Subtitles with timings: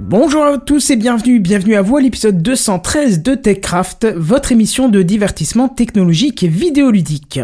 [0.00, 4.88] Bonjour à tous et bienvenue, bienvenue à vous à l'épisode 213 de TechCraft, votre émission
[4.88, 7.38] de divertissement technologique et vidéoludique.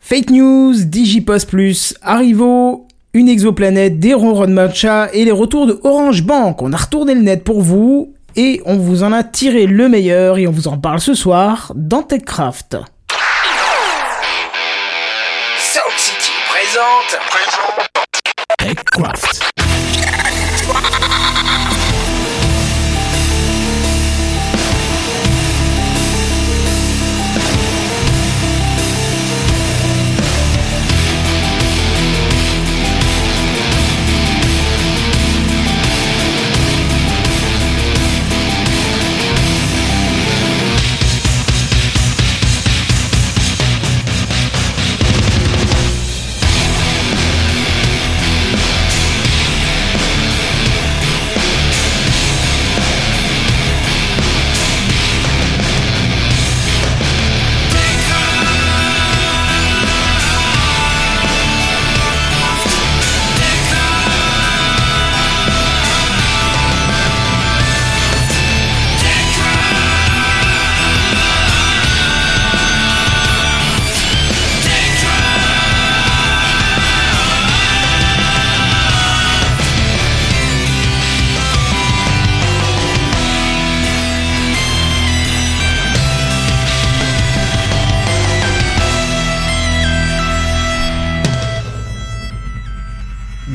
[0.00, 5.78] Fake news, Digipost Plus, Arrivo, une exoplanète, des ronrons de matcha et les retours de
[5.84, 6.60] Orange Bank.
[6.60, 10.38] On a retourné le net pour vous et on vous en a tiré le meilleur
[10.38, 12.78] et on vous en parle ce soir dans TechCraft.
[15.56, 17.20] Sound City présente.
[18.58, 19.51] TechCraft.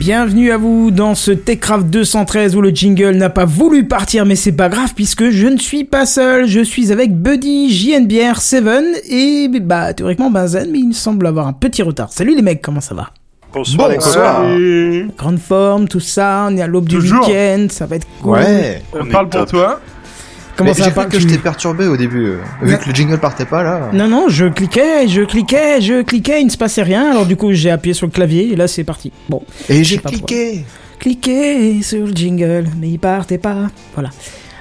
[0.07, 4.37] Bienvenue à vous dans ce TechCraft 213 où le jingle n'a pas voulu partir mais
[4.37, 8.85] c'est pas grave puisque je ne suis pas seul, je suis avec Buddy, JNBR, Seven
[9.09, 12.07] et bah théoriquement Benzen mais il me semble avoir un petit retard.
[12.13, 13.09] Salut les mecs, comment ça va?
[13.53, 14.45] Bonsoir les Bonsoir.
[15.17, 17.27] Grande forme, tout ça, on est à l'aube du Toujours.
[17.27, 18.37] week-end, ça va être cool.
[18.37, 18.81] Ouais.
[18.97, 19.49] On parle pour top.
[19.49, 19.81] toi.
[20.57, 22.25] Comment Mais ça J'ai cru pas que je t'ai perturbé au début.
[22.25, 22.77] euh, Vu Non.
[22.79, 23.89] que le jingle partait pas là.
[23.93, 27.35] Non, non, je cliquais, je cliquais, je cliquais, il ne se passait rien, alors du
[27.35, 29.11] coup j'ai appuyé sur le clavier et là c'est parti.
[29.29, 30.65] Bon, Et j'ai cliqué.
[30.99, 33.67] cliquez sur le jingle, mais il partait pas.
[33.93, 34.09] Voilà.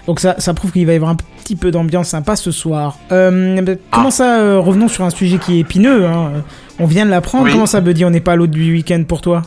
[0.07, 2.99] Donc ça, ça prouve qu'il va y avoir un petit peu d'ambiance sympa ce soir.
[3.11, 6.31] Euh, bah, comment ça, euh, revenons sur un sujet qui est épineux, hein.
[6.79, 7.53] On vient de l'apprendre, Oui.
[7.53, 9.43] comment ça Buddy, on n'est pas à l'autre du week-end pour toi?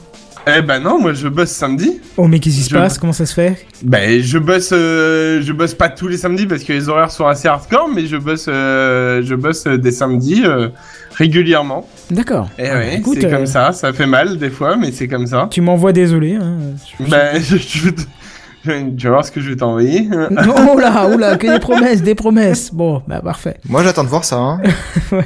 [0.47, 1.99] Eh ben non, moi je bosse samedi.
[2.17, 2.97] Oh mais qu'est-ce qui se Je- passe?
[2.97, 3.65] Comment ça se fait?
[3.83, 7.27] Ben je bosse, euh, je bosse pas tous les samedis parce que les horaires sont
[7.27, 10.69] assez hardcore, mais je bosse, euh, je bosse euh, des samedis euh,
[11.15, 11.87] régulièrement.
[12.09, 12.49] D'accord.
[12.57, 13.71] Et Ah, bah, ouais, c'est comme ça.
[13.73, 15.47] Ça fait mal des fois, mais c'est comme ça.
[15.51, 16.35] Tu m'envoies désolé.
[16.35, 16.57] Hein.
[16.99, 17.89] Je- Ben je, je
[18.97, 20.09] tu vas voir ce que je vais t'envoyer.
[20.11, 22.73] Oh là, oh là, que des promesses, des promesses.
[22.73, 23.57] Bon, bah parfait.
[23.67, 24.37] Moi j'attends de voir ça.
[24.37, 24.61] Hein.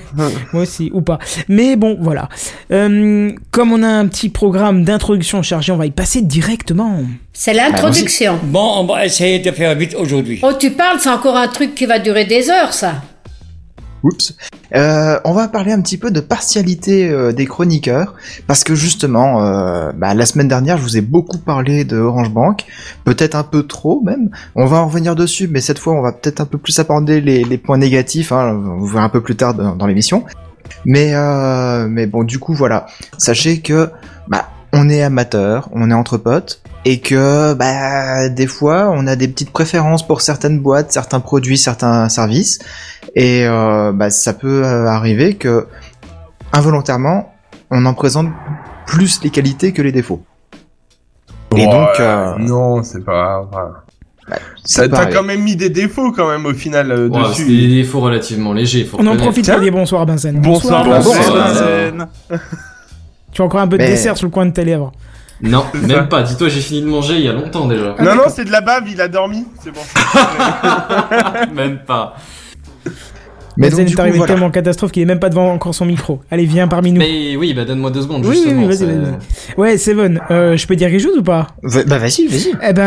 [0.54, 1.20] Moi aussi, ou pas.
[1.50, 2.30] Mais bon, voilà.
[2.72, 7.00] Euh, comme on a un petit programme d'introduction chargé, on va y passer directement.
[7.32, 8.40] C'est l'introduction.
[8.44, 10.40] Bon, on va essayer de faire vite aujourd'hui.
[10.44, 13.02] Oh, tu parles, c'est encore un truc qui va durer des heures, ça.
[14.04, 14.36] Oups.
[14.76, 18.16] Euh, on va parler un petit peu de partialité euh, des chroniqueurs
[18.48, 22.32] parce que justement, euh, bah, la semaine dernière, je vous ai beaucoup parlé de Orange
[22.32, 22.66] Bank,
[23.06, 24.30] peut-être un peu trop même.
[24.56, 27.22] On va en revenir dessus, mais cette fois, on va peut-être un peu plus aborder
[27.22, 28.32] les, les points négatifs.
[28.32, 30.26] Hein, on verra un peu plus tard dans, dans l'émission.
[30.86, 32.88] Mais euh, mais bon, du coup, voilà.
[33.18, 33.90] Sachez que
[34.28, 36.62] bah on est amateur, on est entre potes.
[36.86, 41.58] Et que bah des fois on a des petites préférences pour certaines boîtes, certains produits,
[41.58, 42.60] certains services,
[43.16, 45.68] et euh, bah, ça peut euh, arriver que
[46.52, 47.34] involontairement
[47.70, 48.28] on en présente
[48.86, 50.24] plus les qualités que les défauts.
[51.56, 53.48] Et donc, euh, non, c'est pas.
[53.52, 54.38] grave.
[54.64, 57.46] ça T'as quand même mis des défauts quand même au final euh, Ouais, c'est dessus.
[57.46, 60.40] des défauts relativement légers, faut On en profite pour dire bonsoir à Benzen.
[60.42, 61.34] Bonsoir, Bonsoir.
[61.34, 62.08] Benzen.
[63.32, 64.92] Tu as encore un peu de dessert sur le coin de tes lèvres.
[65.42, 66.24] Non, même pas.
[66.24, 67.96] Dis-toi, j'ai fini de manger il y a longtemps déjà.
[67.98, 69.46] Ah, Non, non, c'est de la bave, il a dormi.
[69.62, 69.82] C'est bon.
[71.54, 72.16] même pas.
[73.58, 74.34] Mais donc, du est coup, arrivé voilà.
[74.34, 76.22] tellement catastrophe qu'il est même pas devant encore son micro.
[76.32, 77.00] Allez, viens parmi nous.
[77.00, 78.62] Mais oui, bah donne-moi deux secondes, Oui, oui, justement.
[78.62, 79.56] oui, vas-y, vas-y.
[79.58, 81.48] Ouais, Seven, euh, je peux dire quelque chose ou pas?
[81.64, 82.52] Bah vas-y, vas-y.
[82.68, 82.82] Eh ben,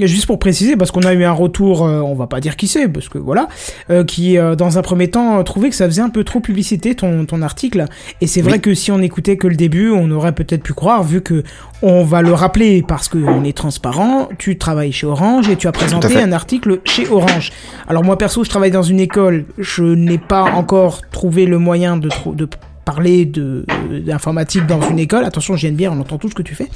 [0.00, 2.56] euh, juste pour préciser, parce qu'on a eu un retour, euh, on va pas dire
[2.56, 3.48] qui c'est, parce que voilà,
[3.90, 6.94] euh, qui euh, dans un premier temps trouvait que ça faisait un peu trop publicité
[6.94, 7.84] ton ton article.
[8.20, 8.60] Et c'est vrai Oui.
[8.60, 11.42] que si on écoutait que le début, on aurait peut-être pu croire, vu que
[11.82, 14.28] on va le rappeler parce que on est transparent.
[14.38, 17.52] Tu travailles chez Orange et tu as présenté un article chez Orange.
[17.88, 21.96] Alors moi perso, je travaille dans une école, je n'ai pas encore trouvé le moyen
[21.96, 22.48] de de
[22.84, 23.64] parler de
[24.04, 25.24] d'informatique dans une école.
[25.24, 26.68] Attention, bière, on entend tout ce que tu fais.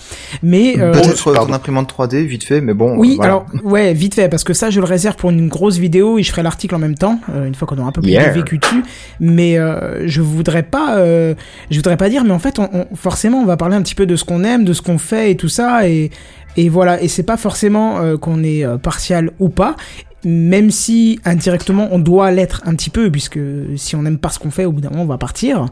[0.43, 1.47] Mais euh, Peut-être pardon.
[1.49, 2.97] ton imprimante 3D, vite fait, mais bon.
[2.97, 3.33] oui, euh, voilà.
[3.33, 6.23] alors ouais, vite fait, parce que ça, je le réserve pour une grosse vidéo et
[6.23, 8.31] je ferai l'article en même temps, euh, une fois qu'on aura un peu plus Yeah.
[8.31, 8.83] vécu dessus.
[9.21, 11.35] Mais euh, je voudrais pas, euh,
[11.71, 13.95] je voudrais pas dire, mais en fait, on, on- forcément, on va parler un petit
[13.95, 15.89] peu de ce qu'on aime, de ce qu'on fait et tout ça.
[15.89, 16.11] Et
[16.59, 19.77] Et voilà, et c'est pas forcément euh, qu'on est euh, partial ou pas,
[20.25, 23.39] même si indirectement on doit l'être un petit peu, puisque
[23.77, 25.67] si on n'aime pas ce qu'on fait, au bout d'un moment on va partir.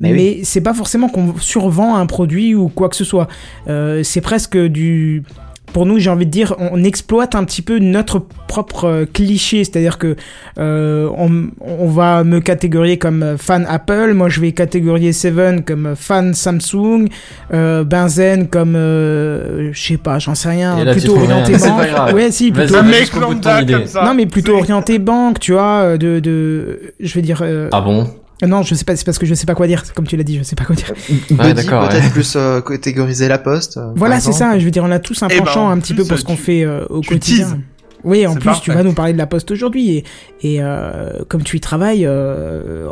[0.00, 3.28] Mais Mais, c'est pas forcément qu'on survend un produit ou quoi que ce soit.
[3.68, 5.24] Euh, c'est presque du.
[5.72, 8.18] Pour nous, j'ai envie de dire, on exploite un petit peu notre
[8.48, 10.16] propre euh, cliché, c'est-à-dire que
[10.58, 15.94] euh, on, on va me catégoriser comme fan Apple, moi je vais catégoriser Seven comme
[15.94, 17.08] fan Samsung,
[17.52, 21.78] euh, Benzen comme, euh, je sais pas, j'en sais rien, là, plutôt rien, orienté banque.
[21.78, 22.14] pas grave.
[22.14, 24.04] Ouais, si, plutôt, comme ça.
[24.04, 27.80] non mais plutôt orienté banque, tu vois, euh, de, de, je veux dire, euh, Ah
[27.82, 28.08] bon?
[28.46, 30.22] Non, je sais pas, c'est parce que je sais pas quoi dire, comme tu l'as
[30.22, 30.92] dit, je sais pas quoi dire.
[31.10, 32.10] Ouais, Buddy, d'accord, peut-être ouais.
[32.10, 33.78] plus euh, catégoriser la poste.
[33.78, 34.58] euh, Voilà, c'est ça.
[34.58, 36.18] Je veux dire, on a tous un Eh ben, penchant en un petit peu pour
[36.18, 37.46] ce qu'on fait euh, au tu quotidien.
[37.46, 37.56] teases.
[38.04, 40.04] Oui, en plus, tu vas nous parler de la poste aujourd'hui et,
[40.42, 42.86] et euh, comme tu y travailles, euh,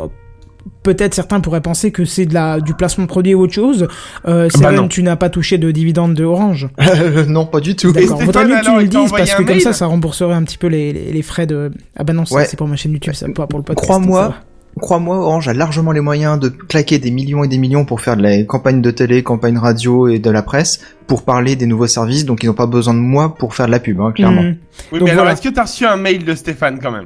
[0.83, 3.87] peut-être certains pourraient penser que c'est de la du placement de produit ou autre chose.
[4.27, 4.87] Euh, Bah Seven, non.
[4.89, 6.67] tu n'as pas touché de dividende de Orange.
[6.97, 7.93] Euh, non, pas du tout.
[7.93, 8.19] D'accord.
[8.21, 10.67] Vaudrait mieux que tu le dises parce que comme ça, ça rembourserait un petit peu
[10.67, 11.71] les, les, les frais de.
[11.95, 12.43] Ah bah non, Ouais.
[12.45, 13.85] c'est pour ma chaîne YouTube, ça pas pour le podcast.
[13.87, 14.35] Crois-moi.
[14.79, 18.15] Crois-moi, Orange a largement les moyens de claquer des millions et des millions pour faire
[18.17, 21.87] de la campagne de télé, campagne radio et de la presse pour parler des nouveaux
[21.87, 24.41] services, donc ils n'ont pas besoin de moi pour faire de la pub, hein, clairement.
[24.43, 24.57] Mhm.
[24.91, 25.33] Oui, Donc mais alors, voilà.
[25.33, 27.05] est-ce que t'as reçu un mail de Stéphane quand même?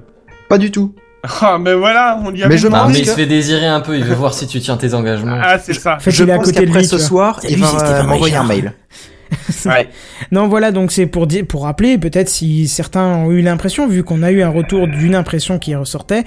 [0.49, 0.93] Pas du tout.
[1.41, 3.27] Ah, mais voilà, on lui a Mais je Non, pense mais il que- se fait
[3.27, 5.37] désirer un peu, il veut voir si tu tiens tes engagements.
[5.39, 5.99] Ah, c'est ça.
[5.99, 6.87] Fait, je est à pense côté de qu'après lui.
[6.87, 8.73] ce soir, il va Stéphane m'envoyer un mail.
[9.65, 9.87] Ouais.
[10.33, 14.03] Non, voilà, donc c'est pour dire, pour rappeler, peut-être si certains ont eu l'impression, vu
[14.03, 16.25] qu'on a eu un retour d'une impression qui ressortait,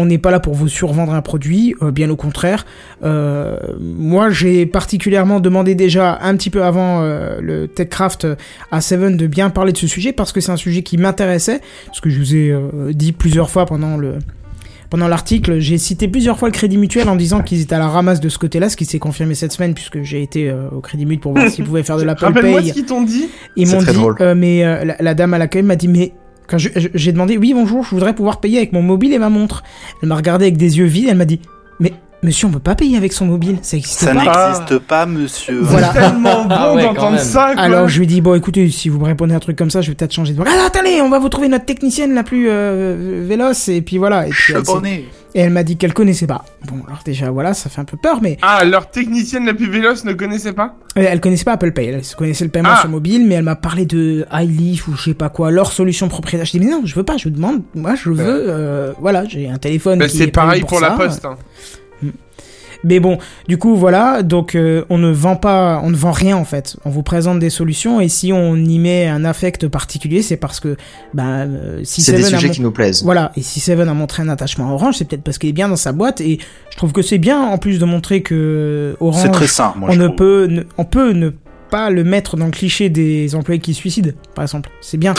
[0.00, 2.66] on n'est pas là pour vous survendre un produit, euh, bien au contraire.
[3.04, 8.26] Euh, moi, j'ai particulièrement demandé déjà un petit peu avant euh, le TechCraft
[8.70, 11.60] à Seven de bien parler de ce sujet parce que c'est un sujet qui m'intéressait,
[11.86, 14.14] parce que je vous ai euh, dit plusieurs fois pendant le
[14.88, 17.86] pendant l'article, j'ai cité plusieurs fois le Crédit Mutuel en disant qu'ils étaient à la
[17.86, 20.80] ramasse de ce côté-là, ce qui s'est confirmé cette semaine puisque j'ai été euh, au
[20.80, 22.68] Crédit Mutuel pour voir s'ils pouvaient faire de l'Apple Rappelle-moi Pay.
[22.70, 23.28] ce qu'ils t'ont dit.
[23.54, 24.16] Ils m'ont dit, drôle.
[24.20, 26.12] euh, mais euh, la, la dame à l'accueil m'a dit, mais
[26.50, 29.62] quand j'ai demandé, oui bonjour, je voudrais pouvoir payer avec mon mobile et ma montre.
[30.02, 31.40] Elle m'a regardé avec des yeux vides, elle m'a dit,
[31.78, 31.92] mais
[32.24, 34.48] monsieur, on peut pas payer avec son mobile, ça existe Ça pas.
[34.48, 35.60] n'existe pas, monsieur.
[35.62, 35.88] Voilà.
[35.90, 37.62] Tellement bon Ah ouais, d'entendre ça, quoi.
[37.62, 39.80] Alors je lui dis bon écoutez si vous me répondez à un truc comme ça
[39.80, 40.46] je vais peut-être changer de voix.
[40.48, 44.26] Ah attendez on va vous trouver notre technicienne la plus euh, véloce et puis voilà
[44.26, 45.04] et, puis, elle.
[45.34, 46.44] Et elle m'a dit qu'elle connaissait pas.
[46.66, 49.68] Bon alors déjà voilà ça fait un peu peur mais Ah, leur technicienne la plus
[49.68, 50.74] véloce ne connaissait pas?
[50.98, 52.80] Euh, Elle connaissait pas Apple Pay, elle connaissait le paiement Ah.
[52.80, 56.08] sur mobile, mais elle m'a parlé de iLeaf ou je sais pas quoi, leur solution
[56.08, 56.46] propriétaire.
[56.46, 59.24] Je dis mais non, je veux pas, je vous demande, moi je veux, euh, voilà,
[59.24, 59.98] j'ai un téléphone.
[60.00, 60.96] Bah, C'est pareil pour la ça.
[60.96, 61.24] poste.
[61.24, 61.36] hein.
[62.84, 63.18] Mais bon,
[63.48, 66.76] du coup voilà, donc euh, on ne vend pas, on ne vend rien en fait.
[66.84, 70.60] On vous présente des solutions et si on y met un affect particulier, c'est parce
[70.60, 70.76] que
[71.12, 73.02] bah euh, si C'est des sujets mon- qui nous plaisent.
[73.04, 75.54] Voilà, et si Seven a montré un attachement à Orange, c'est peut-être parce qu'il est
[75.54, 76.38] bien dans sa boîte et
[76.70, 79.90] je trouve que c'est bien en plus de montrer que Orange C'est très sain, moi
[79.90, 80.16] on je ne trouve.
[80.16, 81.30] peut ne- on peut ne
[81.70, 84.70] pas le mettre dans le cliché des employés qui se suicident, par exemple.
[84.80, 85.14] C'est bien.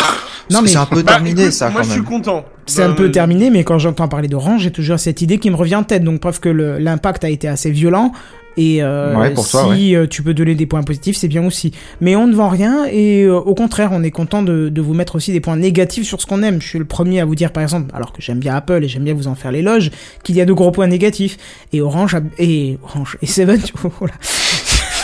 [0.50, 2.10] Non mais c'est un peu Bah, terminé écoute, ça Moi, quand je suis même.
[2.10, 2.46] content.
[2.66, 5.38] c'est un Bah, peu euh, terminé, mais quand j'entends parler d'Orange, j'ai toujours cette idée
[5.38, 6.04] qui me revient en tête.
[6.04, 8.12] Donc preuve que l'impact a été assez violent.
[8.58, 11.46] Et euh, Ouais, pour toi, si euh, tu peux donner des points positifs, c'est bien
[11.46, 11.72] aussi.
[12.02, 14.94] Mais on ne vend rien et euh, au contraire, on est content de, de vous
[14.94, 16.62] mettre aussi des points négatifs sur ce qu'on aime.
[16.62, 18.90] Je suis le premier à vous dire, par exemple, alors que j'aime bien Apple et
[18.90, 19.90] j'aime bien vous en faire l'éloge,
[20.26, 21.38] qu'il y a de gros points négatifs.
[21.72, 24.16] Et Orange a- et Orange et Seven, tu vois, voilà.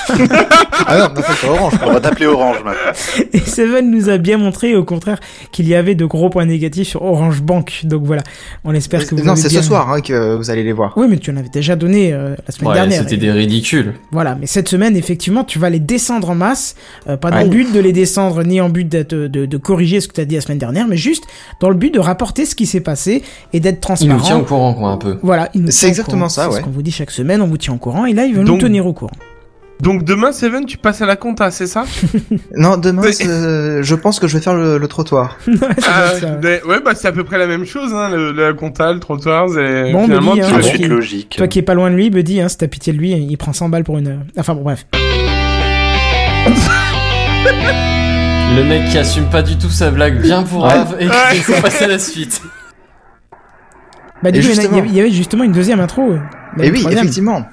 [0.10, 1.74] Ah non, maintenant c'est Orange.
[1.86, 3.26] On va t'appeler Orange maintenant.
[3.34, 5.20] Et Seven nous a bien montré, au contraire,
[5.52, 7.82] qu'il y avait de gros points négatifs sur Orange Bank.
[7.84, 8.24] Donc voilà,
[8.64, 10.94] on espère que vous Non, c'est bien- ce soir hein, que vous allez les voir.
[10.96, 13.02] Oui, mais tu en avais déjà donné euh, la semaine Ouais, dernière.
[13.04, 13.94] c'était des ridicules.
[14.12, 16.76] Voilà, mais cette semaine, effectivement, tu vas les descendre en masse,
[17.10, 17.44] euh, pas dans Ouais.
[17.44, 20.22] le but de les descendre, ni en but d'être- de, de, corriger ce que tu
[20.22, 21.26] as dit la semaine dernière, mais juste
[21.60, 24.14] dans le but de rapporter ce qui s'est passé et d'être Il transparent.
[24.18, 25.18] nous tient au courant, quoi, un peu.
[25.24, 26.30] Voilà, il nous C'est tient au exactement courant.
[26.30, 26.60] ça, C'est ouais.
[26.60, 28.44] ce qu'on vous dit chaque semaine, on vous tient au courant, et là, il veut
[28.44, 29.12] nous tenir au courant.
[29.80, 31.86] Donc demain, Seven, tu passes à la compta, c'est ça
[32.56, 35.38] Non, demain, Mais- c'est- je pense que je vais faire le, le trottoir.
[35.88, 36.62] Ah, ça, ouais.
[36.84, 39.92] bah c'est à peu près la même chose, hein, le, la compta, le trottoir, et
[39.94, 40.62] Bon, finalement, Buddy, tu hein.
[40.64, 41.36] Suite logique.
[41.38, 43.38] Toi qui es pas loin de lui, Buddy, hein, si t'as pitié de lui, il
[43.38, 44.26] prend 100 balles pour une...
[44.38, 44.86] Enfin bon, bref.
[48.56, 50.72] Le mec qui assume pas du tout sa blague bien pour Ouais.
[51.00, 52.42] Et qui faut passer à la suite.
[54.24, 56.02] Bah du Et coup, il y justement- avait- il y avait justement une deuxième intro.
[56.12, 56.18] euh,
[56.56, 57.04] même Et oui, troisième.
[57.04, 57.46] effectivement.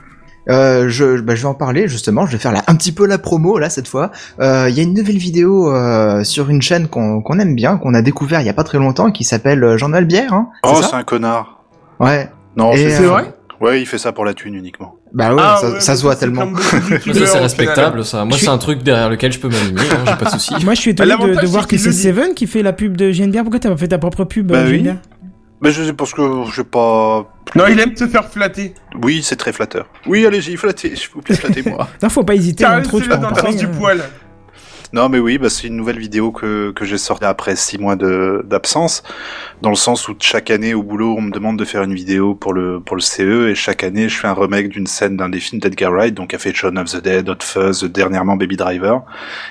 [0.51, 2.27] Euh, je, bah, je vais en parler justement.
[2.27, 4.11] Je vais faire là, un petit peu la promo là cette fois.
[4.41, 7.77] Euh, Il y a une nouvelle vidéo euh, sur une chaîne qu'on qu'on aime bien,
[7.79, 10.33] qu'on a découvert il y a pas très longtemps, qui s'appelle euh, Journal Bière.
[10.35, 11.63] Hein, Oh, c'est un connard.
[12.01, 12.29] Ouais.
[12.57, 14.97] Non, Et, c'est euh, vrai Ouais, il fait ça pour la thune uniquement.
[15.15, 16.55] Bah ouais, Ah, ça, ouais, ça bah, se voit tellement.
[16.57, 16.77] ça,
[17.27, 18.19] c'est respectable, ça.
[18.25, 20.31] Moi, Je suis- c'est un truc derrière lequel je peux m'aligner, hein, j'ai pas de
[20.31, 20.55] soucis.
[20.65, 21.93] Moi, je suis étonné de, voir que c'est.
[21.93, 23.43] Seven qui fait la pub de GNBR.
[23.43, 24.87] Pourquoi t'as pas fait ta propre pub, Bah oui.
[25.65, 27.27] Mais je sais parce que je sais pas.
[27.55, 28.75] Non, il aime te faire flatter.
[29.03, 29.87] Oui, c'est très flatteur.
[30.07, 31.89] Oui, allez-y, flattez, s'il vous plaît, flattez-moi.
[32.03, 32.65] Non, faut pas hésiter.
[32.65, 33.71] Caresse l'intro, tu dans le sens du hein.
[33.79, 34.03] poil.
[34.93, 37.97] Non, mais oui, bah, c'est une nouvelle vidéo que, que j'ai sortie après six mois
[37.97, 39.03] de- d'absence,
[39.63, 42.35] dans le sens où chaque année au boulot, on me demande de faire une vidéo
[42.35, 45.31] pour le pour le CE, et chaque année, je fais un remake d'une scène d'un
[45.31, 48.57] des films d'Edgar Wright, donc a fait Shaun of the Dead, Hot Fuzz, dernièrement Baby
[48.57, 49.03] Driver.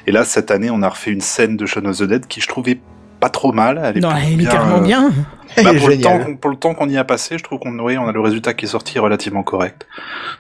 [0.08, 2.40] Et là, cette année, on a refait une scène de Shaun of the Dead qui
[2.40, 2.80] je trouvais
[3.20, 3.82] pas trop mal.
[3.84, 5.12] Elle est Non, elle est carrément euh, bien.
[5.58, 7.98] Bah, pour, le temps, pour le temps qu'on y a passé, je trouve qu'on oui,
[7.98, 9.86] on a le résultat qui est sorti relativement correct.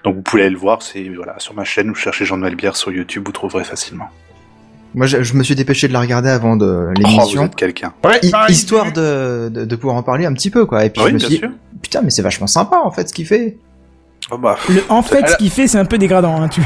[0.03, 2.41] Donc vous pouvez aller le voir, c'est voilà sur ma chaîne, vous cherchez Jean de
[2.41, 4.05] Malbière sur YouTube, vous trouverez facilement.
[4.95, 7.45] Moi, je, je me suis dépêché de la regarder avant de Oh, vous l'émission.
[7.45, 7.93] êtes quelqu'un.
[8.03, 10.85] Ouais, Hi- pareil, histoire de, de, de pouvoir en parler un petit peu, quoi.
[10.85, 11.49] Et puis Oui, je me bien suis dit, sûr.
[11.81, 13.57] putain, mais c'est vachement sympa, en fait, ce qu'il fait.
[14.31, 16.41] Oh, bah, Le, en fait, ce qu'il fait, c'est un peu dégradant.
[16.41, 16.61] Hein, tu...
[16.61, 16.65] Ouais,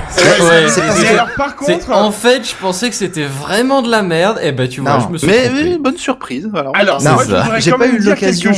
[0.69, 4.39] c'est- alors, par contre, En fait, je pensais que c'était vraiment de la merde.
[4.43, 5.63] Et ben, tu vois, Non, je me suis mais trompé.
[5.63, 6.49] oui, bonne surprise.
[6.53, 7.29] Alors, alors, Non, moi, ça.
[7.29, 8.51] je voudrais J'ai pas eu l'occasion-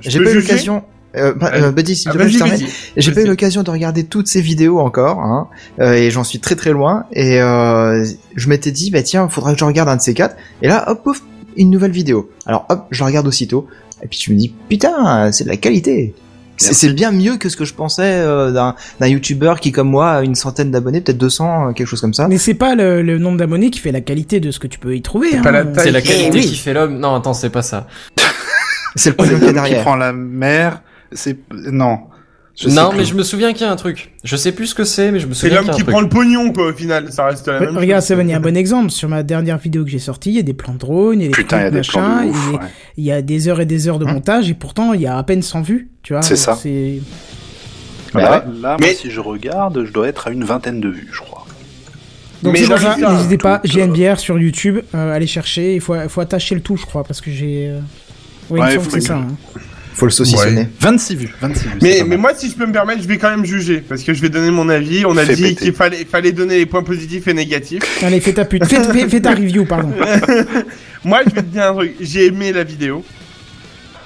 [0.00, 0.82] J'ai pas eu l'occasion.
[1.14, 2.66] Euh, bah, euh, Buddy, Ah, vas-y.
[2.96, 5.48] J'ai pas eu l'occasion de regarder toutes ces vidéos encore, hein,
[5.80, 7.04] euh, et j'en suis très très loin.
[7.12, 8.02] Et euh,
[8.34, 10.36] je m'étais dit, bah tiens, faudrait que je regarde un de ces quatre.
[10.62, 11.20] Et là, hop, pouf,
[11.56, 12.30] une nouvelle vidéo.
[12.46, 13.66] Alors hop, je la regarde aussitôt.
[14.02, 16.14] Et puis je me dis, putain, c'est de la qualité.
[16.62, 20.10] C'est bien mieux que ce que je pensais euh, d'un d'un youtubeur qui, comme moi,
[20.12, 22.28] a une centaine d'abonnés, peut-être 200, euh, quelque chose comme ça.
[22.28, 24.78] Mais c'est pas le, le nombre d'abonnés qui fait la qualité de ce que tu
[24.78, 25.30] peux y trouver.
[25.32, 25.42] C'est hein.
[25.42, 25.84] pas la taille.
[25.84, 26.46] C'est la qualité oui.
[26.46, 26.98] qui fait l'homme.
[26.98, 27.86] Non, attends, c'est pas ça.
[28.94, 29.82] C'est le c'est pognon qu'il y a l'homme qui derrière.
[29.82, 30.82] prend la mer.
[31.12, 32.00] C'est non.
[32.54, 32.98] Je non, plus.
[32.98, 34.12] mais je me souviens qu'il y a un truc.
[34.24, 35.76] Je sais plus ce que c'est, mais je me C'est souviens l'homme qu'il y a
[35.76, 37.10] un qui prend le pognon, quoi, au final.
[37.10, 38.08] Ça reste la Ouais, même Regarde, chose.
[38.08, 38.90] Seven, il y a un bon exemple.
[38.90, 41.22] Sur ma dernière vidéo que j'ai sortie, il y a des plans de drone, il
[41.22, 42.36] y a des Putain, il y a trucs, des plans de ouf.
[42.48, 42.66] il y a- ouais.
[42.98, 45.06] il y a des heures et des heures de Hein montage, et pourtant, il y
[45.06, 46.20] a à peine 100 vues, tu vois.
[46.22, 46.54] C'est ça.
[46.54, 47.00] C'est...
[48.12, 48.36] Bah Là, ouais.
[48.60, 51.20] là, moi, Mais- si je regarde, je dois être à une vingtaine de vues, je
[51.20, 51.46] crois.
[52.42, 56.54] Donc c'est ça, n'hésitez pas, JNBR sur YouTube, euh, allez chercher, il faut, faut attacher
[56.56, 57.68] le tout, je crois, parce que j'ai...
[57.68, 57.78] euh,
[58.50, 59.16] Oui, il me Ouais, semble faut que c'est que- ça.
[59.16, 59.28] hein.
[59.94, 60.68] Faut le saucissonner.
[60.80, 61.70] 26 vues, 26 vues.
[61.82, 63.82] Mais, mais moi, si je peux me permettre, je vais quand même juger.
[63.86, 65.04] Parce que je vais donner mon avis.
[65.06, 65.54] On a Fais dit péter.
[65.64, 67.82] qu'il fallait, fallait donner les points positifs et négatifs.
[68.02, 69.92] Allez, fais ta pute, fais, fais- fais ta review, pardon.
[71.04, 71.94] Moi, je vais te dire un truc.
[72.00, 73.04] J'ai aimé la vidéo.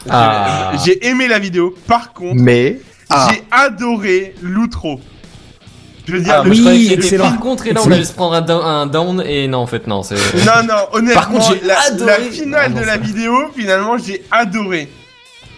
[0.09, 0.73] Ah.
[0.85, 1.75] J'ai aimé la vidéo.
[1.87, 3.28] Par contre, Mais Ah.
[3.31, 5.00] j'ai adoré l'outro.
[6.07, 7.25] Je veux dire, Ah, le- Oui, excellent.
[7.31, 9.66] par contre, et là, on allait se prendre un down, un down, et non, en
[9.66, 10.14] fait, non, c'est...
[10.47, 13.33] Non, non, honnêtement, Par contre, j'ai la, adoré- la finale Non, non, de la vidéo,
[13.57, 14.88] finalement, j'ai adoré.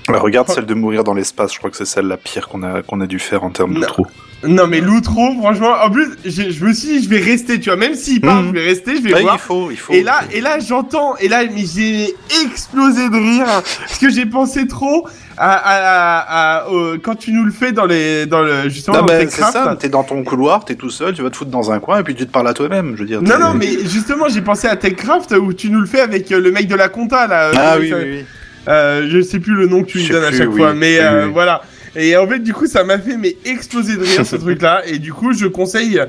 [0.09, 2.62] Bah, regarde celle de mourir dans l'espace, je crois que c'est celle la pire qu'on
[2.62, 3.87] a, qu'on a dû faire en termes de Non.
[3.87, 4.07] trou.
[4.45, 7.71] Non, mais l'outro, franchement, en plus, j'ai- je me suis dit, je vais rester, tu
[7.71, 8.49] vois, même s'il parle, Mhm.
[8.50, 9.35] je vais rester, je vais Ouais, voir.
[9.35, 9.93] il faut, il faut.
[9.93, 13.47] Et là, et là, j'entends, et là, mais j'ai explosé de rire
[13.81, 15.75] parce que j'ai pensé trop à, à,
[16.21, 19.19] à- à- au- quand tu nous le fais dans les, dans le justement Non, dans
[19.19, 21.81] c'est ça, t'es dans ton couloir, t'es tout seul, tu vas te foutre dans un
[21.81, 23.21] coin et puis tu te parles à toi-même, je veux dire.
[23.23, 26.41] Non, non, mais justement, j'ai pensé à Techcraft où tu nous le fais avec euh,
[26.41, 27.50] le mec de la compta là.
[27.57, 28.25] Ah Euh, oui, ça- oui, oui.
[28.69, 30.57] Euh, je sais plus le nom que tu lui donnes à chaque oui.
[30.59, 31.33] fois, mais Oui, euh, oui.
[31.33, 31.63] voilà.
[31.97, 34.83] Et en fait, du coup, ça m'a fait mais exploser de rire ce truc-là.
[34.87, 36.01] Et du coup, je conseille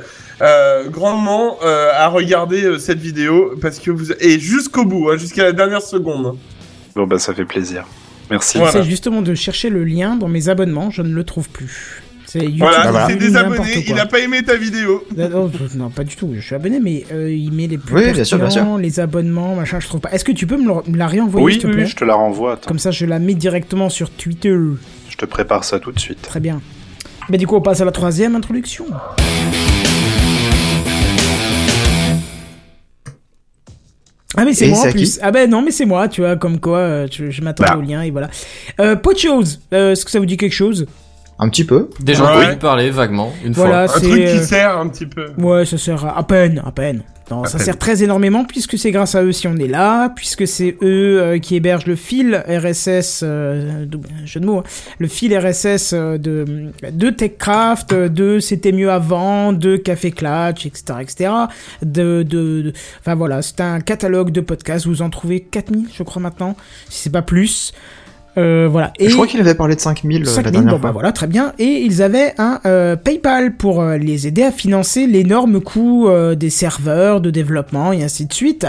[0.42, 5.18] euh, grandement euh, à regarder euh, cette vidéo parce que vous et jusqu'au bout, hein,
[5.18, 6.38] jusqu'à la dernière seconde.
[6.96, 7.86] Bon, bah, ça fait plaisir.
[8.30, 8.58] Merci.
[8.58, 8.74] Voilà.
[8.74, 11.99] C'est justement de chercher le lien dans mes abonnements, je ne le trouve plus.
[12.32, 13.08] C'est YouTube, Voilà, il voilà.
[13.08, 14.02] s'est désabonné, il quoi.
[14.02, 15.04] a pas aimé ta vidéo.
[15.18, 16.30] Non, non, non, pas du tout.
[16.36, 19.56] Je suis abonné, mais euh, il met les plus Oui, bien sûr, bien les abonnements,
[19.56, 19.80] machin.
[19.80, 20.12] Je trouve pas.
[20.12, 21.90] Est-ce que tu peux me, le- me la réenvoyer, Oui, s'il te oui, plaît oui,
[21.90, 22.54] je te la renvoie.
[22.54, 24.56] Attends, Comme ça, je la mets directement sur Twitter.
[25.10, 26.22] je te prépare ça tout de suite.
[26.22, 26.62] Très bien.
[27.30, 28.86] Bah, du coup, on passe à la troisième introduction.
[34.38, 35.20] Ah mais c'est moi en c'est plus.
[35.24, 37.78] Ah ben non mais c'est moi, tu vois, comme quoi euh, je, je m'attendais Bah.
[37.78, 38.30] au lien et voilà.
[38.80, 40.86] Euh, euh, est-ce que ça vous dit quelque chose?
[41.40, 41.90] Un petit peu.
[42.00, 42.48] Des gens Ouais.
[42.50, 43.98] qui ont parlé vaguement, une Voilà, fois.
[43.98, 45.28] Un c'est truc qui euh, sert un petit peu.
[45.38, 47.04] Ouais, ça sert à, peine, à peine.
[47.32, 47.66] Non, À ça peine.
[47.66, 51.22] sert très énormément puisque c'est grâce à eux si on est là, puisque c'est eux
[51.22, 54.64] euh, qui hébergent le fil RSS, euh, double jeu de mots, hein,
[54.98, 60.84] le fil RSS euh, de, de TechCraft, de C'était mieux avant, de Café Clutch, etc.,
[61.02, 61.32] etc.
[61.84, 64.88] De, de, de- enfin voilà, c'est un catalogue de podcasts.
[64.88, 66.56] Vous en trouvez 4000, je crois maintenant,
[66.90, 67.74] si c'est pas plus.
[68.38, 68.94] Euh, voilà.
[69.00, 70.90] Je crois qu'il avait parlé de 5000 euh, la 5000, dernière bon, fois.
[70.90, 71.54] bah voilà, très bien.
[71.60, 76.36] Et ils avaient un euh, PayPal pour euh, les aider à financer l'énorme coût euh,
[76.36, 78.66] des serveurs, de développement et ainsi de suite.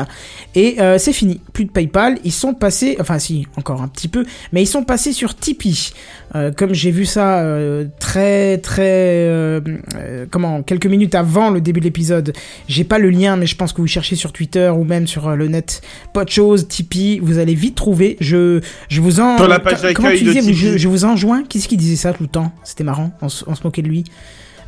[0.54, 2.18] Et euh, c'est fini, plus de PayPal.
[2.24, 5.92] Ils sont passés, enfin si, encore un petit peu, mais ils sont passés sur Tipeee.
[6.36, 8.82] Euh, comme j'ai vu ça euh, très très
[9.26, 9.60] euh,
[9.96, 12.32] euh, comment quelques minutes avant le début de l'épisode,
[12.68, 15.28] j'ai pas le lien, mais je pense que vous cherchez sur Twitter ou même sur
[15.28, 15.82] euh, le net,
[16.14, 18.16] pas de chose, Tipeee, vous allez vite trouver.
[18.20, 21.42] Je je vous en la page d'accueil comment tu de disais, je, je vous enjoins.
[21.44, 22.52] Qu'est-ce qu'il disait ça tout le temps?
[22.64, 24.04] C'était marrant, on, se- on se moquait de lui.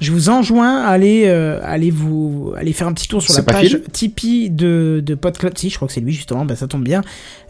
[0.01, 3.43] Je vous enjoins à aller, euh, aller vous, aller faire un petit tour sur la
[3.45, 5.57] page Phil Tipeee de, de PodClub.
[5.57, 7.03] Si, je crois que c'est lui justement, bah ça tombe bien.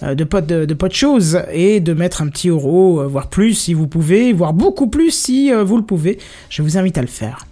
[0.02, 3.54] Euh, de Pod, de, de Podchose et de mettre un petit euro, euh, voire plus
[3.54, 6.18] si vous pouvez, voire beaucoup plus si euh, vous le pouvez.
[6.50, 7.46] Je vous invite à le faire.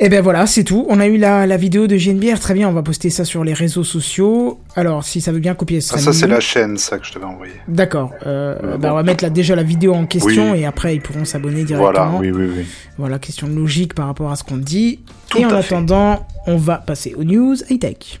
[0.00, 0.84] Et ben voilà, c'est tout.
[0.88, 3.44] On a eu la, la vidéo de GNBR, très bien, on va poster ça sur
[3.44, 4.58] les réseaux sociaux.
[4.74, 7.12] Alors, si ça veut bien copier, ce Ah, ça, c'est la chaîne, ça, que je
[7.12, 7.52] t'avais envoyé.
[7.68, 8.10] D'accord.
[8.26, 8.94] Euh, Euh, bah, bon.
[8.94, 10.60] on va mettre là, déjà la vidéo en question Oui.
[10.60, 11.92] et après ils pourront s'abonner directement.
[11.92, 12.66] Voilà, oui, oui, oui.
[12.98, 15.00] Voilà, question logique par rapport à ce qu'on dit.
[15.28, 15.56] Tout et en fait.
[15.56, 18.20] attendant, on va passer aux news high-tech.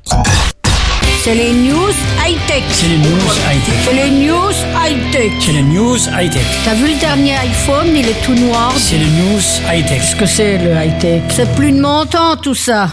[1.24, 1.94] C'est les news
[2.26, 2.64] high-tech.
[2.70, 3.74] C'est les news high-tech.
[3.84, 5.32] C'est les news high-tech.
[5.38, 6.42] C'est les news high-tech.
[6.64, 8.72] T'as vu le dernier iPhone, il est tout noir.
[8.76, 9.40] C'est les news
[9.72, 10.00] high-tech.
[10.00, 11.22] Qu'est-ce que c'est le high-tech?
[11.28, 12.88] C'est plus de mon temps tout ça.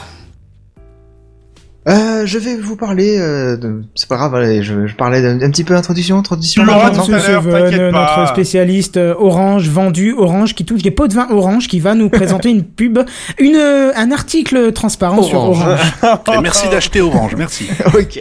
[1.88, 3.18] Euh, je vais vous parler.
[3.18, 3.84] Euh, de...
[3.96, 6.36] C'est pas grave, allez, je, je parlais d'un petit peu d'introduction, pas.
[6.92, 11.96] notre spécialiste euh, orange vendu, orange qui touche des pots de vin orange, qui va
[11.96, 13.00] nous présenter une pub,
[13.40, 15.80] une euh, un article transparent sur Orange.
[16.34, 17.68] Et merci d'acheter Orange, merci.
[17.94, 18.20] ok.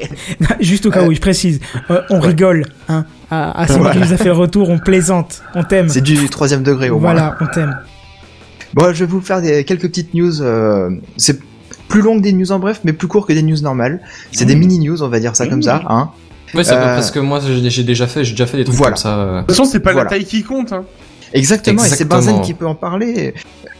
[0.61, 1.61] Juste au cas où, je précise,
[1.91, 3.05] Euh, on rigole, hein.
[3.31, 3.95] À, à celui Voilà.
[3.95, 5.89] qui nous a fait le retour, on plaisante, on t'aime.
[5.89, 7.13] C'est du troisième degré au moins.
[7.13, 7.77] Voilà, on t'aime.
[8.75, 10.41] Bon, je vais vous faire des, quelques petites news.
[10.43, 11.39] euh, c'est
[11.89, 14.01] plus long que des news en bref, mais plus court que des news normales.
[14.33, 15.83] C'est des mini news, on va dire ça comme ça.
[15.89, 16.11] Hein.
[16.55, 18.93] Ouais, c'est Euh, parce que moi j'ai déjà fait, j'ai déjà fait des trucs Voilà.
[18.95, 19.19] comme ça.
[19.19, 19.35] euh.
[19.37, 20.05] De toute façon, c'est pas Voilà.
[20.05, 20.73] la taille qui compte.
[20.73, 20.85] Hein.
[21.35, 22.07] Exactement, et c'est.
[22.07, 23.35] Benzen qui peut en parler.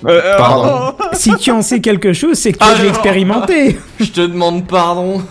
[0.07, 0.95] Euh, Pardon.
[1.15, 2.89] Si tu en sais quelque chose, c'est que tu as Ah, dû non.
[2.91, 3.79] expérimenter.
[4.01, 5.23] Je te demande pardon.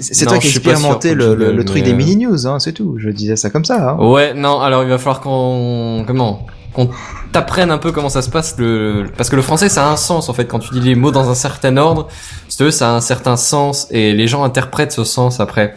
[0.00, 2.96] C'est toi qui as expérimenté sûr, le, le- truc des mini news, hein, c'est tout.
[2.98, 3.90] Je disais ça comme ça.
[3.90, 3.96] Hein.
[4.10, 6.46] Ouais, non, alors il va falloir qu'on comment?
[6.72, 6.90] Qu'on
[7.32, 9.96] t'apprenne un peu comment ça se passe le parce que le français ça a un
[9.96, 12.08] sens en fait quand tu dis les mots dans un certain ordre,
[12.48, 15.74] ça a un certain sens et les gens interprètent ce sens après.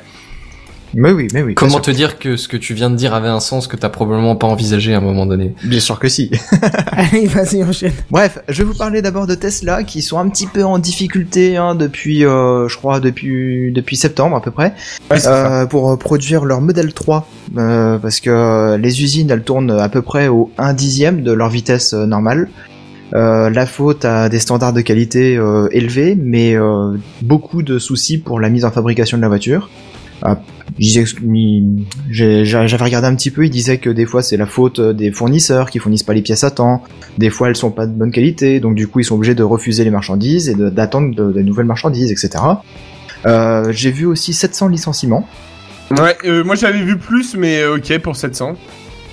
[0.98, 1.56] Mais oui, mais oui.
[1.56, 3.90] Comment te dire que ce que tu viens de dire avait un sens que t'as
[3.90, 5.54] probablement pas envisagé à un moment donné?
[5.64, 6.32] Bien sûr que si.
[6.94, 7.92] Allez, vas-y, enchaîne.
[8.10, 11.58] Bref, je vais vous parler d'abord de Tesla qui sont un petit peu en difficulté
[11.58, 14.74] hein, depuis, euh, je crois, depuis depuis septembre à peu près,
[15.12, 15.64] Ouais, c'est ça.
[15.64, 19.72] euh, pour euh, produire leur modèle 3 euh, parce que euh, les usines elles tournent
[19.72, 22.48] à peu près au 1 dixième de leur vitesse euh, normale.
[23.14, 28.18] Euh, la faute à des standards de qualité euh, élevés, mais euh, beaucoup de soucis
[28.18, 29.70] pour la mise en fabrication de la voiture.
[30.80, 35.70] J'avais regardé un petit peu, ils disaient que des fois c'est la faute des fournisseurs
[35.70, 36.84] qui fournissent pas les pièces à temps,
[37.18, 39.44] des fois elles sont pas de bonne qualité, donc du coup ils sont obligés de
[39.44, 42.44] refuser les marchandises et de- d'attendre de, de nouvelles marchandises, etc.
[43.26, 45.28] Euh, J'ai vu aussi 700 licenciements.
[45.92, 48.56] Ouais, euh, moi j'avais vu plus, mais euh, ok pour 700.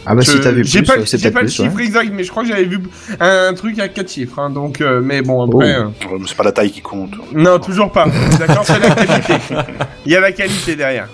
[0.05, 1.59] Ah bah Je- si t'as vu j'ai plus, pas, euh, peut-être pas le plus.
[1.61, 1.67] ouais.
[1.67, 2.79] chiffre exact, mais je crois que j'avais vu
[3.21, 4.39] un truc à 4 chiffres.
[4.41, 5.77] Hein, donc, euh, mais bon après.
[5.79, 5.83] Oh.
[5.83, 7.13] euh, Ouais, mais C'est pas la taille qui compte.
[7.35, 8.07] Non, toujours pas.
[8.39, 9.35] D'accord, c'est la qualité.
[10.07, 11.09] Il y a la qualité derrière.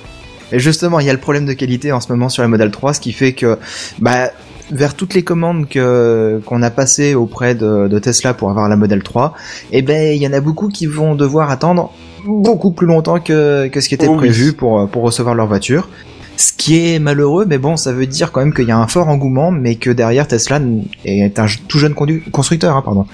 [0.52, 2.70] Et justement, il y a le problème de qualité en ce moment sur la Model
[2.70, 3.58] 3, ce qui fait que,
[3.98, 4.30] bah,
[4.70, 8.76] vers toutes les commandes que qu'on a passées auprès de, de Tesla pour avoir la
[8.76, 9.34] Model 3,
[9.72, 11.92] eh ben, il y en a beaucoup qui vont devoir attendre
[12.26, 14.18] beaucoup plus longtemps que, que ce qui était Oh oui.
[14.18, 15.88] prévu pour, pour recevoir leur voiture.
[16.37, 18.87] Ce qui est malheureux, mais bon, ça veut dire quand même qu'il y a un
[18.87, 20.61] fort engouement, mais que derrière Tesla
[21.04, 23.06] est un tout jeune constructeur, hein, pardon.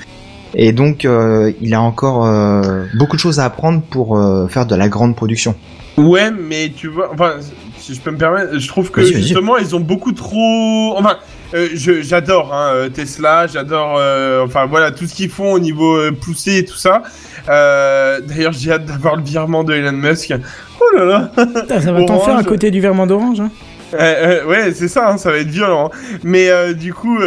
[0.57, 4.67] Et donc, euh, il a encore euh, beaucoup de choses à apprendre pour euh, faire
[4.67, 5.55] de la grande production.
[5.97, 7.35] Ouais, mais tu vois, enfin,
[7.79, 10.95] si je peux me permettre, je trouve que justement ils ont beaucoup trop.
[10.99, 11.17] Enfin,
[11.55, 15.95] euh, je- j'adore hein, Tesla, j'adore, euh, enfin voilà tout ce qu'ils font au niveau
[15.97, 17.03] euh, poussé et tout ça.
[17.49, 20.35] Euh, D'ailleurs, j'ai hâte d'avoir le virement de Elon Musk.
[20.81, 21.31] Oh là là.
[21.61, 23.39] Putain, ça va t'en faire à côté du verment d'orange.
[23.41, 23.51] Hein.
[23.93, 25.91] Euh, euh, ouais, c'est ça, hein, ça va être violent.
[26.23, 27.19] Mais euh, du coup,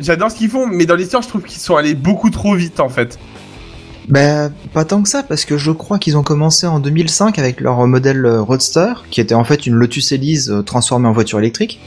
[0.00, 2.80] j'adore ce qu'ils font, mais dans l'histoire, je trouve qu'ils sont allés beaucoup trop vite
[2.80, 3.18] en fait.
[4.08, 7.60] Ben, pas tant que ça, parce que je crois qu'ils ont commencé en 2005 avec
[7.60, 11.80] leur modèle Roadster, qui était en fait une Lotus Elise transformée en voiture électrique.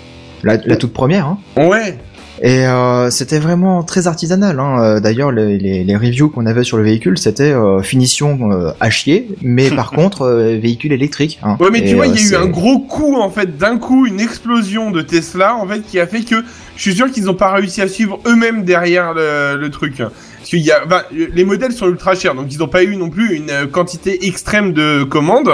[0.43, 1.37] La, la toute première, hein.
[1.57, 1.97] Ouais.
[2.41, 4.59] Et euh, c'était vraiment très artisanal.
[4.59, 4.79] Hein.
[4.81, 8.71] Euh, D'ailleurs, les, les, les reviews qu'on avait sur le véhicule, c'était euh, finition euh,
[8.79, 11.39] à chier, mais par contre, euh, véhicule électrique.
[11.43, 11.57] Hein.
[11.59, 13.29] Ouais, mais Et, tu vois, euh, il y a eu c'est- un gros coup, en
[13.29, 16.35] fait, d'un coup, une explosion de Tesla, en fait, qui a fait que
[16.75, 19.97] je suis sûr qu'ils n'ont pas réussi à suivre eux-mêmes derrière le, le truc.
[19.97, 22.97] Parce qu'il y a, enfin, les modèles sont ultra chers, donc ils n'ont pas eu
[22.97, 25.49] non plus une euh, quantité extrême de commandes.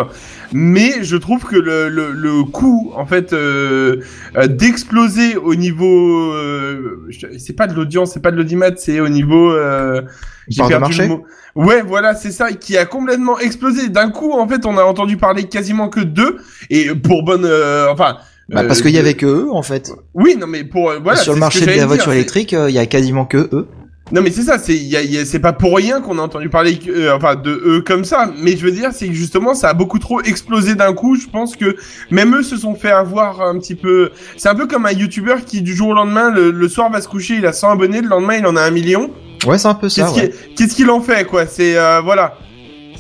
[0.54, 3.98] Mais je trouve que le, le, le coût, en fait, euh,
[4.36, 9.08] euh, d'exploser au niveau, euh, c'est pas de l'audience, c'est pas de l'audimat, c'est au
[9.10, 10.02] niveau, euh,
[10.48, 11.26] j'ai perdu marché le mot.
[11.56, 13.90] Ouais, voilà, c'est ça, qui a complètement explosé.
[13.90, 16.38] D'un coup, en fait, on a entendu parler quasiment que d'eux,
[16.70, 18.18] et pour bonne, euh, enfin.
[18.50, 19.94] Bah, euh, parce qu'il y avait que eux, en fait.
[20.14, 21.18] Oui, non, mais pour euh, voilà.
[21.18, 23.68] Sur le marché de la voiture électrique, euh, il y a quasiment que eux.
[24.12, 26.22] Non, mais c'est ça, c'est y a, y a- c'est pas pour rien qu'on a
[26.22, 28.30] entendu parler, euh, enfin, de eux comme ça.
[28.38, 31.16] Mais je veux dire, c'est que justement, ça a beaucoup trop explosé d'un coup.
[31.16, 31.76] Je pense que
[32.10, 34.12] même eux se sont fait avoir un petit peu.
[34.38, 37.00] C'est un peu comme un YouTuber qui du jour au lendemain, le, le soir va
[37.02, 39.12] se coucher, il a 100 abonnés, le lendemain il en a un million.
[39.46, 40.08] Ouais, c'est un peu ça.
[40.14, 40.68] Qu'est-ce ouais.
[40.76, 41.48] qu'il en fait, quoi?
[41.48, 42.38] C'est euh, voilà.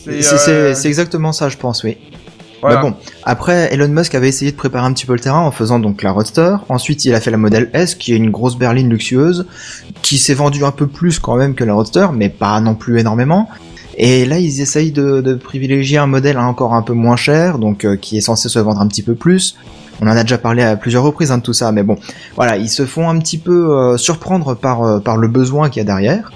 [0.03, 1.97] C'est c'est- euh, c'est exactement ça, je pense, oui.
[2.61, 2.81] Voilà.
[2.81, 5.51] Mais bon, après, Elon Musk avait essayé de préparer un petit peu le terrain en
[5.51, 6.57] faisant donc la Roadster.
[6.69, 9.47] Ensuite, il a fait la Model S, qui est une grosse berline luxueuse,
[10.01, 12.99] qui s'est vendue un peu plus quand même que la Roadster, mais pas non plus
[12.99, 13.49] énormément.
[13.97, 17.85] Et là, ils essayent de, de privilégier un modèle encore un peu moins cher, donc
[17.85, 19.57] euh, qui est censé se vendre un petit peu plus.
[20.01, 21.95] On en a déjà parlé à plusieurs reprises hein, de tout ça, mais bon,
[22.35, 25.79] voilà, ils se font un petit peu euh, surprendre par euh, par le besoin qu'il
[25.79, 26.31] y a derrière.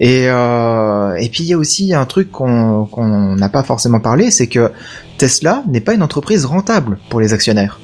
[0.00, 4.00] Et euh, et puis il y a aussi un truc qu'on qu'on n'a pas forcément
[4.00, 4.70] parlé, c'est que
[5.16, 7.80] Tesla n'est pas une entreprise rentable pour les actionnaires.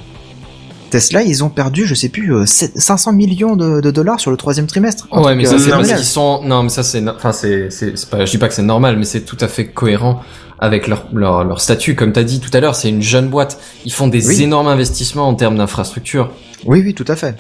[0.91, 4.31] Tesla, ils ont perdu, je sais plus, euh, 7 500 millions de, de dollars sur
[4.31, 5.09] le troisième trimestre.
[5.11, 6.41] Ouais, mais euh, ça c'est parce qu'ils sont.
[6.45, 7.03] Non, mais ça c'est.
[7.09, 7.69] Enfin, c'est.
[7.71, 10.21] Je dis pas que c'est normal, mais c'est tout à fait cohérent
[10.61, 11.97] avec leur leur, leur statut.
[11.97, 13.59] Comme t'as dit tout à l'heure, c'est une jeune boîte.
[13.85, 14.41] Ils font des Oui.
[14.45, 16.31] énormes investissements en termes d'infrastructure.
[16.65, 17.35] Oui, oui, tout à fait.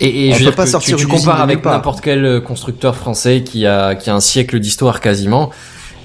[0.00, 2.96] Et, et On je veux pas sortir tu, tu compares avec n'importe quel euh, constructeur
[2.96, 5.50] français qui a qui a un siècle d'histoire quasiment.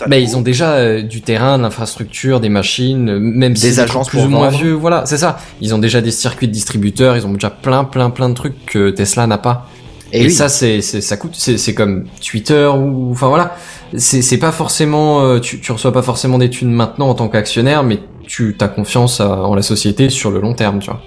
[0.08, 0.24] Bah, tout.
[0.24, 4.10] ils ont déjà euh, du terrain, de l'infrastructure, des machines, euh, même si Des agences
[4.10, 4.58] plus ou moins vendre.
[4.64, 4.72] vieux.
[4.74, 5.38] Voilà, c'est ça.
[5.62, 7.18] Ils ont déjà des circuits de distributeurs.
[7.18, 9.68] Ils ont déjà plein, plein, plein de trucs que Tesla n'a pas.
[10.14, 10.32] Et, Et, oui.
[10.32, 13.56] ça, c'est, c'est, ça coûte, c'est, c'est comme Twitter ou, enfin voilà,
[13.96, 17.30] c'est, c'est pas forcément, euh, tu, tu reçois pas forcément des thunes maintenant en tant
[17.30, 21.02] qu'actionnaire, mais tu as confiance à- en la société sur le long terme, tu vois.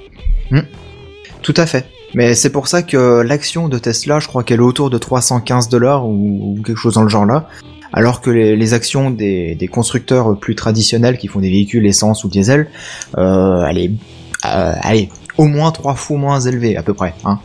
[1.43, 1.85] Tout à fait.
[2.15, 5.69] Mais c'est pour ça que l'action de Tesla, je crois qu'elle est autour de 315
[5.69, 7.49] dollars ou, quelque chose dans le genre là.
[7.93, 12.29] Alors que les, actions des, des constructeurs plus traditionnels qui font des véhicules essence ou
[12.29, 12.69] diesel,
[13.19, 13.91] euh, elle est,
[14.47, 17.15] euh, allez, au moins trois fois moins élevée à peu près.
[17.25, 17.39] Hein.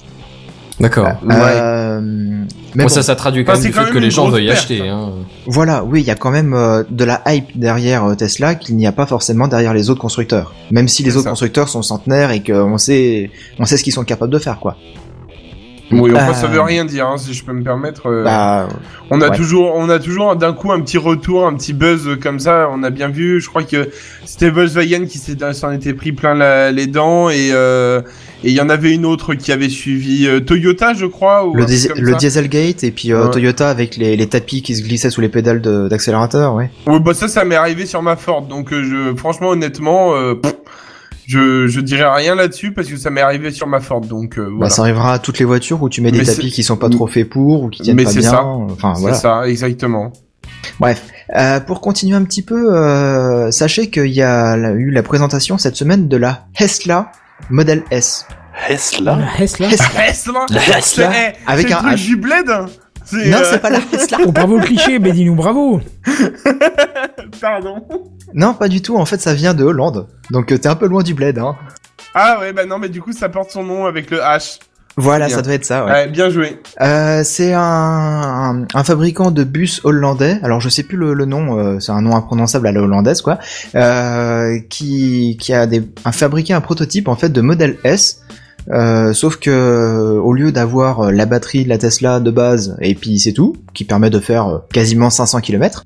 [0.80, 1.08] D'accord.
[1.30, 4.12] Euh, mais Bon, bon, ça, ça traduit quand même du quand fait même que les
[4.12, 4.60] gens veuillent perte.
[4.60, 4.88] acheter.
[4.88, 5.12] Hein.
[5.46, 8.78] voilà, oui, il y a quand même euh, de la hype derrière euh, Tesla qu'il
[8.78, 10.54] n'y a pas forcément derrière les autres constructeurs.
[10.72, 11.30] Même si les autres ça.
[11.32, 14.78] constructeurs sont centenaires et qu'on sait, on sait ce qu'ils sont capables de faire, quoi.
[15.92, 18.08] Oui, enfin, Euh, ça veut rien dire, hein, si je peux me permettre.
[18.08, 18.68] euh, Bah,
[19.10, 19.36] on a ouais.
[19.36, 22.70] toujours, on a toujours d'un coup un petit retour, un petit buzz euh, comme ça.
[22.72, 23.42] On a bien vu.
[23.42, 23.90] Je crois que
[24.26, 25.18] c'était Volkswagen qui
[25.54, 28.02] s'en était pris plein la- les dents et euh,
[28.44, 31.46] et il y en avait une autre qui avait suivi euh, Toyota, je crois.
[31.48, 31.66] Ou le.
[32.16, 33.32] Dieselgate et puis euh, Ouais.
[33.32, 36.70] Toyota avec les, les tapis qui se glissaient sous les pédales d'accélérateur, ouais.
[36.88, 38.44] Ouais, bah ça, ça m'est arrivé sur ma Ford.
[38.44, 40.54] Donc, euh, je, franchement, honnêtement, euh, pff,
[41.30, 44.02] je, je dirais rien là-dessus parce que ça m'est arrivé sur ma Ford.
[44.02, 44.70] Donc, euh, Bah, voilà.
[44.72, 46.76] ça arrivera à toutes les voitures où tu mets des Mais tapis c'est- qui sont
[46.78, 48.32] pas trop faits pour ou qui tiennent Mais pas c'est bien.
[48.32, 48.44] ça.
[48.44, 49.16] Enfin C'est voilà.
[49.16, 50.12] ça, exactement.
[50.80, 51.04] Bref,
[51.38, 55.58] euh, pour continuer un petit peu, euh, sachez qu'il y a la- eu la présentation
[55.60, 57.12] cette semaine de la Tesla
[57.52, 58.26] Model S.
[58.68, 59.68] Tesla Tesla.
[59.70, 62.52] Tesla, La C'est- Tesla eh, Avec c'est un H.
[62.52, 62.66] hein.
[63.06, 64.18] C'est, Non, euh, c'est pas la Tesla.
[64.26, 65.80] Oh, bravo le cliché, mais dis-nous bravo.
[67.42, 67.76] Pardon.
[68.34, 68.98] non, pas du tout.
[68.98, 70.08] En fait, ça vient de Hollande.
[70.32, 71.38] Donc euh, t'es un peu loin du bled.
[71.40, 71.56] Hein.
[72.14, 74.60] Ah ouais, bah non, mais du coup, ça porte son nom avec le H.
[74.98, 75.36] Voilà, Bien.
[75.38, 75.86] ça doit être ça.
[75.86, 75.92] Ouais.
[75.92, 76.60] Ouais, bien joué.
[76.82, 80.40] Euh, c'est un, un, un fabricant de bus hollandais.
[80.44, 83.22] Alors je sais plus le, le nom, euh, c'est un nom imprononçable à la hollandaise
[83.22, 83.38] quoi.
[83.76, 88.24] Euh, qui qui a des, un fabriqué un prototype en fait de modèle S.
[88.72, 92.94] Euh, sauf que au lieu d'avoir euh, la batterie de la Tesla de base et
[92.94, 95.86] puis c'est tout, qui permet de faire euh, quasiment 500 km.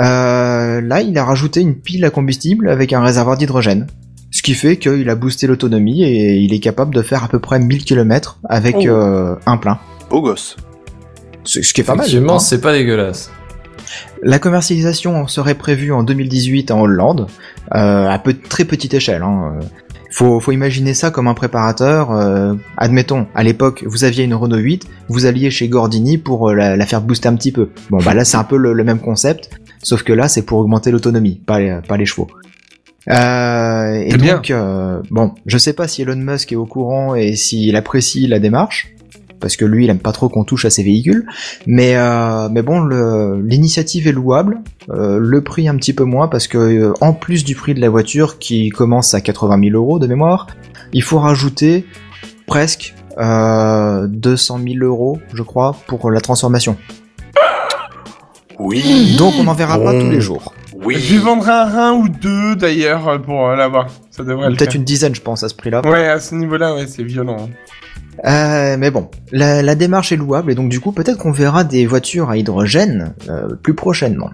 [0.00, 3.86] Euh, là, il a rajouté une pile à combustible avec un réservoir d'hydrogène.
[4.30, 7.38] Ce qui fait qu'il a boosté l'autonomie et il est capable de faire à peu
[7.38, 8.86] près 1000 km avec Oh.
[8.88, 9.78] euh, un plein.
[10.10, 10.56] Beau gosse.
[11.44, 12.04] Ce ce qui est pas mal.
[12.06, 12.38] Effectivement, hein.
[12.40, 13.30] c'est pas dégueulasse.
[14.22, 17.26] La commercialisation serait prévue en 2018 en Hollande,
[17.74, 19.22] euh, à peu, très petite échelle.
[19.22, 19.58] Hein.
[20.10, 22.10] Faut, faut imaginer ça comme un préparateur.
[22.12, 26.54] euh, admettons, à l'époque, vous aviez une Renault 8, vous alliez chez Gordini pour euh,
[26.54, 27.68] la, la faire booster un petit peu.
[27.90, 29.50] Bon, bah là, c'est un peu le, le même concept,
[29.84, 32.26] sauf que là, c'est pour augmenter l'autonomie, pas les, pas les chevaux.
[33.08, 34.36] Euh, et bien.
[34.36, 38.26] donc, euh, bon, je sais pas si Elon Musk est au courant et s'il apprécie
[38.26, 38.94] la démarche,
[39.44, 41.26] parce que lui, il aime pas trop qu'on touche à ses véhicules.
[41.66, 42.86] Mais euh, mais bon,
[43.36, 44.60] l'initiative est louable.
[44.88, 47.80] Euh, le prix un petit peu moins parce que euh, en plus du prix de
[47.80, 50.46] la voiture qui commence à 80 000 euros de mémoire,
[50.94, 51.84] il faut rajouter
[52.46, 56.78] presque euh, 200 000 euros, je crois, pour la transformation.
[58.58, 59.16] Oui.
[59.16, 60.54] Donc on n'en verra pas tous les jours.
[60.84, 60.96] Oui.
[60.98, 63.88] Je lui vendrai un rein ou deux d'ailleurs pour euh, l'avoir.
[64.10, 65.82] Ça devrait Peut-être une dizaine, je pense, à ce prix-là.
[65.86, 67.48] Ouais, à ce niveau-là, ouais, c'est violent.
[68.24, 71.64] Euh, mais bon, la, la démarche est louable et donc du coup peut-être qu'on verra
[71.64, 74.30] des voitures à hydrogène euh, plus prochainement.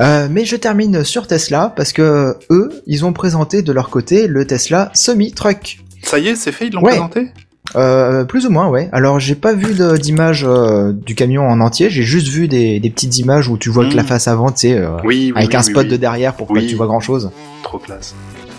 [0.00, 4.26] Euh, mais je termine sur Tesla parce que eux, ils ont présenté de leur côté
[4.26, 5.78] le Tesla Semi Truck.
[6.02, 6.90] Ça y est, c'est fait, ils l'ont Ouais.
[6.92, 7.28] présenté?
[7.76, 8.88] Euh, plus ou moins, ouais.
[8.92, 12.88] Alors j'ai pas vu d'image euh, du camion en entier, j'ai juste vu des, des
[12.90, 13.96] petites images où tu vois que Mm.
[13.96, 15.32] la face avant, tu sais, euh, Oui, oui.
[15.36, 15.90] avec oui, un spot oui.
[15.90, 16.64] de derrière pour pas Oui.
[16.64, 17.30] que tu vois grand chose.
[17.62, 18.14] Trop classe.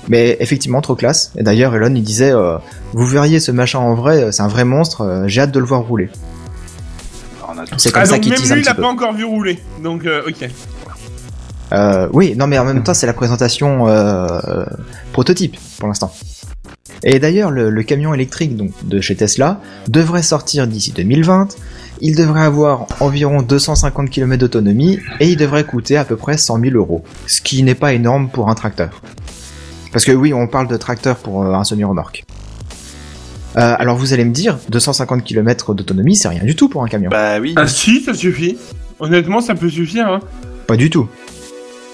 [0.09, 1.31] Mais effectivement, trop classe.
[1.37, 2.57] Et d'ailleurs, Elon, il disait, euh,
[2.93, 5.65] vous verriez ce machin en vrai, c'est un vrai monstre, euh, j'ai hâte de le
[5.65, 6.09] voir rouler.
[7.77, 8.81] C'est comme Ah, ça donc qu'il même tease un lui, il a peu.
[8.83, 9.59] pas encore vu rouler.
[9.83, 10.49] Donc, euh, ok.
[11.73, 14.65] Euh, oui, non, mais en même temps, c'est la présentation euh,
[15.13, 16.11] prototype pour l'instant.
[17.03, 21.55] Et d'ailleurs, le, le camion électrique donc, de chez Tesla devrait sortir d'ici 2020.
[22.01, 26.59] Il devrait avoir environ 250 km d'autonomie et il devrait coûter à peu près 100
[26.61, 27.03] 000 euros.
[27.27, 29.01] Ce qui n'est pas énorme pour un tracteur.
[29.91, 32.23] Parce que oui, on parle de tracteur pour euh, un semi-remorque.
[33.57, 36.87] Euh, alors vous allez me dire, 250 km d'autonomie, c'est rien du tout pour un
[36.87, 37.09] camion.
[37.09, 37.53] Bah oui.
[37.57, 38.57] Ah si, ça suffit.
[38.99, 40.07] Honnêtement, ça peut suffire.
[40.07, 40.19] Hein.
[40.67, 41.09] Pas du tout.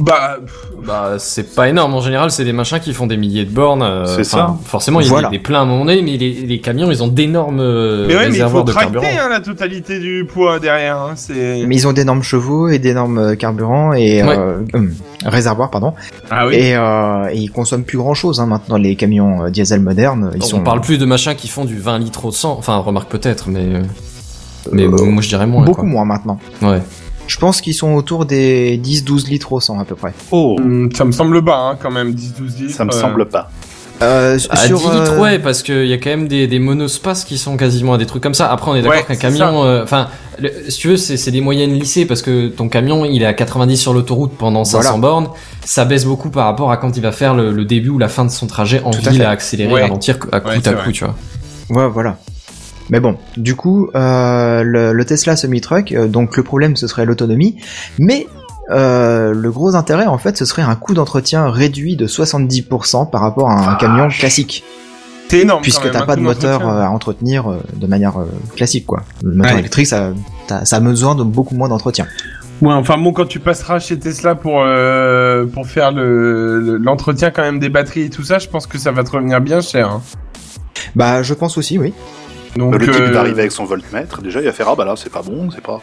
[0.01, 0.37] Bah,
[0.85, 1.93] Bah, c'est pas énorme.
[1.93, 3.81] En général, c'est des machins qui font des milliers de bornes.
[3.81, 5.29] euh, C'est enfin, Forcément, il y Voilà.
[5.29, 8.05] a des pleins à un moment donné, mais les, les camions, ils ont d'énormes euh,
[8.07, 9.07] mais ouais, mais il faut de tracter carburant.
[9.25, 10.97] hein, la totalité du poids derrière.
[10.97, 11.13] Hein.
[11.15, 11.63] C'est.
[11.65, 14.37] Mais ils ont d'énormes chevaux et d'énormes euh, carburants et Ouais.
[14.37, 14.59] euh,
[15.25, 15.93] réservoirs, pardon.
[16.29, 16.55] Ah oui.
[16.55, 20.31] Et, euh, et ils consomment plus grand chose hein, maintenant les camions euh, diesel modernes.
[20.35, 22.51] Ils On sont parle plus de machins qui font du 20 litres au 100.
[22.59, 23.81] Enfin, remarque peut-être, mais euh,
[24.73, 25.63] mais Euh, moi je dirais moins.
[25.63, 26.37] beaucoup moins maintenant.
[26.61, 26.81] Ouais.
[27.27, 30.13] Je pense qu'ils sont autour des 10-12 litres au 100 à peu près.
[30.31, 32.75] Oh, Hum, Ça me semble bas hein, quand même, 10-12 litres.
[32.75, 32.99] ça me euh.
[32.99, 33.49] semble pas.
[34.01, 36.59] Euh, À sur, 10 litres, euh, ouais, parce qu'il y a quand même des, des
[36.59, 38.51] monospaces qui sont quasiment à des trucs comme ça.
[38.51, 40.09] Après, on est d'accord Ouais, qu'un c'est camion, enfin,
[40.67, 43.77] si tu veux, c'est des moyennes lissées parce que ton camion, il est à 90
[43.77, 44.97] sur l'autoroute pendant 500 Voilà.
[45.01, 45.29] bornes.
[45.63, 48.09] Ça baisse beaucoup par rapport à quand il va faire le, le début ou la
[48.09, 49.81] fin de son trajet en Tout à ville à accélérer, Ouais.
[49.83, 50.91] ralentir à coup Ouais, à coup, vrai.
[50.91, 51.15] tu vois.
[51.69, 52.17] Ouais, voilà.
[52.89, 57.05] Mais bon, du coup, euh, le, le Tesla semi-truck, euh, donc le problème ce serait
[57.05, 57.57] l'autonomie,
[57.97, 58.27] mais
[58.71, 63.21] euh, le gros intérêt en fait ce serait un coût d'entretien réduit de 70% par
[63.21, 64.63] rapport à un Ah, camion classique,
[65.29, 65.61] C'est énorme.
[65.61, 69.03] puisque t'as pas de moteur euh, à entretenir euh, de manière euh, classique quoi.
[69.23, 69.59] Le moteur Ouais.
[69.59, 70.13] électrique ça,
[70.63, 72.05] ça a besoin de beaucoup moins d'entretien.
[72.61, 77.41] Ouais, enfin bon, quand tu passeras chez Tesla pour euh, pour faire le- l'entretien quand
[77.43, 79.89] même des batteries et tout ça, je pense que ça va te revenir bien cher.
[79.91, 80.01] hein.
[80.95, 81.93] Bah je pense aussi oui.
[82.55, 84.85] Donc le type euh, va arriver avec son voltmètre, déjà il va faire ah bah
[84.85, 85.81] là c'est pas bon, c'est pas.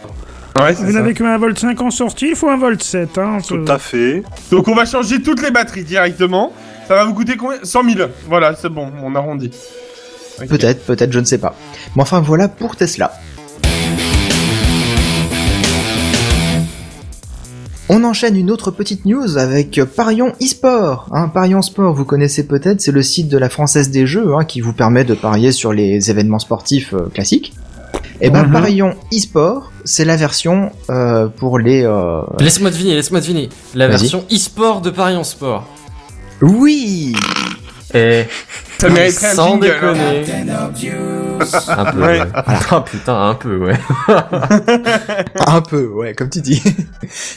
[0.58, 3.18] Ouais, Vous n'avez que 1 volt 5 en sortie, il faut 1 volt 7.
[3.18, 4.22] Hein, Tout à fait.
[4.50, 6.52] Donc on va changer toutes les batteries directement.
[6.88, 7.58] Ça va vous coûter combien?
[7.62, 8.08] 100 000.
[8.28, 9.50] Voilà, c'est bon, on arrondit.
[10.48, 11.54] Peut-être, peut-être, je ne sais pas.
[11.94, 13.12] Mais enfin voilà pour Tesla.
[17.88, 21.08] On enchaîne une autre petite news avec Parion eSport.
[21.12, 24.44] Hein, Parion Sport, vous connaissez peut-être, c'est le site de la Française des Jeux hein,
[24.44, 27.52] qui vous permet de parier sur les événements sportifs euh, classiques.
[28.20, 28.52] Et ben Mhm.
[28.52, 31.82] Parion eSport, c'est la version euh, pour les.
[31.84, 33.48] euh, Laisse-moi deviner, laisse-moi deviner.
[33.74, 35.66] La version e-sport de Paris en sport.
[36.40, 37.14] Oui.
[37.94, 38.24] Et
[38.78, 39.66] Ça mériterait un sans jingle.
[39.66, 40.24] déconner.
[40.50, 42.00] un peu.
[42.00, 42.20] Ouais.
[42.20, 42.26] Ouais.
[42.34, 43.78] Ah putain, un peu, ouais.
[45.46, 46.62] Un peu, ouais, comme tu dis.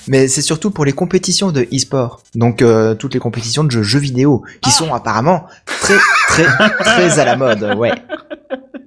[0.07, 2.21] Mais c'est surtout pour les compétitions de e-sport.
[2.35, 6.45] Donc euh, toutes les compétitions de jeux, jeux vidéo, qui sont apparemment très, très,
[6.79, 7.91] très à la mode, ouais.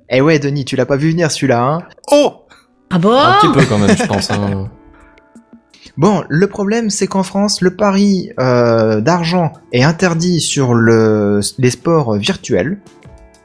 [0.09, 2.47] Eh ouais, Denis, tu l'as pas vu venir celui-là, hein Oh
[2.91, 3.13] Ah bon?
[3.19, 4.31] Un petit peu quand même, je pense.
[4.31, 4.71] Hein.
[5.97, 11.71] Bon, le problème, c'est qu'en France, le pari euh, d'argent est interdit sur le, les
[11.71, 12.79] sports virtuels.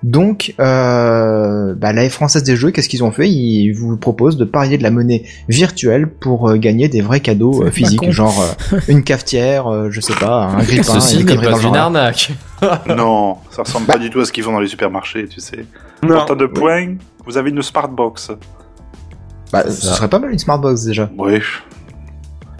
[0.03, 3.29] Donc, euh, bah, la Française des Jeux, qu'est-ce qu'ils ont fait?
[3.29, 7.63] Ils vous proposent de parier de la monnaie virtuelle pour euh, gagner des vrais cadeaux
[7.63, 11.59] euh, physiques, genre euh, une cafetière, euh, je sais pas, un grille-pain, Ceci n'est pas
[11.61, 12.31] une arnaque.
[12.87, 15.65] Non, ça ressemble pas du tout à ce qu'ils font dans les supermarchés, tu sais.
[16.01, 16.15] Non.
[16.15, 18.31] Pour tant de points, vous avez une Smartbox.
[19.51, 21.09] Bah, ce serait pas mal une Smartbox déjà.
[21.17, 21.39] Oui.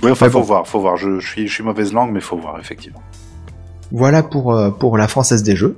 [0.04, 0.46] Oui, enfin, faut bon.
[0.46, 0.98] voir, faut voir.
[0.98, 3.02] Je, je suis, je suis mauvaise langue, mais faut voir, effectivement.
[3.92, 5.78] Voilà pour, euh, pour la Française des Jeux.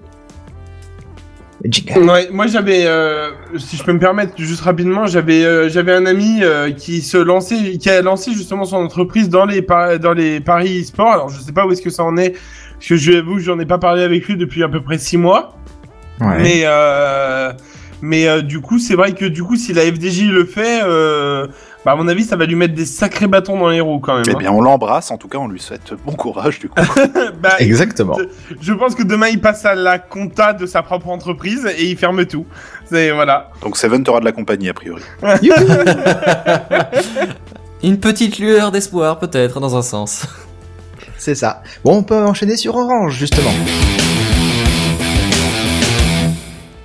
[1.95, 6.05] Ouais, moi j'avais, euh, si je peux me permettre, juste rapidement, j'avais, euh, j'avais un
[6.05, 10.13] ami euh, qui se lançait, qui a lancé justement son entreprise dans les par- dans
[10.13, 11.11] les paris e-sport.
[11.11, 12.31] Alors je sais pas où est-ce que ça en est,
[12.73, 15.17] parce que je que j'en ai pas parlé avec lui depuis à peu près six
[15.17, 15.55] mois.
[16.21, 16.37] Ouais.
[16.39, 17.51] Mais euh,
[18.05, 21.47] mais euh, du coup, c'est vrai que du coup, si la FDJ le fait, euh,
[21.83, 24.13] bah à mon avis, ça va lui mettre des sacrés bâtons dans les roues quand
[24.13, 24.23] même.
[24.27, 24.37] Eh hein.
[24.37, 26.79] bien, on l'embrasse, en tout cas, on lui souhaite bon courage, du coup.
[27.41, 28.15] bah, Exactement.
[28.61, 31.97] je pense que demain il passe à la compta de sa propre entreprise et il
[31.97, 32.45] ferme tout.
[32.85, 33.49] C'est voilà.
[33.63, 35.01] Donc, Seven t'aura de la compagnie, a priori.
[37.83, 40.27] Une petite lueur d'espoir, peut-être, dans un sens.
[41.17, 41.63] C'est ça.
[41.83, 43.51] Bon, on peut enchaîner sur Orange, justement.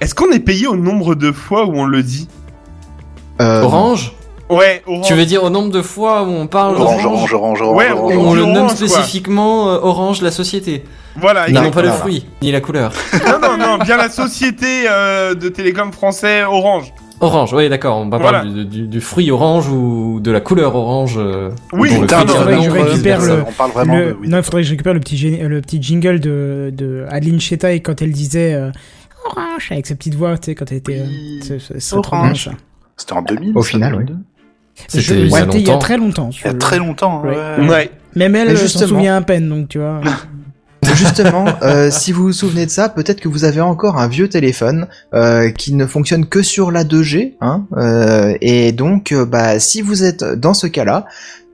[0.00, 2.28] Est-ce qu'on est payé au nombre de fois où on le dit
[3.40, 4.12] Euh, Orange
[4.48, 5.06] Ouais, Orange.
[5.06, 7.76] Tu veux dire au nombre de fois où on parle Orange, orange, orange, orange.
[7.76, 8.74] Ouais, orange, On le nomme quoi.
[8.76, 10.82] spécifiquement euh, Orange, la société.
[11.16, 11.70] Voilà, non exactement.
[11.72, 12.92] pas le fruit, ni la couleur.
[13.26, 16.92] Non, non, non, bien la société euh, de télécom français Orange.
[17.20, 17.98] Orange, oui, d'accord.
[17.98, 18.38] On va Voilà.
[18.40, 21.14] parler du, du- du fruit orange ou de la couleur orange.
[21.18, 24.16] euh, Oui, putain, non, non, je récupère le- On parle vraiment Le- de...
[24.20, 24.28] oui.
[24.28, 27.82] Non, il faudrait que je récupère le petit, le petit jingle de, de Adeline Chetaille
[27.82, 28.70] quand elle disait euh,
[29.26, 31.00] Orange avec sa petite voix, tu sais, quand elle était.
[31.06, 32.44] Oui, euh, c'est- c'est- c'est trop bien, Orange.
[32.44, 32.50] ça.
[32.96, 34.04] C'était en 2000 Au final, oui.
[34.04, 34.22] 2002
[34.94, 35.78] Je- C'était il y ouais, a c'était il y a longtemps.
[35.78, 36.30] très longtemps.
[36.33, 37.37] Il y a très longtemps, Ouais.
[37.59, 37.68] ouais.
[37.68, 37.90] Ouais.
[38.16, 38.87] Même elle euh, s'en justement.
[38.88, 40.00] souvient à peine, donc tu vois.
[40.94, 44.28] Justement, euh, si vous vous souvenez de ça, peut-être que vous avez encore un vieux
[44.28, 49.61] téléphone euh, qui ne fonctionne que sur la 2G, hein, euh, et donc, euh, bah,
[49.61, 51.04] si vous êtes dans ce cas-là,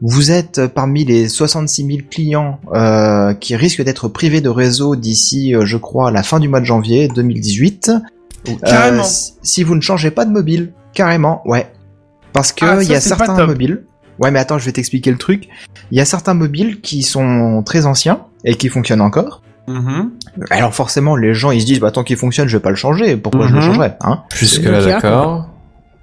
[0.03, 5.55] vous êtes parmi les 66 000 clients euh, qui risquent d'être privés de réseau d'ici,
[5.55, 7.91] euh, je crois, la fin du mois de janvier 2018.
[8.65, 9.01] Carrément.
[9.03, 11.67] Euh, si- si vous ne changez pas de mobile, carrément, ouais.
[12.33, 13.85] Parce que Ah, ça, y a certains mobiles.
[14.19, 15.49] Ouais, mais attends, je vais t'expliquer le truc.
[15.91, 19.43] Il y a certains mobiles qui sont très anciens et qui fonctionnent encore.
[19.69, 20.13] Mhm.
[20.51, 22.77] Alors forcément, les gens ils se disent bah tant qu'il fonctionne, je vais pas le
[22.77, 23.17] changer.
[23.17, 23.65] Pourquoi je le Mhm.
[23.67, 24.23] changerais hein?
[24.35, 25.49] Jusque là, d'accord.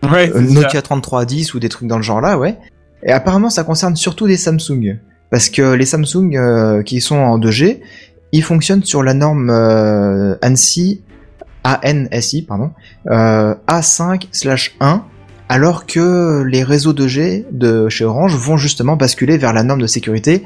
[0.04, 2.58] Ouais, Euh, Nokia 3310 ou des trucs dans le genre là, ouais.
[3.06, 4.98] Et apparemment, ça concerne surtout des Samsung
[5.30, 7.80] parce que les Samsung euh, qui sont en 2G,
[8.32, 11.02] ils fonctionnent sur la norme euh, ANSI
[11.64, 12.72] ANSI pardon
[13.10, 15.02] euh, A5/1
[15.50, 19.88] alors que les réseaux 2G de chez Orange vont justement basculer vers la norme de
[19.88, 20.44] sécurité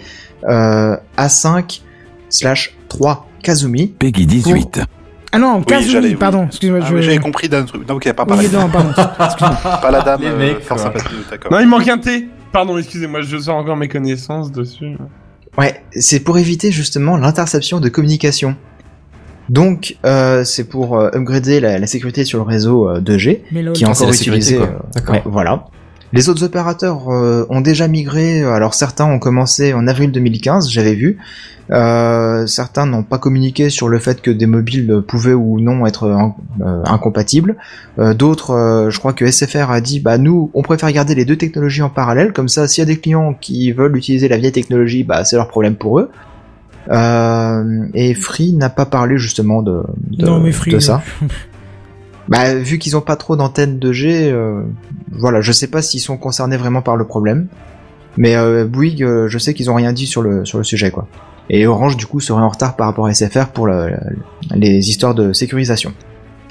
[0.48, 4.82] euh, A5/3 Kazumi Peggy 18.
[5.32, 6.16] Ah non, Kazumi, oui.
[6.16, 6.80] pardon, excuse-moi.
[6.82, 6.96] Ah, je...
[6.96, 7.88] oui, j'avais compris d'un truc.
[7.88, 8.90] Non, ok, pas, pas, Oui, la, non, pardon.
[9.26, 9.58] excuse-moi.
[9.82, 11.52] pas la dame, Les euh, mecs, sympathique, d'accord.
[11.52, 12.30] Non, il manque un T.
[12.52, 14.98] Pardon, excusez-moi, je sors encore mes connaissances dessus.
[15.58, 18.56] Ouais, c'est pour éviter justement l'interception de communication.
[19.50, 23.76] Donc, euh, c'est pour euh, upgrader la, la sécurité sur le réseau euh, 2G, Mélode.
[23.76, 24.58] qui est encore utilisé.
[24.60, 25.66] euh, ouais, voilà.
[26.14, 28.44] Les autres opérateurs euh, ont déjà migré.
[28.44, 31.18] Alors certains ont commencé en avril 2015, j'avais vu.
[31.70, 36.06] Euh, certains n'ont pas communiqué sur le fait que des mobiles pouvaient ou non être
[36.06, 37.58] euh, incompatibles.
[38.00, 41.26] Euh, D'autres, euh, je crois que SFR a dit, bah nous, on préfère garder les
[41.26, 44.38] deux technologies en parallèle, comme ça, s'il y a des clients qui veulent utiliser la
[44.38, 46.10] vieille technologie, bah c'est leur problème pour eux.
[46.90, 50.72] Euh, et Free n'a pas parlé justement de, de, non, mais Free.
[50.72, 51.04] de ça.
[52.28, 54.64] Bah, vu qu'ils ont pas trop d'antennes 2G, euh,
[55.12, 57.48] voilà, je sais pas s'ils sont concernés vraiment par le problème.
[58.18, 60.92] Mais euh, Bouygues, euh, je sais qu'ils ont rien dit sur le sur le sujet,
[60.92, 61.08] quoi.
[61.50, 63.98] Et Orange, du coup, serait en retard par rapport à SFR pour le- le-
[64.56, 65.94] les histoires de sécurisation.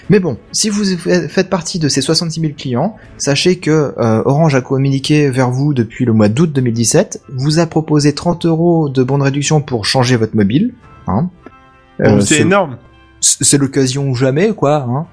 [0.09, 4.55] Mais bon, si vous faites partie de ces 66 000 clients, sachez que euh, Orange
[4.55, 9.03] a communiqué vers vous depuis le mois d'août 2017, vous a proposé 30 euros de
[9.03, 10.73] bonne réduction pour changer votre mobile.
[11.09, 11.29] Hein.
[12.01, 12.77] Euh, c'est ce- énorme.
[13.21, 14.87] c'est l'occasion ou jamais, quoi.
[14.89, 15.07] Hein.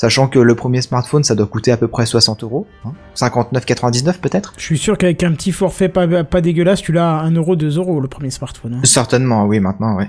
[0.00, 2.66] Sachant que le premier smartphone, ça doit coûter à peu près 60 euros.
[2.86, 2.92] Hein.
[3.14, 7.22] 59,99 peut-être Je suis sûr qu'avec un petit forfait pas, pas dégueulasse, tu l'as à
[7.24, 8.76] 1 euro, 2 euros le premier smartphone.
[8.76, 8.80] hein.
[8.84, 10.08] Certainement, oui, maintenant, ouais.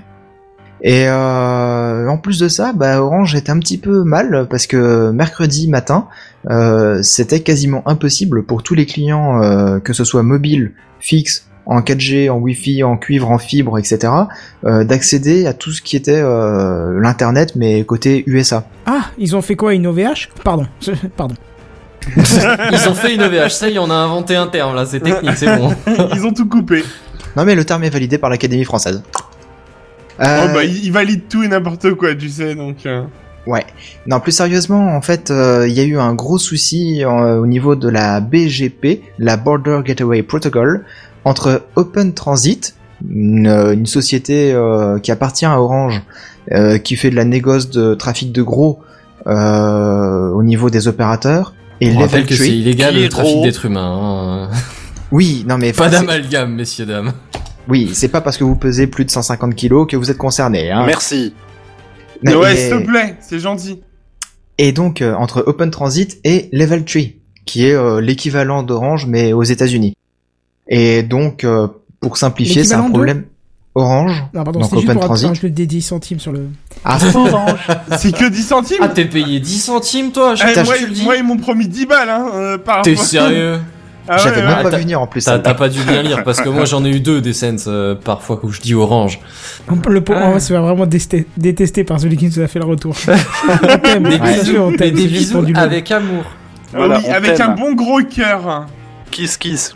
[0.80, 5.10] Et euh, en plus de ça, bah, Orange était un petit peu mal parce que
[5.10, 6.08] mercredi matin,
[6.48, 11.80] euh, c'était quasiment impossible pour tous les clients, euh, que ce soit mobile, fixe, en
[11.80, 14.12] 4G, en Wi-Fi, en cuivre, en fibre, etc.,
[14.64, 18.64] euh, d'accéder à tout ce qui était euh, l'internet, mais côté USA.
[18.86, 20.66] Ah, ils ont fait quoi, une OVH Pardon,
[21.16, 21.34] pardon.
[22.16, 24.98] Ils ont fait une OVH, ça y est, on a inventé un terme là, c'est
[24.98, 25.72] technique, c'est bon.
[26.14, 26.82] Ils ont tout coupé.
[27.36, 29.02] Non, mais le terme est validé par l'Académie française.
[30.20, 32.86] Euh, Oh, bah, ils, valident tout et n'importe quoi, tu sais, donc.
[32.86, 33.02] euh,
[33.46, 33.64] Ouais.
[34.06, 37.46] Non, plus sérieusement, en fait, euh, il y a eu un gros souci euh, au
[37.46, 40.84] niveau de la BGP, la Border Gateway Protocol,
[41.24, 42.74] entre Open Transit,
[43.08, 46.02] une, une société euh, qui appartient à Orange,
[46.52, 48.80] euh, qui fait de la négoce de trafic de gros
[49.26, 52.54] euh, au niveau des opérateurs, et On rappelle Level que c'est 3.
[52.54, 54.48] illégal le trafic d'êtres humains.
[54.52, 54.56] hein.
[55.10, 57.12] Oui, non mais Pas d'amalgame, messieurs dames.
[57.68, 60.70] Oui, c'est pas parce que vous pesez plus de 150 kilos que vous êtes concerné.
[60.70, 60.84] Hein.
[60.86, 61.34] Merci.
[62.22, 63.80] Mais- Ouais, s'il te plaît, c'est gentil.
[64.58, 67.02] Et donc euh, entre Open Transit et Level 3,
[67.46, 69.96] qui est euh, l'équivalent d'Orange mais aux États-Unis.
[70.68, 71.68] Et donc euh,
[72.00, 73.24] pour simplifier, c'est un problème
[73.74, 74.22] Orange.
[74.34, 75.28] Non, pardon, Donc Open pour Transit.
[75.28, 76.48] rajouter des 10 centimes sur le...
[76.84, 76.98] Ah,
[77.98, 80.92] C'est que 10 centimes Ah, t'es payé 10 centimes toi, je Eh, moi, tu le
[80.92, 81.02] dis.
[81.04, 83.60] moi, ils m'ont promis 10 balles, hein, euh, par T'es sérieux
[84.08, 84.42] Ah ouais, j'avais ouais.
[84.46, 84.62] même ouais.
[84.64, 85.24] pas T'as- vu venir en plus.
[85.24, 87.94] T'as pas dû bien lire parce que moi j'en ai eu deux des Sense euh,
[87.94, 89.20] parfois où je dis orange.
[89.88, 90.28] Le pauvre, Ah.
[90.28, 92.94] on va se faire vraiment détester, détester par celui qui nous a fait le retour.
[93.08, 96.24] on t'aime, Des bien sûr, on bisous, t'aime, des bisous avec amour.
[96.74, 98.66] Ah Voilà, oui, avec un bon gros cœur.
[99.10, 99.74] Kiss kiss.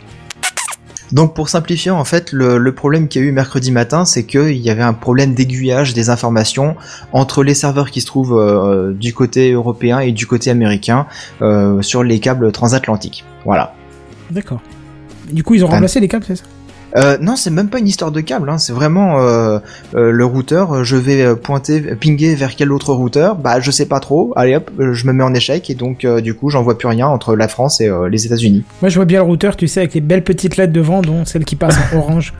[1.11, 4.25] Donc pour simplifier, en fait, le, le problème qu'il y a eu mercredi matin, c'est
[4.25, 6.75] qu'il y avait un problème d'aiguillage des informations
[7.13, 11.07] entre les serveurs qui se trouvent euh, du côté européen et du côté américain
[11.41, 13.23] euh, sur les câbles transatlantiques.
[13.45, 13.73] Voilà.
[14.31, 14.61] D'accord.
[15.31, 16.43] Du coup, ils ont remplacé les câbles, c'est ça?
[16.97, 19.59] Euh, non, c'est même pas une histoire de câble, hein, c'est vraiment euh,
[19.95, 20.83] euh, le routeur.
[20.83, 24.33] Je vais pointer, pinguer vers quel autre routeur Bah, je sais pas trop.
[24.35, 26.87] Allez hop, je me mets en échec et donc euh, du coup, j'en vois plus
[26.87, 28.63] rien entre la France et euh, les États-Unis.
[28.81, 31.23] Moi, je vois bien le routeur, tu sais, avec les belles petites lettres devant, dont
[31.25, 32.33] celle qui passe en orange.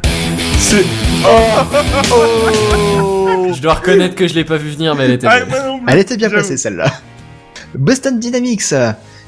[0.58, 0.78] C'est.
[3.54, 5.40] Je dois reconnaître que je l'ai pas vu venir mais elle était Ah,
[5.88, 6.42] Elle était bien j'avoue.
[6.42, 6.92] placée celle-là.
[7.76, 8.74] Boston Dynamics,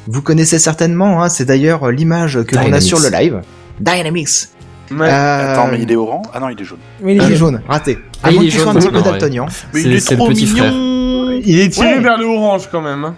[0.08, 1.24] vous connaissez certainement.
[1.24, 3.42] Hein, c'est d'ailleurs l'image que l'on a sur le live.
[3.80, 4.50] Dynamics.
[4.92, 5.08] Ouais.
[5.10, 6.26] Euh, Attends, mais il est orange?
[6.34, 6.80] Ah non, il est jaune.
[7.02, 7.36] Oui, il est jeux.
[7.36, 7.98] jaune, raté.
[8.24, 9.46] Ah, À il moins que tu sois un jaune, petit peu daltonien.
[9.74, 10.58] Mais il est trop petit mignon.
[10.58, 11.42] frère.
[11.46, 12.00] Il est tiré Ouais.
[12.00, 13.06] vers le orange quand même.
[13.06, 13.16] hein.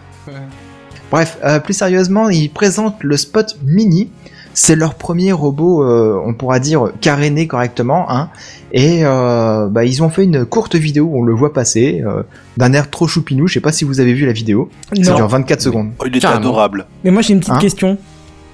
[1.12, 4.10] Bref, euh, plus sérieusement, ils présentent le Spot Mini.
[4.54, 8.30] C'est leur premier robot, euh, on pourra dire caréné correctement, hein.
[8.74, 12.24] Et euh, bah, ils ont fait une courte vidéo où on le voit passer, euh,
[12.58, 13.48] d'un air trop choupinou.
[13.48, 14.70] Je sais pas si vous avez vu la vidéo.
[15.02, 15.16] Ça Non.
[15.18, 15.92] dure 24 secondes.
[16.00, 16.42] Oh, il est Carrément.
[16.42, 16.86] adorable.
[17.06, 17.98] Mais moi j'ai une petite Hein question.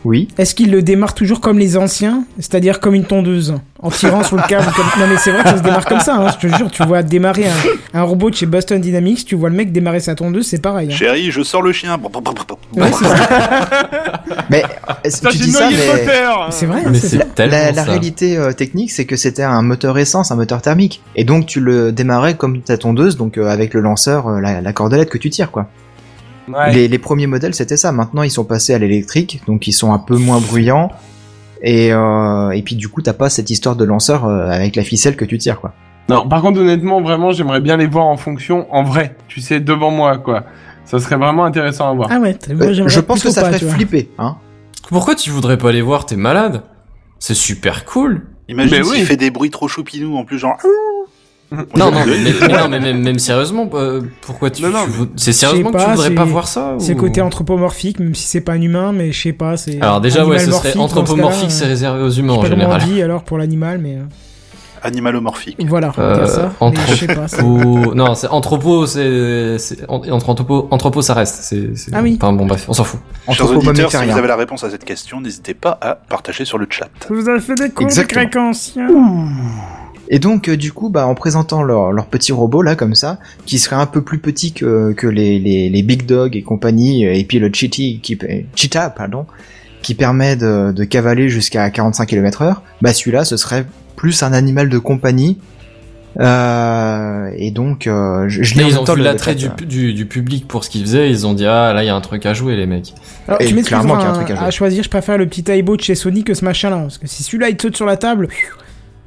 [0.05, 0.27] Oui.
[0.37, 4.37] Est-ce qu'il le démarre toujours comme les anciens, c'est-à-dire comme une tondeuse, en tirant sur
[4.37, 4.85] le câble comme...
[4.99, 6.83] Non mais c'est vrai que ça se démarre comme ça, hein, je te jure, tu
[6.83, 10.15] vois démarrer un, un robot de chez Boston Dynamics, tu vois le mec démarrer sa
[10.15, 10.89] tondeuse, c'est pareil.
[10.91, 10.95] hein.
[10.95, 11.97] Chérie, je sors le chien.
[12.77, 14.19] Ouais, c'est ça.
[14.49, 14.63] Mais
[15.03, 15.75] est-ce Ça, que tu dis ça, mais.
[16.51, 16.91] C'est vrai, hein,
[17.37, 17.83] Mais la, la ça.
[17.83, 21.59] réalité euh, technique, c'est que c'était un moteur essence, un moteur thermique, et donc tu
[21.59, 25.17] le démarrais comme ta tondeuse, donc euh, avec le lanceur, euh, la, la cordelette que
[25.17, 25.67] tu tires, quoi.
[26.47, 26.73] Ouais.
[26.73, 27.91] Les, les premiers modèles, c'était ça.
[27.91, 30.91] Maintenant, ils sont passés à l'électrique, donc ils sont un peu moins bruyants.
[31.61, 34.83] Et, euh, et puis du coup, t'as pas cette histoire de lanceur euh, avec la
[34.83, 35.73] ficelle que tu tires, quoi.
[36.09, 39.15] Non, par contre, honnêtement, vraiment, j'aimerais bien les voir en fonction, en vrai.
[39.27, 40.45] Tu sais, devant moi, quoi.
[40.85, 42.07] Ça serait vraiment intéressant à voir.
[42.11, 44.37] Ah ouais, moi, Euh, j'aimerais je pense que ça pas, ferait flipper, hein.
[44.87, 46.05] Pourquoi tu voudrais pas les voir?
[46.05, 46.61] T'es malade
[47.19, 48.21] C'est super cool.
[48.47, 49.01] Imagine s'il oui.
[49.03, 50.55] fait des bruits trop choupinous en plus, genre.
[51.51, 54.79] Non, non, mais, mais- mais non, mais même, même sérieusement, euh, pourquoi tu, Non, non,
[54.83, 57.01] tu mais- vou- c'est sérieusement que tu voudrais c'est- pas voir ça C'est le ou-
[57.01, 59.79] côté anthropomorphique, même si c'est pas un humain, mais je sais pas, c'est.
[59.81, 62.81] Alors déjà, ouais, ce serait anthropomorphique, c'est euh, réservé aux humains en général.
[62.83, 64.01] dit alors pour l'animal, mais euh,
[64.83, 65.57] Animalomorphique.
[65.67, 66.53] voilà, Euh, ça.
[66.59, 67.27] anthro- Mais je sais pas.
[67.27, 71.35] c'est- Ou non, c'est anthropo, c'est c'est- en- entre anthropo, anthropo, ça reste.
[71.41, 72.17] C'est c'est- Ah oui.
[72.21, 72.99] Enfin bon, bref, on s'en fout.
[73.31, 76.57] Chers auditeurs, si vous avez la réponse à cette question, n'hésitez pas à partager sur
[76.57, 76.89] le chat.
[77.09, 78.87] Vous avez fait des cours de grec ancien.
[80.09, 83.19] Et donc, euh, du coup, bah, en présentant leur, leur petit robot là, comme ça,
[83.45, 87.05] qui serait un peu plus petit que, que les, les, les Big Dog et compagnie,
[87.05, 89.25] euh, et puis le Cheetah, qui, euh, Cheetah, pardon,
[89.81, 94.33] qui permet de, de cavaler jusqu'à 45 km heure, bah celui-là, ce serait plus un
[94.33, 95.37] animal de compagnie.
[96.19, 100.05] Euh, et donc, euh, je, je l'ai ils ont vu l'attrait du, pu- du, du
[100.05, 101.09] public pour ce qu'ils faisaient.
[101.09, 102.93] Ils ont dit ah là, il y a un truc à jouer, les mecs.
[103.27, 104.45] Alors, Et tu m'excuseras, clairement qu'il y a un truc à jouer.
[104.47, 106.77] à choisir, je préfère le petit Aibo de chez Sony que ce machin-là.
[106.77, 108.29] Parce que si celui-là il te saute sur la table,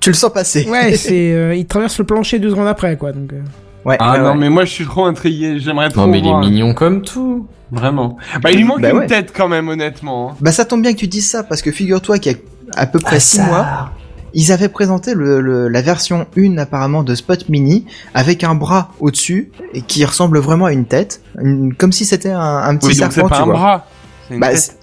[0.01, 0.67] Tu le sens passer.
[0.69, 3.13] ouais, c'est, euh, il traverse le plancher deux secondes après, quoi.
[3.13, 3.41] Donc, euh,
[3.85, 4.35] Ouais, Ah ouais, non, ouais.
[4.37, 5.59] mais moi, je suis trop intrigué.
[5.59, 6.41] J'aimerais trop Non, mais il est voir.
[6.41, 7.47] mignon comme tout.
[7.71, 8.17] Vraiment.
[8.43, 9.07] Bah, il lui manque Bah une ouais.
[9.07, 10.33] tête quand même, honnêtement.
[10.33, 10.37] hein.
[10.41, 12.39] Bah ça tombe bien que tu dises ça, parce que figure-toi qu'il y a
[12.81, 13.45] à peu près Ah, 6 ça.
[13.45, 13.91] mois,
[14.35, 18.91] ils avaient présenté le, le- la version 1 apparemment de Spot Mini, avec un bras
[19.01, 22.89] au-dessus, et qui ressemble vraiment à une tête, une- comme si c'était un, un petit
[22.89, 23.55] Oui, donc c'est serpent, pas tu un vois.
[23.55, 23.87] bras.
[24.29, 24.77] C'est une Bah, tête.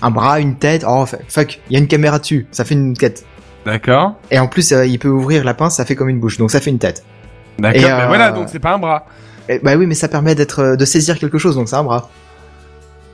[0.00, 2.94] un bras, une tête, oh fuck, il y a une caméra dessus, ça fait une
[2.96, 3.24] tête.
[3.66, 4.14] D'accord.
[4.30, 6.50] Et en plus, euh, il peut ouvrir la pince, ça fait comme une bouche, donc
[6.50, 7.04] ça fait une tête.
[7.58, 7.80] D'accord.
[7.80, 9.04] Et, Mais euh, voilà, donc c'est pas un bras.
[9.48, 11.84] Et, bah oui, mais ça permet d'être, euh, de saisir quelque chose, donc c'est un
[11.84, 12.08] bras.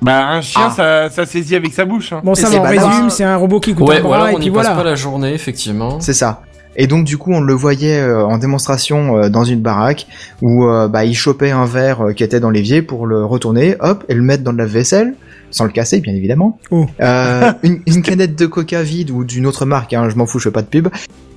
[0.02, 0.70] Bah, un chien, Ah.
[0.70, 2.12] ça, ça saisit avec sa bouche.
[2.12, 2.20] Hein.
[2.22, 4.34] bon, ça on résume, c'est un robot qui coûte Ouais, un ou bras, alors et
[4.34, 4.76] puis y passe voilà.
[4.76, 6.00] pas la journée, effectivement.
[6.00, 6.42] C'est ça.
[6.76, 10.06] Et donc du coup, on le voyait euh, en démonstration euh, dans une baraque
[10.42, 13.76] où euh, bah, il chopait un verre euh, qui était dans l'évier pour le retourner,
[13.80, 15.14] hop, et le mettre dans le lave-vaisselle,
[15.56, 16.58] sans le casser, bien évidemment.
[16.70, 16.86] Oh.
[17.00, 20.38] Euh, une, une canette de coca vide ou d'une autre marque, hein, je m'en fous,
[20.38, 20.88] je fais pas de pub.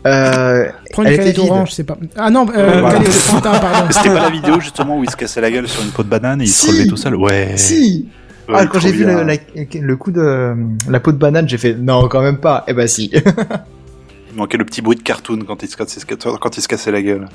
[0.06, 1.50] Euh, Prends une canette vide.
[1.50, 1.98] orange, c'est pas.
[2.18, 3.00] Ah non, euh, Voilà.
[3.92, 6.10] C'était pas la vidéo justement où il se cassait la gueule sur une peau de
[6.10, 6.66] banane et il Si.
[6.66, 7.54] se relevait tout seul Ouais.
[7.56, 8.08] Si
[8.48, 9.36] Ouais, ah, quand j'ai vu le, la-
[9.82, 10.56] le coup de
[10.90, 12.64] la peau de banane, j'ai fait non, quand même pas.
[12.68, 13.12] Eh ben si.
[14.32, 16.02] Il manquait le petit bruit de cartoon quand il se cassait,
[16.40, 17.28] quand il se cassait la gueule.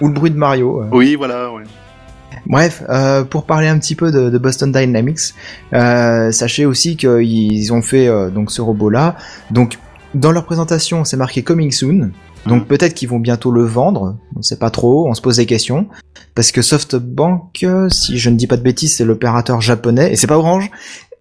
[0.00, 0.82] ou le bruit de Mario.
[0.82, 0.86] euh.
[0.92, 1.62] Oui, voilà, ouais.
[2.46, 5.34] Bref, euh, pour parler un petit peu de, de Boston Dynamics,
[5.74, 9.16] euh, sachez aussi qu'ils ont fait euh, donc ce robot-là.
[9.50, 9.78] Donc
[10.14, 12.10] dans leur présentation, c'est marqué Coming Soon.
[12.46, 12.66] Donc Mhm.
[12.66, 14.16] peut-être qu'ils vont bientôt le vendre.
[14.36, 15.06] On sait pas trop.
[15.08, 15.86] On se pose des questions
[16.34, 20.16] parce que SoftBank, euh, si je ne dis pas de bêtises, c'est l'opérateur japonais et
[20.16, 20.70] c'est pas Orange.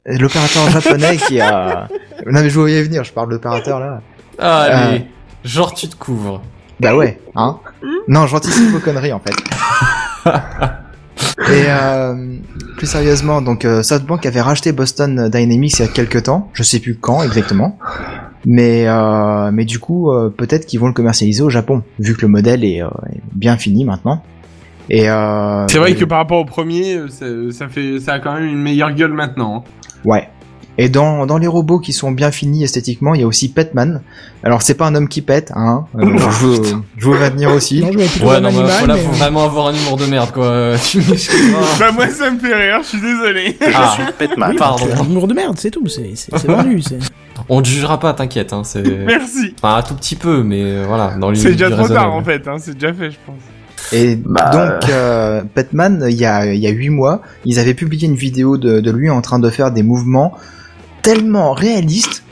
[0.06, 1.88] L'opérateur japonais qui a.
[2.26, 3.04] Non mais je voyais venir.
[3.04, 4.02] Je parle de l'opérateur là.
[4.40, 4.88] Ah, Euh.
[4.90, 5.06] allez,
[5.44, 6.42] genre tu te couvres.
[6.80, 7.60] Bah ouais, hein.
[8.08, 9.36] Non, j'anticipe vos conneries en fait.
[11.52, 12.36] Et euh,
[12.78, 16.64] plus sérieusement, donc euh, SoftBank avait racheté Boston Dynamics il y a quelques temps, je
[16.64, 17.78] sais plus quand exactement,
[18.46, 22.22] mais euh, mais du coup euh, peut-être qu'ils vont le commercialiser au Japon, vu que
[22.22, 24.22] le modèle est, est bien fini maintenant.
[24.92, 25.02] Et
[25.68, 28.62] C'est vrai que par rapport au premier, ça, ça fait, ça a quand même une
[28.62, 29.64] meilleure gueule maintenant.
[29.66, 29.90] hein.
[30.04, 30.30] Ouais.
[30.82, 34.02] Et dans, dans les robots qui sont bien finis esthétiquement, il y a aussi Petman.
[34.44, 35.84] Alors c'est pas un homme qui pète, hein.
[35.98, 37.10] Euh, je, vous, je
[37.50, 37.82] aussi.
[37.82, 38.76] Non, je plutôt Ouais, non, mais animal.
[38.80, 40.76] voilà, mais, faut euh, vraiment avoir un humour de merde, quoi.
[40.82, 41.60] Tu m'excuseras.
[41.80, 43.58] Bah, moi, ça me fait rire, je suis désolé.
[43.76, 44.56] Ah, Je suis Petman.
[44.56, 44.86] pardon.
[44.98, 46.82] Un humour de merde, c'est tout, c'est c'est- vendu.
[46.82, 47.00] c'est-
[47.50, 48.54] On te jugera pas, t'inquiète.
[48.54, 48.62] Hein.
[49.06, 49.54] Merci.
[49.62, 51.16] Enfin, un tout petit peu, mais euh, voilà.
[51.20, 52.56] Dans C'est déjà trop tard, en fait, hein.
[52.58, 53.36] C'est déjà fait, je pense.
[53.92, 54.50] Et Bah,
[54.80, 58.16] donc, euh, Petman, il y a il y a huit mois, ils avaient publié une
[58.16, 60.34] vidéo de, de lui en train de faire des mouvements
[61.02, 62.24] tellement réalistes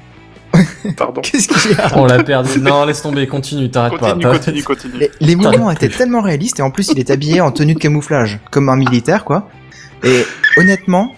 [0.96, 1.22] Pardon.
[1.24, 2.60] Qu'est-ce qu'il y a On l'a perdu.
[2.62, 4.14] Non, laisse tomber, continue, t'arrêtes pas.
[4.14, 4.94] Continue, continue, continue.
[4.98, 7.80] Les, les mouvements étaient tellement réalistes et en plus il est habillé en tenue de
[7.80, 9.50] camouflage, comme un militaire quoi.
[10.04, 10.26] Et
[10.58, 11.14] honnêtement,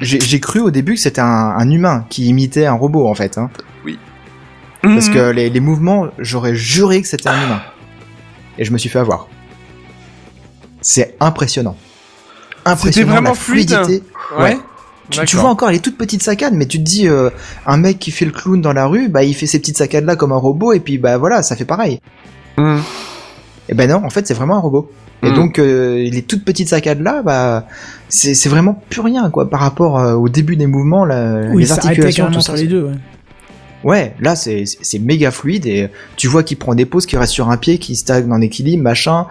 [0.00, 1.24] j'ai j'ai cru au début que c'était un,
[1.58, 3.36] un humain qui imitait un robot en fait.
[3.38, 3.50] Hein.
[4.82, 5.14] Parce Mhm.
[5.14, 7.62] que les, les mouvements, j'aurais juré que c'était un humain.
[8.58, 9.28] Et je me suis fait avoir.
[10.80, 11.76] C'est impressionnant.
[12.64, 14.02] Impressionnant vraiment la fluide fluidité.
[14.38, 14.56] Ouais.
[15.26, 17.30] Tu, vois encore les toutes petites saccades, mais tu te dis, euh,
[17.66, 20.04] un mec qui fait le clown dans la rue, bah il fait ces petites saccades
[20.04, 22.00] là comme un robot, et puis bah voilà, ça fait pareil.
[22.58, 22.80] Mhm.
[23.68, 24.90] Et ben non, en fait c'est vraiment un robot.
[25.24, 25.34] Et Mm.
[25.34, 27.66] donc euh, les toutes petites saccades là, bah
[28.08, 31.62] c'est c'est vraiment plus rien quoi par rapport euh, au début des mouvements, la, Oui,
[31.62, 32.56] les articulations, tout ça.
[32.56, 32.84] les deux.
[32.86, 32.94] Ouais.
[33.84, 37.18] Ouais, là c'est c'est c'est méga fluide et tu vois qu'il prend des pauses, qu'il
[37.18, 39.26] reste sur un pied, qu'il stagne en équilibre, machin.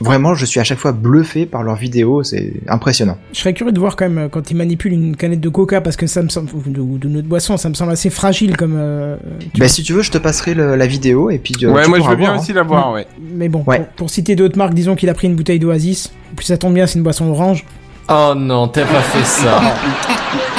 [0.00, 3.18] Vraiment, je suis à chaque fois bluffé par leurs vidéos, c'est impressionnant.
[3.32, 5.80] Je serais curieux de voir quand même euh, quand il manipule une canette de coca
[5.80, 8.74] parce que ça me semble ou de, notre boisson, ça me semble assez fragile comme.
[8.76, 9.16] euh,
[9.58, 11.90] Bah si tu veux, je te passerai le- la vidéo et puis euh, Ouais, tu
[11.90, 12.40] moi je veux bien voir, hein.
[12.42, 13.06] aussi la voir, ouais.
[13.20, 13.78] Mais bon, Ouais.
[13.78, 16.12] pour, pour citer d'autres marques, disons qu'il a pris une bouteille d'Oasis.
[16.32, 17.64] En plus, ça tombe bien, c'est une boisson orange.
[18.08, 19.60] Oh non, t'as pas fait ça.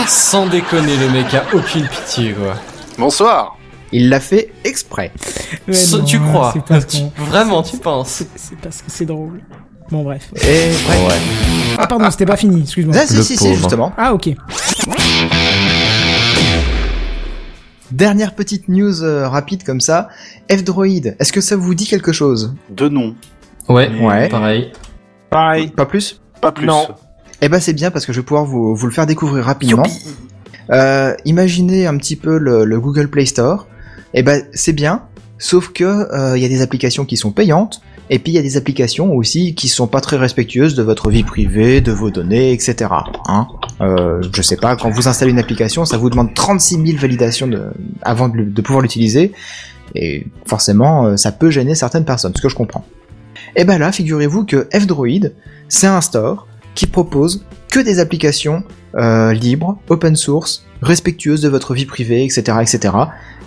[0.08, 2.56] Sans déconner, le mec a aucune pitié, quoi.
[2.98, 3.58] Bonsoir.
[3.94, 5.12] Il l'a fait exprès.
[5.68, 9.42] Ouais, Ça, non, tu crois parce Tu- Vraiment, tu penses c'est- parce que c'est drôle.
[9.90, 10.30] Bon, bref.
[10.36, 11.16] Et ouais.
[11.78, 12.96] Ah, pardon, c'était pas fini, excuse-moi.
[12.98, 13.92] Ah, si, si, si, justement.
[13.98, 14.30] Ah, ok.
[17.92, 20.08] Dernière petite news euh, rapide comme ça.
[20.50, 22.56] F-Droid, est-ce que ça vous dit quelque chose?
[22.70, 23.16] Deux noms.
[23.68, 24.30] Ouais, Ouais.
[24.30, 24.72] pareil.
[25.30, 25.68] Pareil.
[25.72, 26.22] Pas plus?
[26.40, 26.66] Pas plus.
[26.66, 26.88] Non.
[27.42, 29.84] Eh ben c'est bien parce que je vais pouvoir vous, vous le faire découvrir rapidement.
[30.70, 33.68] Euh, imaginez un petit peu le, le Google Play Store.
[34.14, 35.04] Eh ben c'est bien,
[35.38, 38.40] sauf que euh, il y a des applications qui sont payantes et puis il y
[38.40, 42.12] a des applications aussi qui sont pas très respectueuses de votre vie privée, de vos
[42.12, 42.90] données, etc.
[43.28, 43.48] Hein
[43.80, 47.50] euh, je sais pas, quand vous installez une application, ça vous demande 36 000 validations
[48.02, 49.32] avant de, pouvoir l'utiliser
[49.96, 52.84] et forcément euh, ça peut gêner certaines personnes, ce que je comprends.
[53.56, 55.32] Et ben là, figurez-vous que F-Droid,
[55.70, 58.64] c'est un store qui propose que des applications
[58.96, 62.94] euh, libres, open source, respectueuses de votre vie privée, etc., etc.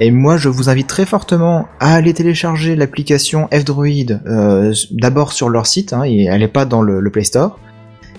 [0.00, 5.48] Et moi, je vous invite très fortement à aller télécharger l'application F-Droid euh, d'abord sur
[5.48, 7.58] leur site, hein, et elle n'est pas dans le, le Play Store.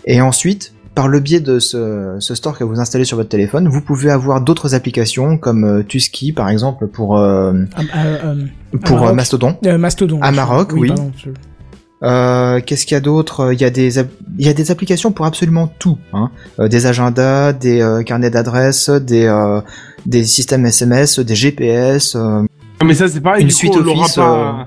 [0.05, 3.67] Et ensuite, par le biais de ce, ce store que vous installez sur votre téléphone,
[3.67, 8.35] vous pouvez avoir d'autres applications comme euh, Tusky, par exemple, pour euh, Ah, euh,
[8.85, 9.57] pour Mastodon.
[9.63, 10.19] Mastodon.
[10.21, 10.87] Amarok, oui.
[10.89, 11.29] pardon, je-
[12.03, 13.53] Euh, Qu'est-ce qu'il y a d'autre?
[13.53, 13.99] Il y a des
[14.37, 16.29] il y a des applications pour absolument tout, hein.
[16.59, 19.61] Euh, des agendas, des euh, carnets d'adresses, des euh,
[20.05, 22.15] des systèmes SMS, des GPS.
[22.15, 22.43] euh,
[22.81, 24.65] Ah, Mais ça c'est pareil, Une du coup, suite on l'aura Office, pas.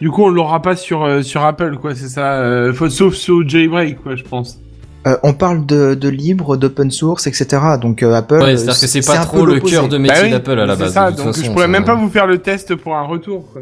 [0.00, 1.94] Du coup, on l'aura pas sur euh, sur Apple, quoi.
[1.94, 2.40] C'est ça.
[2.40, 4.58] euh, faut, sauf sous jailbreak, quoi, je pense.
[5.06, 7.46] euh, on parle de, de libre, d'open source, etc.
[7.80, 8.36] Donc euh, Apple.
[8.42, 10.58] Ouais, c'est-à-dire que c'est un pas peu trop le cœur de métier Bah oui, d'Apple
[10.58, 10.92] à la c'est base.
[10.94, 12.96] ça, de toute donc façon, je pourrais ça- même pas vous faire le test pour
[12.96, 13.60] un retour, quoi.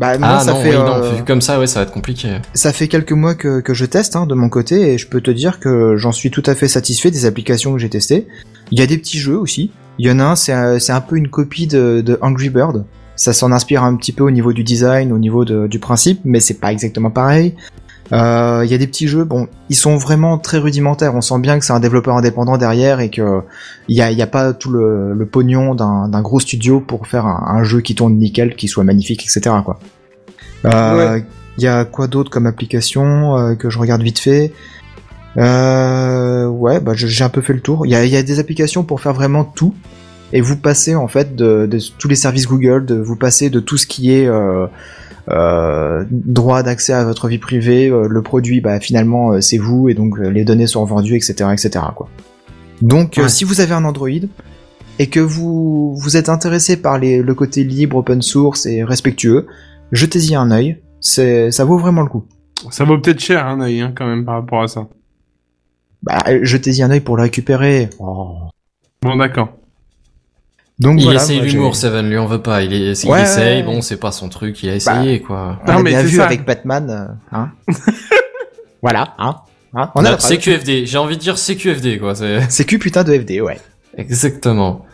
[0.00, 1.92] Bah moi, Ah ça non, fait oui, euh, non, comme ça, ouais, ça va être
[1.92, 2.38] compliqué.
[2.54, 5.20] ça fait quelques mois que, que je teste hein, de mon côté et je peux
[5.20, 8.26] te dire que j'en suis tout à fait satisfait des applications que j'ai testées.
[8.70, 9.70] Il y a des petits jeux aussi.
[9.98, 12.48] Il y en a un, c'est un, c'est un peu une copie de, de Angry
[12.48, 12.84] Bird.
[13.16, 16.20] Ça s'en inspire un petit peu au niveau du design, au niveau de- du principe,
[16.24, 17.54] mais c'est pas exactement pareil.
[18.12, 21.14] Euh, Il y a des petits jeux, bon, ils sont vraiment très rudimentaires.
[21.14, 23.40] On sent bien que c'est un développeur indépendant derrière et que
[23.88, 27.26] il y a, y a pas tout le, le pognon d'un gros studio pour faire
[27.26, 29.56] un, un jeu qui tourne nickel, qui soit magnifique, etc.
[29.64, 29.78] Quoi.
[30.64, 31.20] Euh,
[31.58, 34.52] Il y a quoi d'autre comme application euh, que je regarde vite fait?
[35.36, 37.86] Euh, Ouais, bah j'ai un peu fait le tour.
[37.86, 39.74] Il y a, il y a des applications pour faire vraiment tout.
[40.32, 43.58] Et vous passez en fait de, de tous les services Google, de vous passez de
[43.60, 44.28] tout ce qui est
[45.28, 49.88] euh, droit d'accès à votre vie privée, euh, le produit, bah finalement euh, c'est vous
[49.88, 51.84] et donc euh, les données sont vendues, etc., etc.
[51.94, 52.08] Quoi.
[52.82, 53.28] Donc euh, Ouais.
[53.28, 54.08] si vous avez un Android
[54.98, 59.46] et que vous vous êtes intéressé par les, le côté libre, open source et respectueux,
[59.92, 60.78] jetez-y un œil.
[61.00, 62.24] C'est ça vaut vraiment le coup.
[62.70, 64.86] Ça vaut peut-être cher, un œil, hein, quand même, par rapport à ça.
[66.02, 67.88] Bah, jetez-y un œil pour le récupérer.
[67.98, 68.36] Oh.
[69.02, 69.48] Bon, d'accord.
[70.80, 72.62] Donc Il voilà, essaye l'humour, Seven, lui en veut pas.
[72.62, 73.62] Il, est, il Ouais, essaye, ouais.
[73.62, 75.58] bon, c'est pas son truc, il a essayé, quoi.
[75.66, 76.24] On Non, a mais bien vu ça.
[76.24, 77.50] avec Batman, euh, hein.
[78.82, 79.36] voilà, hein.
[79.74, 79.90] hein.
[79.94, 80.16] On a.
[80.16, 82.14] CQFD, j'ai envie de dire CQFD, quoi.
[82.66, 83.60] Que putain de FD, ouais.
[83.96, 84.86] exactement.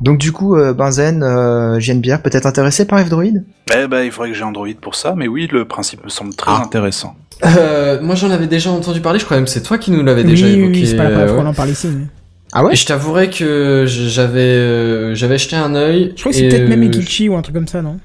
[0.00, 3.44] Donc du coup, euh, Benzen, euh, JNBR, peut-être intéressé par F-Droid?
[3.76, 6.34] Eh ben, il faudrait que j'ai Android pour ça, mais oui, le principe me semble
[6.34, 6.62] très Ah.
[6.64, 7.14] intéressant.
[7.44, 9.18] Euh, moi, j'en avais déjà entendu parler.
[9.18, 10.80] Je crois même que c'est toi qui nous l'avais déjà oui, évoqué.
[10.80, 11.42] oui, c'est pas la première euh, fois ouais.
[11.44, 11.88] qu'on en parle ici.
[11.88, 12.06] mais-
[12.54, 16.12] Ah ouais Et je t'avouerais que j'avais euh, j'avais jeté un œil.
[16.16, 17.98] Je crois que c'est peut-être même euh, Ekichi ou un truc comme ça, non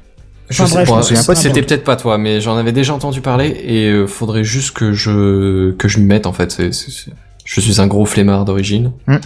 [0.50, 3.22] Je Enfin, sais bref, pas, c'était peu peut-être pas toi, mais j'en avais déjà entendu
[3.22, 6.58] parler et euh, faudrait juste que je que je m'y mette en fait.
[7.46, 8.92] Je suis un gros flemmard d'origine.
[9.08, 9.18] Hmm.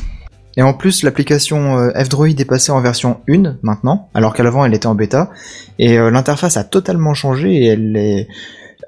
[0.56, 4.74] Et en plus, l'application euh, F-Droid est passée en version 1 maintenant, alors qu'avant elle
[4.76, 5.32] était en bêta.
[5.80, 8.28] Et euh, l'interface a totalement changé et elle est,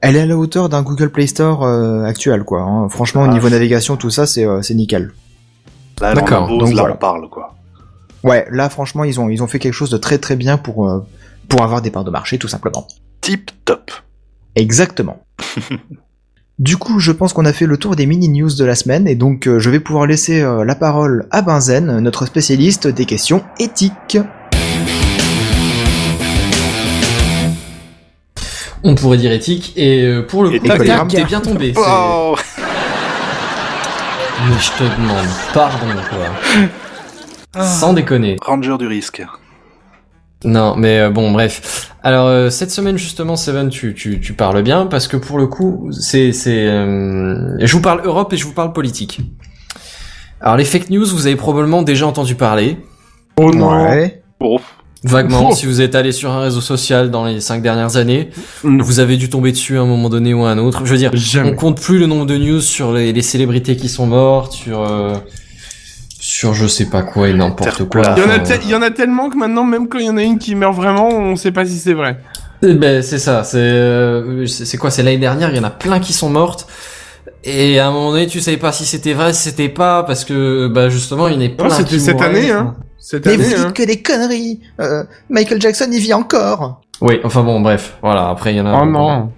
[0.01, 2.61] elle est à la hauteur d'un Google Play Store euh, actuel, quoi.
[2.61, 2.87] hein.
[2.89, 5.11] Franchement, au Ah, niveau je- navigation, tout ça, c'est euh, c'est nickel.
[6.01, 6.95] Là, D'accord, on impose, donc là, voilà.
[6.95, 7.55] on parle, quoi.
[8.23, 10.87] Ouais, là, franchement, ils ont, ils ont fait quelque chose de très très bien pour,
[10.89, 11.05] euh,
[11.47, 12.87] pour avoir des parts de marché, tout simplement.
[13.21, 13.91] Tip top.
[14.55, 15.23] Exactement.
[16.57, 19.09] Du coup, je pense qu'on a fait le tour des mini news de la semaine
[19.09, 23.03] et donc euh, je vais pouvoir laisser euh, la parole à Benzen, notre spécialiste des
[23.05, 24.17] questions éthiques.
[28.83, 30.65] On pourrait dire éthique, et pour le coup,
[31.09, 31.73] t'es bien tombé.
[31.75, 32.35] c'est- Oh
[34.47, 37.63] Mais je te demande, pardon, quoi.
[37.63, 38.35] Sans déconner.
[38.45, 39.23] Ranger du risque.
[40.43, 41.91] Non, mais euh, bon, bref.
[42.03, 45.47] Alors euh, cette semaine justement, Seven, tu, tu, tu parles bien parce que pour le
[45.47, 46.67] coup, c'est c'est.
[46.67, 49.21] euh, je vous parle Europe et je vous parle politique.
[50.41, 52.77] Alors les fake news, vous avez probablement déjà entendu parler,
[53.37, 53.71] Oh non.
[53.85, 54.21] Ouais.
[54.39, 54.59] Oh.
[55.05, 58.29] Vaguement, si vous êtes allé sur un réseau social dans les cinq dernières années,
[58.63, 58.83] Non.
[58.83, 60.81] vous avez dû tomber dessus à un moment donné ou à un autre.
[60.85, 61.51] Je veux dire, Jamais.
[61.51, 64.81] on compte plus le nombre de news sur les, les célébrités qui sont mortes, sur
[64.81, 65.15] euh,
[66.19, 68.15] sur je sais pas quoi et n'importe quoi.
[68.17, 70.09] Il y, en a il y en a tellement que maintenant, même quand il y
[70.09, 72.17] en a une qui meurt vraiment, on sait pas si c'est vrai.
[72.63, 74.89] Eh Ben c'est ça, c'est euh, c'est quoi?
[74.89, 76.67] C'est l'année dernière, il y en a plein qui sont mortes.
[77.43, 80.25] Et à un moment donné, tu savais pas si c'était vrai, si c'était pas, parce
[80.25, 81.65] que bah justement, il n'est pas.
[81.65, 82.75] Non, c'était cette année, hein.
[82.97, 83.71] Cette Mais vous année, dites hein.
[83.71, 88.29] que des conneries Euh, Michael Jackson, il vit encore Oui, enfin bon, bref, voilà.
[88.29, 88.81] Après, il y en a.
[88.81, 89.31] Oh non.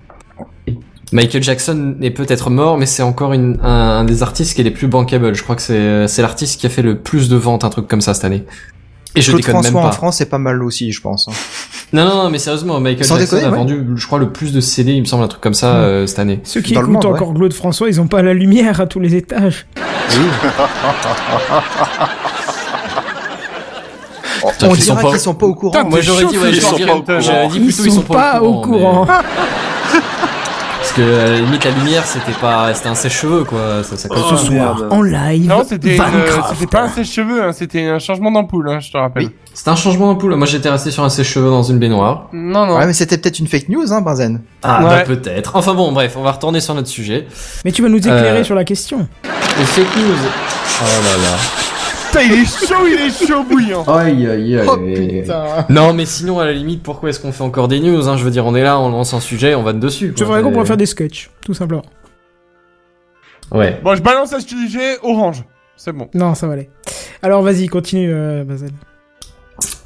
[1.14, 4.64] Michael Jackson est peut-être mort, mais c'est encore une, un, un des artistes qui est
[4.66, 5.34] les plus bankable.
[5.36, 7.88] Je crois que c'est c'est l'artiste qui a fait le plus de ventes, un truc
[7.88, 8.44] comme ça cette année.
[9.16, 9.92] Et je Claude déconne François même en pas.
[9.94, 11.30] France, c'est pas mal aussi, je pense.
[11.94, 13.58] Non, non, non, mais sérieusement, Michael Sans Jackson déconner, a ouais.
[13.64, 15.76] vendu, je crois, le plus de CD, il me semble, un truc comme ça Mm.
[15.78, 16.42] euh, cette année.
[16.44, 17.12] Ceux qui Dans écoutent monde, ouais.
[17.12, 19.66] encore Claude François, ils ont pas la lumière à tous les étages.
[24.44, 25.72] On Putain, ils sont dira pas- qu'ils sont pas au courant.
[25.72, 26.62] Putain, Moi j'aurais dit, ouais, dit Ils
[27.74, 29.06] plutôt sont pas au mais- courant.
[29.06, 34.08] Parce que à la limite la lumière c'était pas c'était un sèche-cheveux quoi, ça, ça
[34.12, 34.16] Oh.
[34.38, 34.88] Ce soir, merde.
[34.92, 38.80] en live, Non, c'était une- euh, pas un sèche-cheveux, hein, c'était un changement d'ampoule, hein,
[38.80, 39.24] je te rappelle.
[39.26, 39.32] Oui.
[39.58, 40.36] C'était un changement d'ampoule.
[40.36, 42.30] Moi j'étais resté sur un sèche-cheveux dans une baignoire.
[42.32, 42.78] Non, non.
[42.78, 44.42] Ouais, mais c'était peut-être une fake news, hein, Benzen.
[44.62, 44.90] Ah Ouais.
[44.90, 45.56] bah peut-être.
[45.56, 47.26] Enfin bon bref, on va retourner sur notre sujet.
[47.66, 49.08] Mais tu vas nous éclairer Euh, sur la question.
[49.24, 50.30] Les fake news.
[50.80, 51.38] Oh là là.
[52.06, 53.84] Putain, il est chaud, il est chaud bouillant.
[53.86, 54.68] Aïe aïe aïe.
[54.68, 58.08] Oh putain Non mais sinon à la limite pourquoi est-ce qu'on fait encore des news
[58.08, 58.16] hein?
[58.16, 60.14] Je veux dire on est là, on lance un sujet, on va dessus.
[60.16, 60.36] C'est quoi.
[60.36, 61.84] vrai qu'on C'est- pourrait faire des sketchs, tout simplement?
[63.52, 63.80] Ouais.
[63.84, 65.44] Bon, je balance un sujet orange.
[65.78, 66.10] C'est bon.
[66.14, 66.70] Non, ça va aller.
[67.24, 68.70] Alors vas-y, continue, euh, Bazel.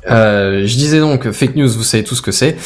[0.09, 2.57] Euh, je disais donc fake news, vous savez tout ce que c'est.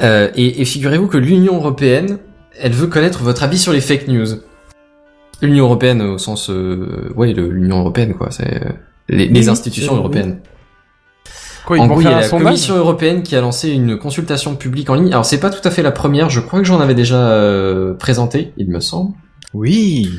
[0.00, 2.18] Euh, et, et figurez-vous que l'Union européenne,
[2.60, 4.26] elle veut connaître votre avis sur les fake news.
[5.42, 8.70] L'Union européenne au sens, euh, ouais, l'Union européenne quoi, c'est euh,
[9.08, 10.40] les, les institutions européennes.
[11.66, 13.98] Quoi, ils en gros, il y a la sondage Commission européenne qui a lancé une
[13.98, 15.12] consultation publique en ligne.
[15.12, 17.94] Alors c'est pas tout à fait la première, je crois que j'en avais déjà euh,
[17.94, 19.14] présenté, il me semble.
[19.52, 20.10] Oui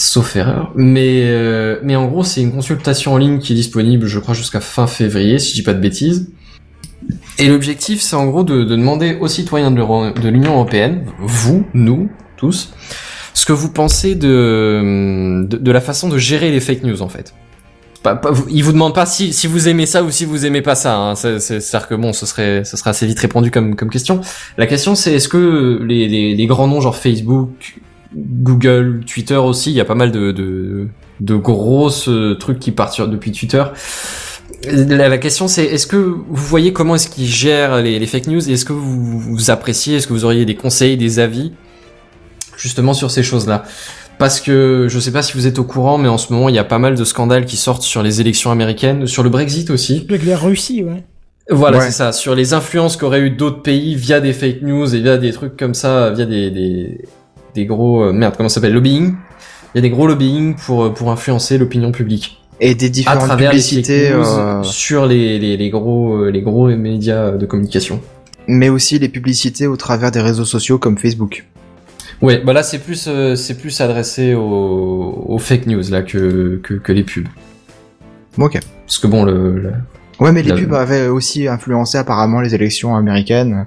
[0.00, 0.70] Sauf erreur.
[0.76, 4.32] Mais, euh, mais en gros, c'est une consultation en ligne qui est disponible, je crois,
[4.32, 6.30] jusqu'à fin février, si je dis pas de bêtises.
[7.38, 12.08] Et l'objectif, c'est en gros de, de demander aux citoyens de l'Union Européenne, vous, nous,
[12.36, 12.72] tous,
[13.34, 17.34] ce que vous pensez de, de, la façon de gérer les fake news, en fait.
[18.04, 20.76] Pas, ils vous demandent pas si, si vous aimez ça ou si vous aimez pas
[20.76, 20.96] ça.
[20.96, 21.14] Hein.
[21.16, 24.20] C'est- c'est- C'est-à-dire que bon, ce serait, ce serait assez vite répondu comme, comme question.
[24.56, 27.76] La question, c'est est-ce que les, les, les grands noms genre Facebook,
[28.16, 30.88] Google, Twitter aussi, il y a pas mal de, de,
[31.20, 33.62] de grosses euh, trucs qui partent sur- depuis Twitter.
[34.72, 38.26] La, la question c'est est-ce que vous voyez comment est-ce qu'ils gèrent les, les fake
[38.26, 41.52] news et est-ce que vous, vous appréciez, est-ce que vous auriez des conseils, des avis
[42.56, 43.64] justement sur ces choses-là?
[44.18, 46.56] Parce que je sais pas si vous êtes au courant, mais en ce moment il
[46.56, 49.70] y a pas mal de scandales qui sortent sur les élections américaines, sur le Brexit
[49.70, 50.04] aussi.
[50.08, 51.04] Avec la Russie, ouais.
[51.50, 51.84] Voilà, Ouais.
[51.84, 52.12] c'est ça.
[52.12, 55.56] Sur les influences qu'auraient eu d'autres pays via des fake news et via des trucs
[55.56, 57.00] comme ça, via des, des,
[57.58, 58.02] des gros...
[58.04, 59.14] euh, merde, comment ça s'appelle Lobbying.
[59.74, 62.38] Il y a des gros lobbying pour, euh, pour influencer l'opinion publique.
[62.60, 67.30] Et des À différentes travers publicités, euh, sur les, les, les gros, les gros médias
[67.32, 68.00] de communication.
[68.48, 71.44] mais aussi les publicités au travers des réseaux sociaux comme Facebook.
[72.20, 76.58] Ouais, bah là c'est plus, euh, c'est plus adressé aux, aux fake news là que,
[76.64, 77.28] que, que les pubs.
[78.38, 78.58] Ok.
[78.86, 79.72] Parce que bon, le, le-
[80.18, 83.66] Ouais, mais les pubs avaient aussi influencé apparemment les élections américaines.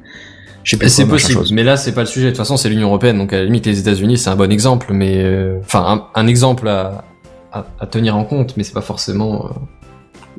[0.64, 1.52] C'est possible, chose.
[1.52, 2.26] mais là c'est pas le sujet.
[2.28, 4.52] De toute façon, c'est l'Union européenne, donc à la limite les États-Unis c'est un bon
[4.52, 5.84] exemple, mais euh, enfin
[6.16, 7.04] un, un exemple à,
[7.52, 9.50] à, à tenir en compte, mais c'est pas forcément euh,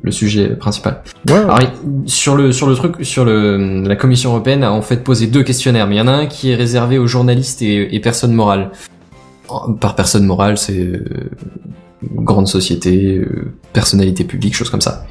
[0.01, 1.01] le sujet principal.
[1.29, 1.35] Ouais.
[1.35, 1.59] Alors
[2.05, 5.43] sur le sur le truc, sur le la Commission européenne a en fait posé deux
[5.43, 8.33] questionnaires, mais il y en a un qui est réservé aux journalistes et, et personnes
[8.33, 8.71] morales.
[9.79, 11.05] Par personne morale, c'est euh,
[12.15, 15.05] grande société, euh, personnalité publique, choses comme ça.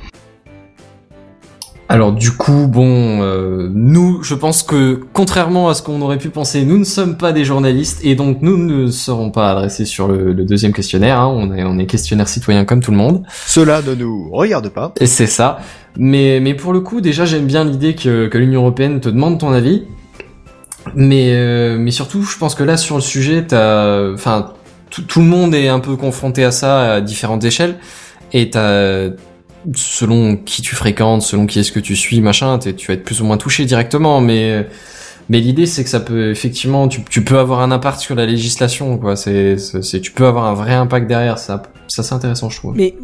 [1.93, 6.30] Alors du coup, bon, euh, nous, je pense que contrairement à ce qu'on aurait pu
[6.30, 10.09] penser, nous ne sommes pas des journalistes et donc nous ne serons pas adressés sur
[10.09, 11.20] le, le deuxième questionnaire.
[11.20, 11.26] hein.
[11.26, 13.24] On est on est questionnaire citoyen comme tout le monde.
[13.47, 14.95] Cela ne nous regarde pas.
[15.01, 15.59] Et c'est ça.
[15.99, 19.38] Mais, mais pour le coup, déjà, j'aime bien l'idée que, que l'Union Européenne te demande
[19.38, 19.82] ton avis.
[20.95, 24.55] Mais, euh, mais surtout, je pense que là, sur le sujet, t'as, enfin,
[24.88, 27.76] tout, tout le monde est un peu confronté à ça à différentes échelles.
[28.32, 29.11] Et t'as,
[29.74, 33.20] selon qui tu fréquentes, selon qui est-ce que tu suis, machin, tu vas être plus
[33.20, 34.20] ou moins touché directement.
[34.20, 34.66] Mais,
[35.28, 38.98] mais l'idée, c'est que ça peut, effectivement, tu, peux avoir un impact sur la législation,
[38.98, 39.16] quoi.
[39.16, 41.38] C'est, c'est, tu peux avoir un vrai impact derrière.
[41.38, 42.74] Ça, ça c'est intéressant, je trouve.
[42.76, 42.94] Mais,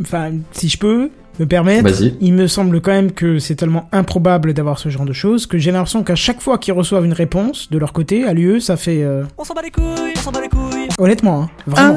[0.00, 2.14] enfin, si je peux me permettre, Vas-y.
[2.20, 5.58] il me semble quand même que c'est tellement improbable d'avoir ce genre de choses que
[5.58, 8.76] j'ai l'impression qu'à chaque fois qu'ils reçoivent une réponse de leur côté, à l'UE, ça
[8.76, 9.02] fait.
[9.02, 9.84] euh, On s'en bat les couilles,
[10.16, 10.88] on s'en bat les couilles.
[10.98, 11.96] Honnêtement, hein, vraiment.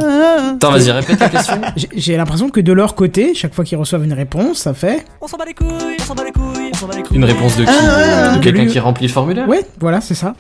[0.56, 1.62] Attends, vas-y, répète la question.
[1.96, 5.06] J'ai- l'impression que de leur côté, chaque fois qu'ils reçoivent une réponse, ça fait.
[5.22, 7.18] On s'en bat les couilles, on s'en bat les couilles, on s'en bat les couilles.
[7.18, 10.14] Une réponse de qui Ah, De de quelqu'un qui remplit le formulaire Ouais, voilà, c'est
[10.16, 10.36] ça.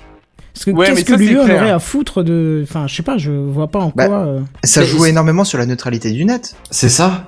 [0.53, 2.59] Parce que Ouais, qu'est-ce que l'UE aurait à foutre de.
[2.69, 4.17] Enfin, je sais pas, je vois pas en Bah, quoi.
[4.17, 6.55] euh, Ça joue énormément sur la neutralité du net.
[6.69, 7.23] C'est ça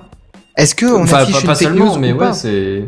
[0.56, 2.32] Est-ce que on Enfin, affiche pas, une pas fake seulement, news mais ou ouais, pas
[2.32, 2.84] c'est...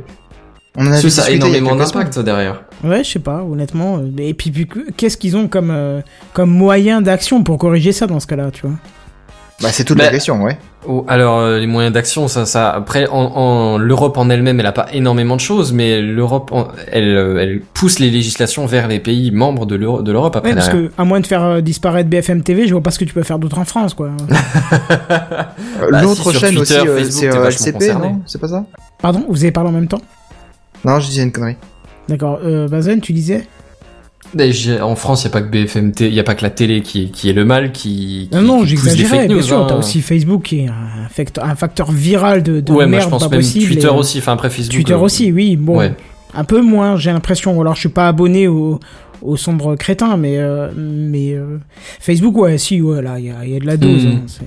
[0.79, 2.63] On en a ça a énormément d'impact derrière.
[2.85, 3.97] Ouais, je sais pas, honnêtement.
[3.99, 6.01] euh, Et puis, puis, qu'est-ce qu'ils ont comme, euh,
[6.35, 8.77] comme moyen d'action pour corriger ça dans ce cas-là, tu vois?
[9.63, 10.59] Bah c'est toute Bah, la question, ouais.
[11.09, 12.71] Alors, euh, les moyens d'action, ça, ça...
[12.71, 16.53] Après, en, en- l'Europe en elle-même, elle a pas énormément de choses, mais l'Europe,
[16.93, 20.51] elle, euh, elle pousse les législations vers les pays membres de l'Euro- de l'Europe après
[20.51, 20.91] Ouais, parce derrière.
[20.91, 23.15] que, à moins de faire euh, disparaître BFM TV, je vois pas ce que tu
[23.15, 24.11] peux faire d'autre en France, quoi.
[25.91, 28.09] Bah, L'autre si, chaîne Twitter, aussi, Facebook, c'est euh, vachement LCP, concerné.
[28.09, 28.21] non?
[28.27, 28.65] C'est pas ça?
[29.01, 30.01] Pardon, vous avez parlé en même temps?
[30.85, 31.57] Non, je disais une connerie.
[32.09, 33.47] D'accord, euh, Bazen, tu disais?
[34.83, 37.11] En France, il y a pas que BFM, il a pas que la télé qui,
[37.11, 39.59] qui est le mal, qui, qui Non, non, j'exagérais, bien sûr.
[39.63, 39.67] hein.
[39.69, 43.05] T'as aussi Facebook qui est un facteur, un facteur viral de, de ouais, mais merde
[43.05, 43.67] je pense pas même possible.
[43.67, 44.75] Twitter et, aussi, enfin après Facebook.
[44.75, 45.57] Twitter euh, aussi, oui.
[45.57, 45.93] Bon, Ouais.
[46.35, 47.59] un peu moins, j'ai l'impression.
[47.61, 48.79] Alors, je suis pas abonné au,
[49.23, 51.59] au sombre crétin, mais euh, mais euh,
[52.01, 54.05] Facebook, ouais, si, ouais, là, il y y a de la dose.
[54.05, 54.09] Hmm.
[54.09, 54.45] hein, c'est-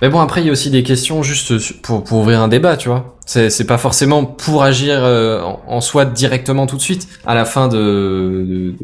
[0.00, 2.76] Mais bon, après, il y a aussi des questions juste pour, pour ouvrir un débat,
[2.76, 3.16] tu vois.
[3.26, 7.68] C'est, pas forcément pour agir euh, en, soi directement tout de suite, à la fin
[7.68, 8.74] de, de,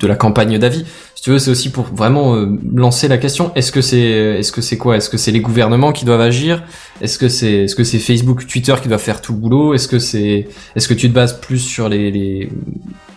[0.00, 0.84] de- la campagne d'avis.
[1.14, 3.52] Si tu veux, c'est aussi pour vraiment euh, lancer la question.
[3.54, 4.98] Est-ce que c'est, est-ce que c'est quoi?
[4.98, 6.62] Est-ce que c'est les gouvernements qui doivent agir?
[7.00, 9.72] Est-ce que c'est, est-ce que c'est Facebook, Twitter qui doivent faire tout le boulot?
[9.72, 12.50] Est-ce que c'est, est-ce que tu te bases plus sur les, les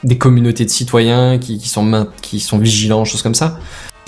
[0.03, 3.59] des communautés de citoyens qui, qui sont qui sont vigilants, choses comme ça?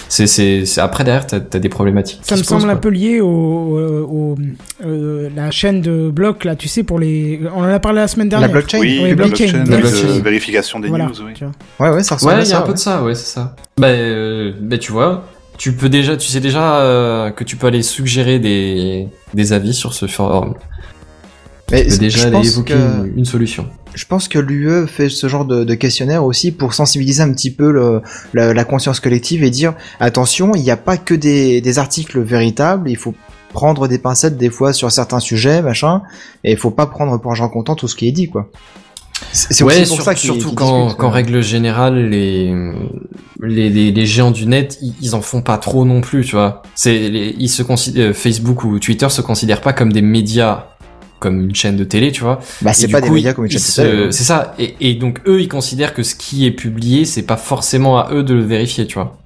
[0.09, 2.19] C'est, après derrière, t'as, t'as des problématiques.
[2.23, 2.81] Ça me semble un quoi.
[2.81, 4.37] peu lié au, au, au-
[4.85, 7.39] euh, la chaîne de blocs là, tu sais, pour les.
[7.55, 8.51] On en a parlé la semaine La dernière.
[8.51, 10.19] blockchain Oui, Oui, la blockchain, blockchain, la de blockchain.
[10.23, 11.33] vérification des Voilà, news, oui.
[11.79, 12.59] Ouais, ouais, ça ressemble Ouais, à il y a ça.
[12.59, 13.55] un peu de ça, ouais, c'est ça.
[13.77, 15.25] Bah, euh, bah, tu vois,
[15.57, 19.73] tu peux déjà, tu sais déjà euh, que tu peux aller suggérer des, des avis
[19.73, 20.53] sur ce forum.
[21.71, 23.07] Mais déjà je aller pense évoquer que...
[23.07, 23.67] une, une solution.
[23.95, 27.49] Je pense que l'UE fait ce genre de, de questionnaire aussi pour sensibiliser un petit
[27.51, 28.01] peu le,
[28.33, 32.19] la, la conscience collective et dire attention, il n'y a pas que des, des articles
[32.19, 33.15] véritables, il faut
[33.53, 36.01] prendre des pincettes des fois sur certains sujets, machin,
[36.43, 38.51] et il faut pas prendre pour argent comptant tout ce qui est dit, quoi.
[39.31, 41.09] C'est c'est ouais, aussi pour sur- ça surtout qu'ils quand, quoi.
[41.09, 42.53] règle générale, les,
[43.41, 46.35] les, les, les géants du net, ils, ils en font pas trop non plus, tu
[46.35, 46.63] vois.
[46.75, 46.97] C'est,
[47.39, 50.65] ils se considèrent, Facebook ou Twitter se considèrent pas comme des médias,
[51.19, 52.39] comme une chaîne de télé, tu vois.
[52.61, 54.11] Bah, c'est pas des médias comme une chaîne de télé, hein.
[54.11, 54.53] C'est ça.
[54.59, 58.11] Et, et donc eux, ils considèrent que ce qui est publié, c'est pas forcément à
[58.13, 59.17] eux de le vérifier, tu vois.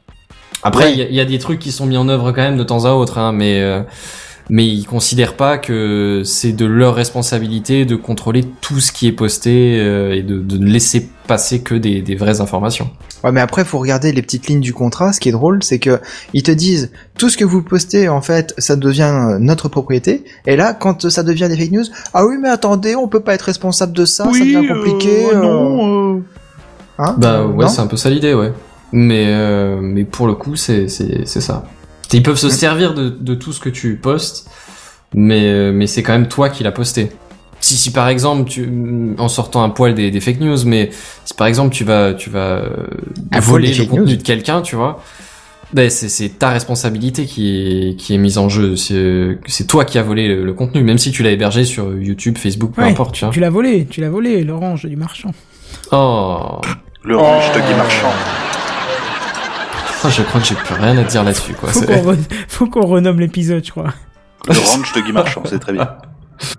[0.64, 0.94] Après, Ouais.
[0.94, 2.58] il y, a- il y a des trucs qui sont mis en œuvre quand même
[2.58, 3.82] de temps à autre, hein, mais euh,
[4.50, 9.12] mais ils considèrent pas que c'est de leur responsabilité de contrôler tout ce qui est
[9.12, 12.90] posté euh, et de, de ne laisser passer que des, des vraies informations.
[13.24, 15.14] Ouais, mais après, faut regarder les petites lignes du contrat.
[15.14, 16.00] Ce qui est drôle, c'est que
[16.34, 20.24] ils te disent tout ce que vous postez, en fait, ça devient euh, notre propriété.
[20.48, 23.36] Et là, quand ça devient des fake news, ah oui, mais attendez, on peut pas
[23.36, 25.26] être responsable de ça, ça devient compliqué.
[25.28, 26.24] euh, euh, non.
[26.98, 27.16] Hein?
[27.18, 28.52] Bah ouais, c'est un peu ça l'idée, ouais.
[28.92, 31.66] Mais euh, mais pour le coup, c'est c'est c'est ça.
[32.14, 34.50] Ils peuvent se servir de de tout ce que tu postes,
[35.14, 37.10] mais euh, mais c'est quand même toi qui l'as posté.
[37.62, 38.70] Si si par exemple tu
[39.18, 40.90] en sortant un poil des, des fake news, mais
[41.26, 42.70] si par exemple tu vas tu vas euh,
[43.34, 44.16] Un voler le contenu news.
[44.18, 45.04] de quelqu'un, tu vois.
[45.72, 48.76] Ben c'est c'est ta responsabilité qui est qui est mise en jeu.
[48.76, 51.96] C'est c'est toi qui as volé le, le contenu, même si tu l'as hébergé sur
[51.96, 53.32] YouTube, Facebook, peu Ouais, importe, tu vois.
[53.34, 55.32] Tu l'as volé, tu l'as volé, l'orange du marchand.
[55.92, 56.60] Oh,
[57.04, 57.60] Le range de.
[57.60, 58.12] Guy Marchand.
[60.04, 61.70] Ah, je crois que j'ai plus rien à dire là-dessus, quoi.
[61.70, 63.94] Faut qu'on re- faut qu'on renomme l'épisode, je crois.
[64.48, 65.90] Le range de Guy Marchand, c'est très bien.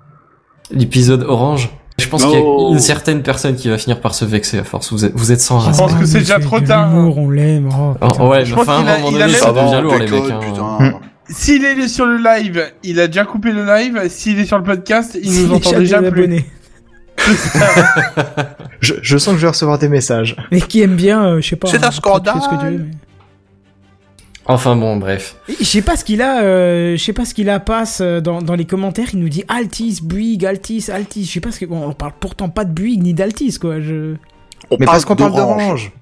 [0.71, 1.71] L'épisode orange.
[1.99, 2.73] Je pense qu'il y a Non.
[2.73, 4.93] une certaine personne qui va finir par se vexer à force.
[4.93, 5.77] Vous êtes, vous êtes sans race.
[5.77, 6.89] pense que c'est déjà trop tard.
[6.95, 7.69] l'humour, on l'aime.
[7.73, 9.53] oh, Oh, ouais, Je mais enfin, à qu'il un a- moment il donné, a ça
[9.53, 10.31] même- devient lourd, les mecs.
[10.31, 10.41] hein.
[10.41, 11.01] putain.
[11.29, 14.01] S'il est sur le live, il a déjà coupé le live.
[14.09, 16.45] S'il est sur le podcast, il S'il nous entend déjà plus.
[18.81, 20.37] Je, je sens que je vais recevoir des messages.
[20.51, 21.69] Mais qui aime bien, euh, je sais pas.
[21.69, 22.87] C'est un hein, tu scandale.
[24.47, 25.37] Enfin bon, bref.
[25.49, 28.21] Je sais pas ce qu'il a, euh, je sais pas ce qu'il a passe euh,
[28.21, 29.09] dans, dans les commentaires.
[29.13, 31.25] Il nous dit Altis, Bouygues, Altis, Altis.
[31.25, 31.67] Je sais pas ce que.
[31.67, 33.81] Bon, on parle pourtant pas de Bouygues ni d'Altis, quoi.
[33.81, 34.17] Je...
[34.71, 35.93] On Mais parce qu'on parle d'orange.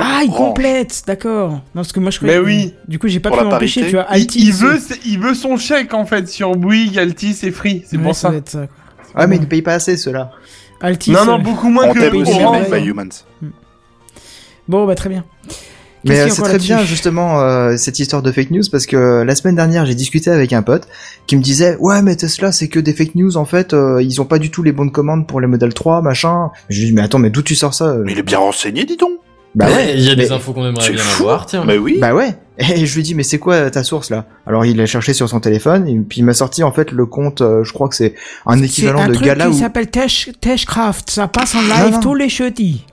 [0.00, 1.50] Ah, il complète, d'accord.
[1.50, 2.18] Non, parce que moi je.
[2.22, 2.74] Mais oui.
[2.88, 4.06] Du coup, j'ai pas Pour pu m'empêcher, tu vois.
[4.10, 4.38] Il, Altis.
[4.46, 7.84] il veut, il veut son chèque en fait sur Bouygues, Altis et Free.
[7.86, 8.30] C'est Ouais, pour ça.
[8.50, 8.66] quoi.
[9.14, 10.30] Ah, mais ils ne payent pas assez, ceux-là.
[10.80, 11.10] Altis.
[11.12, 11.98] Non, euh, non, beaucoup moins On que
[12.44, 12.66] Orange.
[12.70, 12.80] oui.
[12.80, 13.08] by Humans.
[14.68, 15.24] Bon, bah très bien.
[16.08, 19.34] Mais euh, c'est très bien justement euh, cette histoire de fake news parce que la
[19.34, 20.88] semaine dernière j'ai discuté avec un pote
[21.26, 24.20] qui me disait ouais mais Tesla c'est que des fake news en fait euh, ils
[24.20, 26.50] ont pas du tout les bonnes commandes pour les modèles 3 machin.
[26.68, 28.02] Je lui dis mais attends mais d'où tu sors ça euh?
[28.04, 29.10] Mais il est bien renseigné, dis donc.
[29.54, 31.22] Bah Ouais, il y a des infos qu'on aimerait bien fou.
[31.24, 31.64] avoir, tiens.
[31.66, 31.96] Mais oui.
[32.00, 32.36] Bah ouais.
[32.58, 34.26] Et je lui dis mais c'est quoi ta source là?
[34.46, 37.06] Alors il a cherché sur son téléphone et puis il m'a sorti en fait le
[37.06, 38.14] compte euh, je crois que c'est
[38.46, 41.10] un équivalent un de truc Gala qui ou s'appelle Tesh- Teshcraft.
[41.10, 42.00] Ça passe en live non.
[42.00, 42.84] tous les jeudis.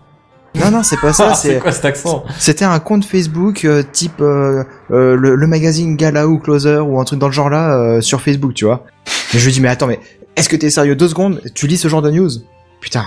[0.55, 3.65] Non non c'est pas ça Ah, c'est c'est quoi cet accent C'était un compte Facebook
[3.65, 7.33] euh, type euh, euh, le, le magazine Gala ou Closer ou un truc dans le
[7.33, 8.85] genre là euh, sur Facebook, tu vois.
[9.33, 9.99] Et je lui dis mais attends mais
[10.35, 10.95] est-ce que t'es sérieux?
[10.95, 12.29] Deux secondes Tu lis ce genre de news?
[12.81, 13.05] Putain.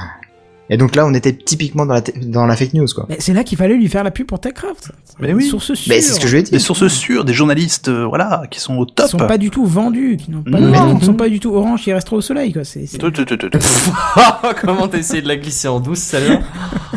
[0.71, 3.07] Et donc là on était typiquement dans la dans la fake news quoi.
[3.09, 4.93] Mais c'est là qu'il fallait lui faire la pub pour Techcraft.
[5.19, 5.47] Mais oui.
[5.49, 5.87] Source sûre.
[5.95, 6.51] Mais c'est ce que je lui ai dit.
[6.51, 9.09] Des sources sûres, des journalistes, euh, voilà, qui sont au Qui top.
[9.09, 10.95] sont pas du tout vendus, qui n'ont pas, Non.
[10.97, 12.65] qui ne sont pas du tout orange, qui restent au soleil, quoi.
[12.65, 13.59] C'est, c'est- Tout, tout, tout, tout, tout.
[14.61, 16.41] Comment t'as essayé de la glisser en douce, celle-là?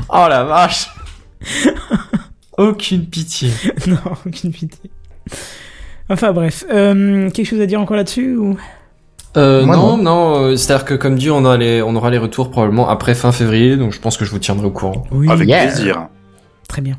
[0.10, 0.90] Oh la vache
[2.58, 3.50] Aucune pitié.
[3.88, 4.92] non, aucune pitié.
[6.10, 8.58] Enfin bref, euh, quelque chose à dire encore là-dessus ou?
[9.38, 10.04] Euh, Moi, non, non.
[10.04, 13.16] non, euh, c'est-à-dire que comme dit, on, a les, on aura les retours probablement après
[13.16, 15.06] fin février, donc je pense que je vous tiendrai au courant.
[15.12, 15.68] Oui, Avec Yeah.
[15.68, 16.08] plaisir.
[16.68, 16.98] très bien.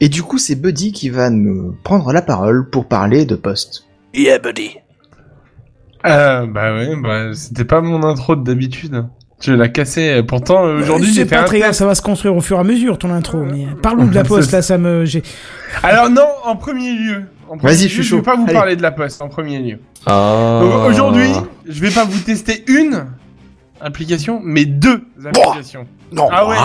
[0.00, 3.84] Et du coup c'est Buddy qui va nous prendre la parole pour parler de Post.
[4.14, 4.76] Yeah, buddy.
[6.06, 9.04] Euh, bah ouais, bah c'était pas mon intro de d'habitude.
[9.40, 10.22] Je l'ai cassé.
[10.22, 12.40] Pourtant euh, aujourd'hui Euh, j'ai fait pas un très grave, ça va se construire au
[12.40, 13.38] fur et à mesure ton intro.
[13.44, 15.04] Mais euh, parlons de la poste là, ça me.
[15.04, 15.22] j'ai-
[15.82, 17.24] Alors non, en premier lieu.
[17.60, 18.52] Vas-y, je suis Je vais pas vous Allez.
[18.54, 19.78] parler de la poste en premier lieu.
[20.06, 20.60] Ah.
[20.62, 21.30] Donc, Aujourd'hui,
[21.66, 23.06] je vais pas vous tester une
[23.80, 25.86] application, mais deux applications.
[26.10, 26.28] Non.
[26.32, 26.56] Ah ouais,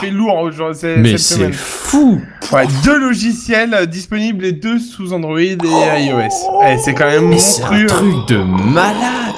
[0.00, 1.52] j'ai fait lourd aujourd'hui cette Mais c'est semaine.
[1.52, 2.20] fou
[2.52, 6.28] Ouais, deux logiciels euh, disponibles les deux sous Android et iOS.
[6.66, 7.86] Eh, c'est quand même Mais c'est un monstrueux.
[7.86, 9.34] truc de malade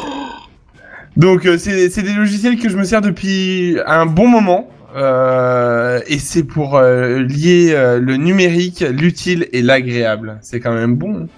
[1.17, 4.69] Donc euh, c'est c'est des logiciels que je me sers depuis un bon moment.
[4.97, 10.39] Euh, et c'est pour euh, lier euh, le numérique, l'utile et l'agréable.
[10.41, 11.29] C'est quand même bon.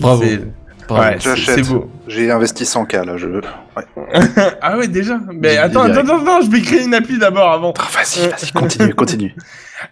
[0.00, 0.22] Bravo.
[0.22, 0.40] C'est-
[0.86, 1.02] Bravo.
[1.02, 1.90] Ouais, c'est beau.
[2.08, 3.40] J'ai investi 100K là, je veux.
[3.74, 3.84] Ouais.
[4.60, 5.18] ah ouais déjà.
[5.32, 6.10] Mais attends, attends, direct.
[6.10, 7.72] attends, attends, je vais créer une appli d'abord avant.
[7.78, 9.34] Ah, vas-y, vas-y, continue, continue.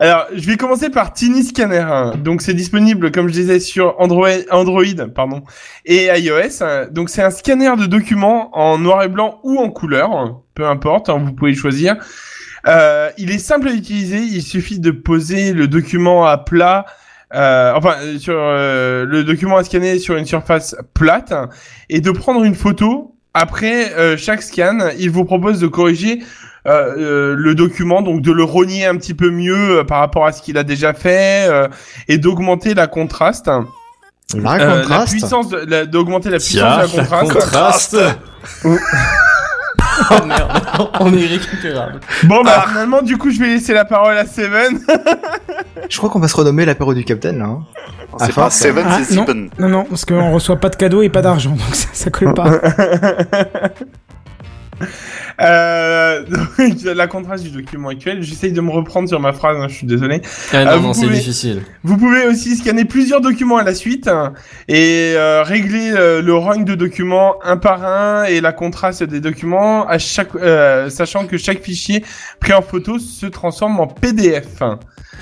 [0.00, 2.12] Alors, je vais commencer par Tiny Scanner.
[2.18, 4.84] Donc, c'est disponible, comme je disais, sur Android, Android
[5.14, 5.42] pardon,
[5.86, 6.90] et iOS.
[6.90, 11.08] Donc, c'est un scanner de documents en noir et blanc ou en couleur, peu importe,
[11.08, 11.96] hein, vous pouvez choisir.
[12.68, 14.18] Euh, il est simple à utiliser.
[14.18, 16.86] Il suffit de poser le document à plat.
[17.34, 21.32] euh, enfin, euh, sur euh, le document à scanner sur une surface plate
[21.88, 23.14] et de prendre une photo.
[23.34, 26.22] Après euh, chaque scan, il vous propose de corriger
[26.66, 30.26] euh, euh, le document, donc de le rogner un petit peu mieux euh, par rapport
[30.26, 31.66] à ce qu'il a déjà fait euh,
[32.08, 33.46] et d'augmenter la contraste.
[34.34, 37.32] La Euh, la puissance, de- la- d'augmenter la puissance Tiens, de la contraste.
[37.32, 37.96] contraste
[40.10, 40.50] Oh merde,
[41.00, 42.00] on est irrécupérable.
[42.24, 44.80] Bon bah finalement du coup je vais laisser la parole à Seven.
[45.88, 47.44] Je crois qu'on va se renommer l'apéro du Capitaine là.
[47.46, 47.60] hein.
[48.18, 49.24] C'est Enfin, pas Seven, Ah, c'est non.
[49.24, 49.48] Sieben.
[49.58, 52.34] Non, non, parce qu'on reçoit pas de cadeaux et pas d'argent, donc ça, ça colle
[52.34, 52.50] pas.
[55.40, 56.48] Euh, donc,
[56.84, 58.22] la contraste du document actuel.
[58.22, 60.20] J'essaye de me reprendre sur ma phrase, hein, je suis désolé.
[60.52, 61.62] Ah Ah, non, c'est pouvez- difficile.
[61.84, 64.34] Vous pouvez aussi scanner plusieurs documents à la suite hein,
[64.68, 69.20] et euh, régler euh, le rang de documents un par un et la contraste des
[69.20, 72.04] documents à chaque, euh, sachant que chaque fichier
[72.40, 74.62] pris en photo se transforme en PDF.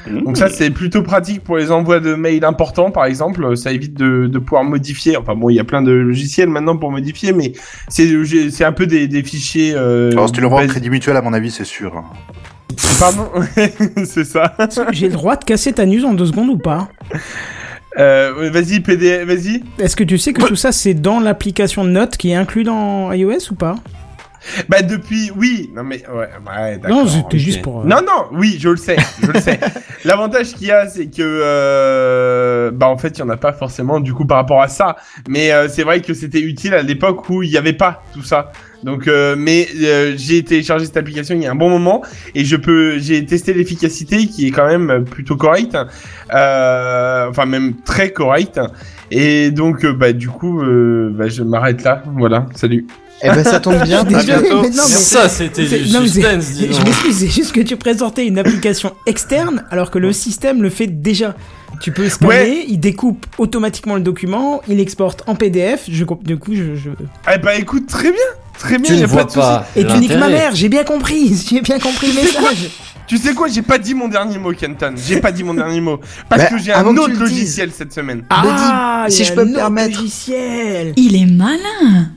[0.06, 3.54] Donc ça c'est plutôt pratique pour les envois de mails importants par exemple.
[3.56, 5.16] Ça évite de, de pouvoir modifier.
[5.18, 7.52] Enfin bon, il y a plein de logiciels maintenant pour modifier, mais
[7.88, 8.08] c'est
[8.50, 9.74] c'est un peu des, des fichiers.
[9.76, 12.02] Euh, Alors, si tu le vois en crédit mutuel, à mon avis, c'est sûr.
[12.98, 13.30] Pardon,
[14.04, 14.54] c'est ça.
[14.92, 16.88] J'ai le droit de casser ta news en deux secondes ou pas
[17.98, 19.62] Euh, vas-y PDF, vas-y.
[19.78, 23.12] Est-ce que tu sais que tout ça c'est dans l'application Note qui est inclus dans
[23.12, 23.74] iOS ou pas
[24.68, 27.04] Bah depuis, oui, non mais ouais, ouais d'accord.
[27.04, 27.80] Non, c'était juste pour.
[27.80, 29.60] euh, Non, non, oui, je le sais, je le sais.
[30.04, 33.52] L'avantage qu'il y a, c'est que, euh, bah en fait, il y en a pas
[33.52, 34.96] forcément du coup par rapport à ça.
[35.28, 38.22] Mais euh, c'est vrai que c'était utile à l'époque où il y avait pas tout
[38.22, 38.50] ça.
[38.82, 42.02] Donc, euh, mais euh, j'ai téléchargé cette application il y a un bon moment
[42.34, 45.76] et je peux, j'ai testé l'efficacité qui est quand même plutôt correcte,
[46.32, 48.58] euh, enfin même très correcte.
[49.10, 52.02] Et donc, euh, bah du coup, euh, bah, je m'arrête là.
[52.16, 52.86] Voilà, salut.
[53.22, 54.02] Eh ben ça tombe bien.
[54.04, 54.62] Désolé, bientôt.
[54.62, 58.26] mais non, mais- Ça, c'était c'est- du suspense, Je m'excuse, c'est juste que tu présentais
[58.26, 61.34] une application externe alors que le système le fait déjà.
[61.80, 62.64] Tu peux scanner, Ouais.
[62.68, 65.84] il découpe automatiquement le document, il exporte en PDF.
[65.90, 66.74] Je, du coup, je.
[66.76, 66.90] je-
[67.34, 68.20] Eh bah écoute, très bien,
[68.58, 68.90] très bien.
[68.90, 69.66] Tu y ne a vois de pas.
[69.76, 72.70] Et tu niques ma mère, j'ai bien compris, j'ai bien compris le message.
[73.06, 74.94] Tu sais quoi, j'ai pas dit mon dernier mot, Kenton.
[74.96, 75.98] J'ai pas dit mon dernier mot.
[76.28, 78.22] Parce Bah, que j'ai un autre logiciel cette semaine.
[78.30, 79.96] Ah, si il y je a peux un me autre permettre.
[79.98, 80.92] logiciel.
[80.96, 82.10] Il est malin.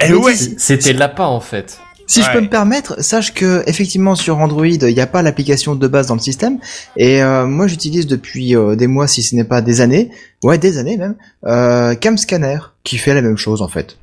[0.00, 0.34] Eh ouais.
[0.34, 1.78] C'était lapin, en fait.
[2.08, 5.74] Si je peux me permettre, sache que effectivement sur Android, il n'y a pas l'application
[5.74, 6.58] de base dans le système.
[6.96, 10.10] Et euh, moi, j'utilise depuis euh, des mois, si ce n'est pas des années,
[10.44, 11.16] ouais, des années même,
[11.46, 13.98] euh, CamScanner, qui fait la même chose en fait.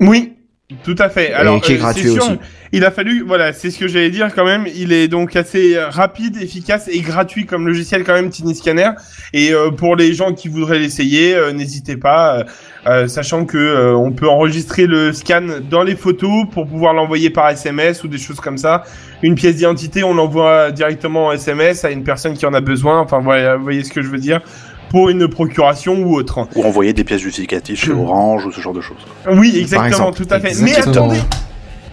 [0.00, 0.34] Oui,
[0.84, 1.32] tout à fait.
[1.32, 2.38] Alors, qui est euh, gratuit sûr, aussi.
[2.72, 4.66] Il a fallu, voilà, c'est ce que j'allais dire quand même.
[4.76, 8.90] Il est donc assez euh, rapide, efficace et gratuit comme logiciel quand même, Tiny Scanner.
[9.32, 12.44] Et euh, pour les gens qui voudraient l'essayer, euh, n'hésitez pas,
[12.86, 17.30] euh, sachant que euh, on peut enregistrer le scan dans les photos pour pouvoir l'envoyer
[17.30, 18.84] par SMS ou des choses comme ça.
[19.22, 23.00] Une pièce d'identité, on l'envoie directement en SMS à une personne qui en a besoin.
[23.00, 24.42] Enfin, voilà, vous voyez ce que je veux dire
[24.90, 26.48] pour une procuration ou autre.
[26.56, 28.96] Ou envoyer des pièces justificatives chez Orange ou ce genre de choses.
[29.30, 30.54] Oui, exactement, tout à fait.
[30.62, 31.20] Mais attendez,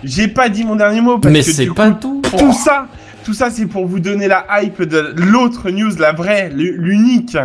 [0.03, 2.37] j'ai pas dit mon dernier mot parce Mais que c'est pas coup, tout.
[2.37, 2.87] tout ça,
[3.23, 7.37] tout ça, c'est pour vous donner la hype de l'autre news, la vraie, l'unique.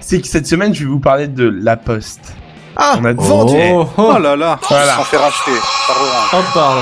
[0.00, 2.34] C'est que cette semaine, je vais vous parler de La Poste.
[2.76, 3.56] Ah, On a vendu.
[3.72, 4.94] Oh, Oh, oh, là là, Voilà.
[4.94, 5.50] on s'en fait racheter
[5.86, 6.30] par Orange.
[6.34, 6.80] oh, pardon.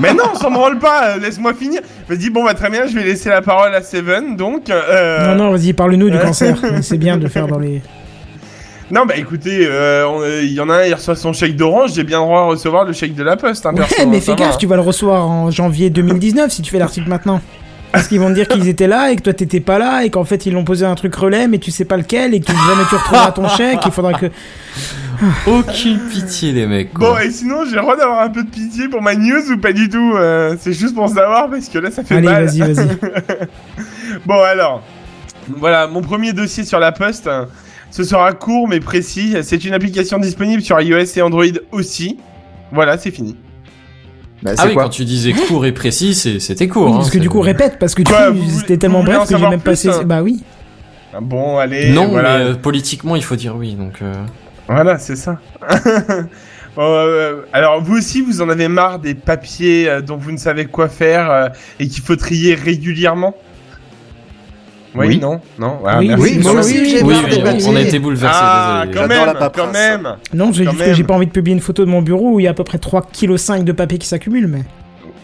[0.00, 1.10] Mais non, ça me rôle pas.
[1.10, 1.80] euh, Laisse-moi finir.
[2.08, 2.86] Vas-y, bon bah très bien.
[2.86, 4.36] Je vais laisser la parole à Seven.
[4.36, 6.56] Donc, euh, Non, non, vas-y, parle-nous du cancer.
[6.82, 7.80] C'est bien de le faire dans les.
[8.90, 11.92] non, bah écoutez, euh, euh, il y en a un, il reçoit son chèque d'Orange.
[11.94, 13.64] J'ai bien le droit de recevoir le chèque de La Poste.
[13.64, 14.56] Hein, Ouais, mais hein, fais gaffe, va.
[14.56, 17.40] tu vas le recevoir en janvier 2019 si tu fais l'article maintenant.
[17.94, 20.10] Parce qu'ils vont te dire qu'ils étaient là et que toi t'étais pas là et
[20.10, 22.52] qu'en fait ils l'ont posé un truc relais mais tu sais pas lequel et que
[22.52, 23.80] jamais tu retrouveras ton chèque.
[23.86, 24.26] Il faudra que.
[25.46, 26.92] Aucune pitié, les mecs.
[26.94, 29.58] Bon, et sinon, j'ai le droit d'avoir un peu de pitié pour ma news ou
[29.58, 32.46] pas du tout euh, C'est juste pour savoir parce que là, ça fait Allez, mal.
[32.46, 32.88] vas-y, vas-y.
[34.26, 34.82] Bon, alors,
[35.56, 37.26] voilà, mon premier dossier sur la poste.
[37.28, 37.44] euh,
[37.90, 39.36] Ce sera court mais précis.
[39.42, 42.18] C'est une application disponible sur iOS et Android aussi.
[42.72, 43.36] Voilà, c'est fini.
[44.44, 46.84] Bah, Ah c'est oui, quoi quand tu disais court et précis, c'était court.
[46.84, 49.26] Oui, hein, parce que du coup, répète, parce que du Quoi, coup, c'était tellement bref
[49.28, 49.88] que j'ai même passé.
[49.88, 50.42] hein Bah oui.
[51.14, 51.90] Ah, Bon, allez.
[51.92, 52.38] Non, voilà.
[52.38, 53.74] mais euh, politiquement, il faut dire oui.
[53.74, 54.12] Donc, euh,
[54.68, 55.38] Voilà, c'est ça.
[56.76, 60.36] Bon, euh, alors vous aussi, vous en avez marre des papiers euh, dont vous ne
[60.36, 63.36] savez quoi faire euh, et qu'il faut trier régulièrement?
[64.94, 65.18] Oui, Oui.
[65.18, 65.78] non, non.
[65.86, 66.22] Ah, Oui, merci.
[66.22, 68.38] Oui, moi oui, aussi oui, j'ai oui, marre oui, des on- a été bouleversés.
[68.40, 69.00] Ah, désolé.
[69.00, 70.16] quand même, la quand même.
[70.32, 72.44] Non, juste que j'ai pas envie de publier une photo de mon bureau où il
[72.44, 74.62] y a à peu près 3,5 kg de papier qui s'accumulent, mais.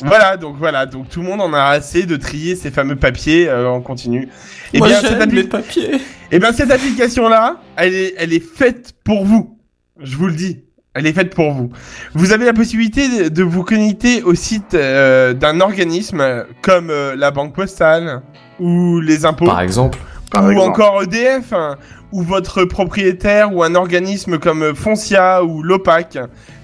[0.03, 3.49] Voilà, donc voilà, donc tout le monde en a assez de trier ces fameux papiers
[3.51, 4.29] euh, en continu.
[4.73, 5.91] Et Moi, bien, cette j'aime appli- les papiers.
[6.33, 9.59] Eh bien, cette application-là, elle est, elle est faite pour vous.
[10.03, 10.65] Je vous le dis.
[10.95, 11.71] Elle est faite pour vous.
[12.15, 17.15] Vous avez la possibilité de- de vous connecter au site euh, d'un organisme comme euh,
[17.15, 18.23] la Banque Postale
[18.61, 19.99] ou les impôts Par exemple.
[20.31, 20.69] Par ou exemple.
[20.71, 21.77] encore EDF hein,
[22.13, 26.19] ou votre propriétaire ou un organisme comme euh, Foncia ou l'OPAC.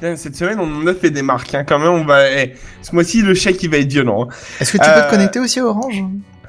[0.04, 1.54] Euh, Cette semaine, on en a fait des marques.
[1.54, 2.30] Hein, quand même, on va.
[2.30, 4.24] eh, ce mois-ci, le chèque il va être violent.
[4.30, 4.34] hein.
[4.60, 6.04] Est-ce que tu peux Euh, te connecter aussi à Orange?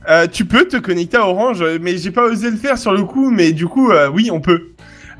[0.09, 3.03] Euh, tu peux te connecter à Orange, mais j'ai pas osé le faire sur le
[3.03, 4.67] coup, mais du coup, euh, oui, on peut.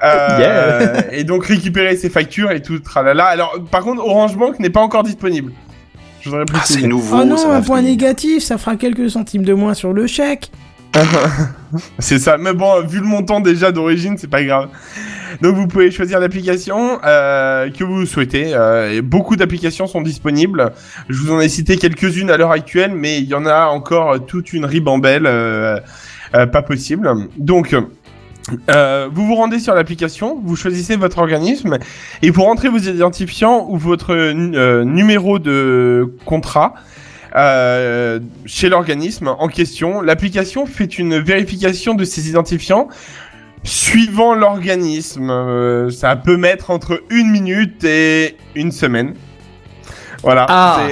[0.04, 1.12] Euh, Yeah.
[1.12, 3.26] et donc récupérer ses factures et tout, tralala.
[3.26, 5.52] Alors, par contre, Orange Bank n'est pas encore disponible.
[6.28, 7.20] Je voudrais Ah, c'est nouveau.
[7.22, 10.52] Oh non, ça un point négatif, ça fera quelques centimes de moins sur le chèque.
[12.00, 12.38] C'est ça.
[12.38, 14.68] Mais bon, vu le montant déjà d'origine, c'est pas grave.
[15.42, 18.54] Donc vous pouvez choisir l'application euh, que vous souhaitez.
[18.54, 20.72] Euh, et beaucoup d'applications sont disponibles.
[21.08, 24.26] Je vous en ai cité quelques-unes à l'heure actuelle, mais il y en a encore
[24.26, 25.80] toute une ribambelle, euh,
[26.36, 27.10] euh, pas possible.
[27.38, 27.76] Donc
[28.70, 31.78] euh, vous vous rendez sur l'application, vous choisissez votre organisme
[32.22, 36.76] et pour rentrer vos identifiants ou votre euh, numéro de contrat
[37.36, 42.88] euh, chez l'organisme en question, l'application fait une vérification de ces identifiants
[43.64, 45.30] suivant l'organisme.
[45.30, 49.14] Euh, ça peut mettre entre une minute et une semaine.
[50.24, 50.46] Voilà.
[50.50, 50.88] Ah.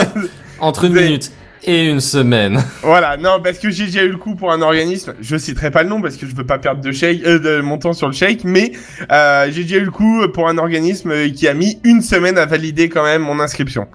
[0.60, 1.32] Entre une minute
[1.64, 2.62] et une semaine.
[2.82, 5.82] Voilà, non, parce que j'ai déjà eu le coup pour un organisme, je citerai pas
[5.82, 8.08] le nom parce que je veux pas perdre de, shake, euh, de mon temps sur
[8.08, 8.72] le shake, mais
[9.12, 12.46] euh, j'ai déjà eu le coup pour un organisme qui a mis une semaine à
[12.46, 13.86] valider quand même mon inscription.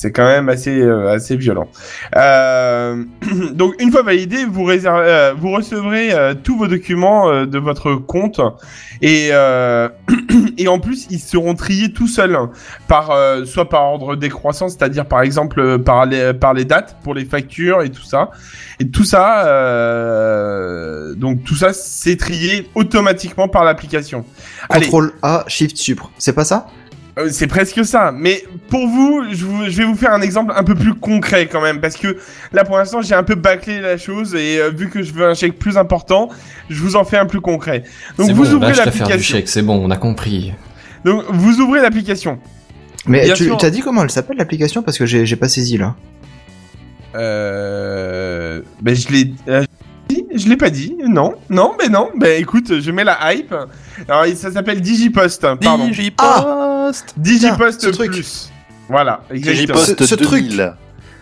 [0.00, 1.68] C'est quand même assez euh, assez violent.
[2.16, 3.04] Euh,
[3.52, 7.96] donc une fois validé, vous euh, vous recevrez euh, tous vos documents euh, de votre
[7.96, 8.40] compte
[9.02, 9.90] et euh,
[10.56, 12.38] et en plus ils seront triés tout seuls
[12.88, 17.12] par euh, soit par ordre décroissant, c'est-à-dire par exemple par les par les dates pour
[17.12, 18.30] les factures et tout ça.
[18.80, 19.44] Et tout ça
[21.14, 24.24] donc tout ça c'est trié automatiquement par l'application.
[24.70, 26.10] Contrôle A, Shift Supre.
[26.16, 26.68] C'est pas ça?
[27.18, 28.12] Euh, C'est presque ça.
[28.16, 31.46] Mais pour vous je, vous, je vais vous faire un exemple un peu plus concret
[31.46, 31.80] quand même.
[31.80, 32.16] Parce que
[32.52, 34.34] là, pour l'instant, j'ai un peu bâclé la chose.
[34.34, 36.28] Et euh, vu que je veux un chèque plus important,
[36.68, 37.84] je vous en fais un plus concret.
[38.16, 39.36] Donc, vous bon, ouvrez l'application.
[39.36, 40.52] chèque, c'est bon, on a compris.
[41.04, 42.38] Donc, vous ouvrez l'application.
[43.06, 43.56] Mais Bien tu sûr.
[43.56, 44.82] t'as dit comment elle s'appelle l'application?
[44.82, 45.94] Parce que j'ai pas saisi là.
[47.16, 48.60] Euh...
[48.82, 49.32] Ben, je l'ai...
[49.48, 49.64] euh,
[50.34, 52.10] je l'ai pas dit, non, non, mais non.
[52.16, 53.54] Ben écoute, je mets la hype.
[54.08, 55.86] Alors ça s'appelle Digipost, pardon.
[55.86, 56.46] Digipost
[57.16, 58.12] Digipost truc.
[58.12, 58.50] plus.
[58.88, 59.54] Voilà, exactement.
[59.78, 60.42] Digipost Ce- ce truc.
[60.48, 60.72] 2000.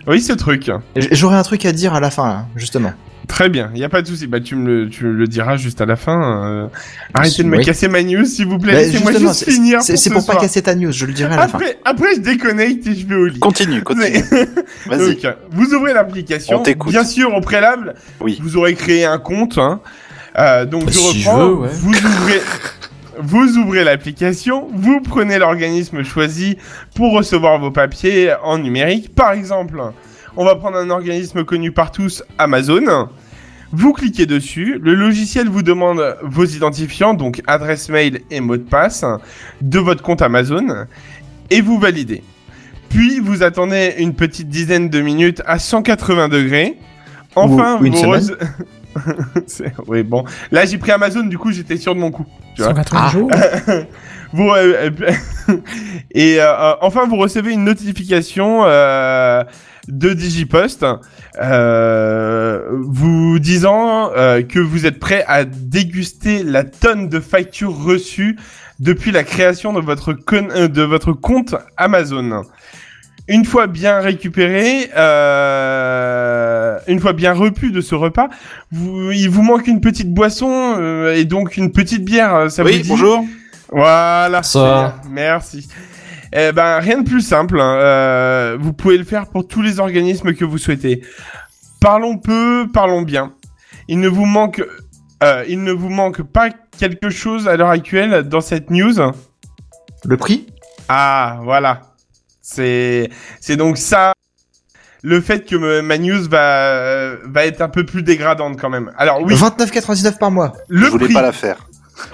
[0.07, 0.71] Oui, ce truc.
[1.13, 2.93] J'aurais un truc à dire à la fin là, justement.
[3.27, 4.27] Très bien, il y a pas de souci.
[4.27, 6.47] Bah tu me le, tu me le diras juste à la fin.
[6.47, 6.67] euh.
[7.13, 7.65] Arrêtez de me Oui.
[7.65, 8.73] casser ma news, s'il vous plaît.
[8.73, 9.83] Bah, Laissez-moi juste c'est- finir.
[9.83, 11.59] c'est pour ce pour pas casser ta news, je le dirai à la fin.
[11.59, 13.39] Après, après, je déconnecte et je vais au lit.
[13.39, 14.25] Continue, continue.
[14.87, 15.19] Vas-y.
[15.51, 16.57] Vous ouvrez l'application.
[16.59, 16.91] On t'écoute.
[16.91, 18.39] Bien sûr, au préalable, Oui.
[18.43, 19.59] vous aurez créé un compte.
[19.59, 19.81] Hein.
[20.39, 21.47] Euh, donc, Bah, je si je reprends.
[21.49, 21.69] veux, ouais.
[21.71, 22.41] Vous ouvrez.
[23.21, 26.57] Vous ouvrez l'application, vous prenez l'organisme choisi
[26.95, 29.15] pour recevoir vos papiers en numérique.
[29.15, 29.81] Par exemple,
[30.37, 33.09] on va prendre un organisme connu par tous, Amazon.
[33.73, 38.63] Vous cliquez dessus, le logiciel vous demande vos identifiants, donc adresse mail et mot de
[38.63, 39.05] passe,
[39.61, 40.87] de votre compte Amazon,
[41.51, 42.23] et vous validez.
[42.89, 46.77] Puis vous attendez une petite dizaine de minutes à 180 degrés.
[47.35, 48.37] Enfin, Ou- une vous semaine.
[49.87, 50.25] oui, bon.
[50.51, 52.27] Là, j'ai pris Amazon, du coup, j'étais sûr de mon coup.
[52.57, 53.11] Tu vois 180 Ah.
[53.11, 53.31] jours.
[54.33, 54.91] vous, euh,
[55.49, 55.57] euh,
[56.11, 59.43] et euh, euh, enfin, vous recevez une notification euh,
[59.89, 60.85] de Digipost
[61.41, 68.37] euh, vous disant euh, que vous êtes prêt à déguster la tonne de factures reçues
[68.81, 72.43] depuis la création de votre, con- euh, de votre compte Amazon.
[73.29, 78.29] Une fois bien récupéré, euh, une fois bien repu de ce repas,
[78.73, 82.51] vous, il vous manque une petite boisson euh, et donc une petite bière.
[82.51, 83.25] Ça vous Oui, dit bonjour.
[83.71, 84.43] voilà.
[84.43, 84.97] Ça.
[85.11, 85.69] Merci.
[86.33, 87.61] Eh ben, rien de plus simple.
[87.61, 87.75] hein.
[87.81, 91.03] Euh, vous pouvez le faire pour tous les organismes que vous souhaitez.
[91.81, 93.33] Parlons peu, parlons bien.
[93.89, 94.63] Il ne vous manque,
[95.23, 96.49] euh, il ne vous manque pas
[96.79, 98.95] quelque chose à l'heure actuelle dans cette news?
[100.05, 100.47] Le prix?
[100.89, 101.83] Ah, voilà.
[102.51, 104.13] C'est, c'est donc ça.
[105.03, 108.91] Le fait que ma news va, euh, va être un peu plus dégradante quand même.
[108.99, 110.55] Alors oui, 29,99 par mois.
[110.69, 111.15] le je voulais prix.
[111.15, 111.67] pas la faire.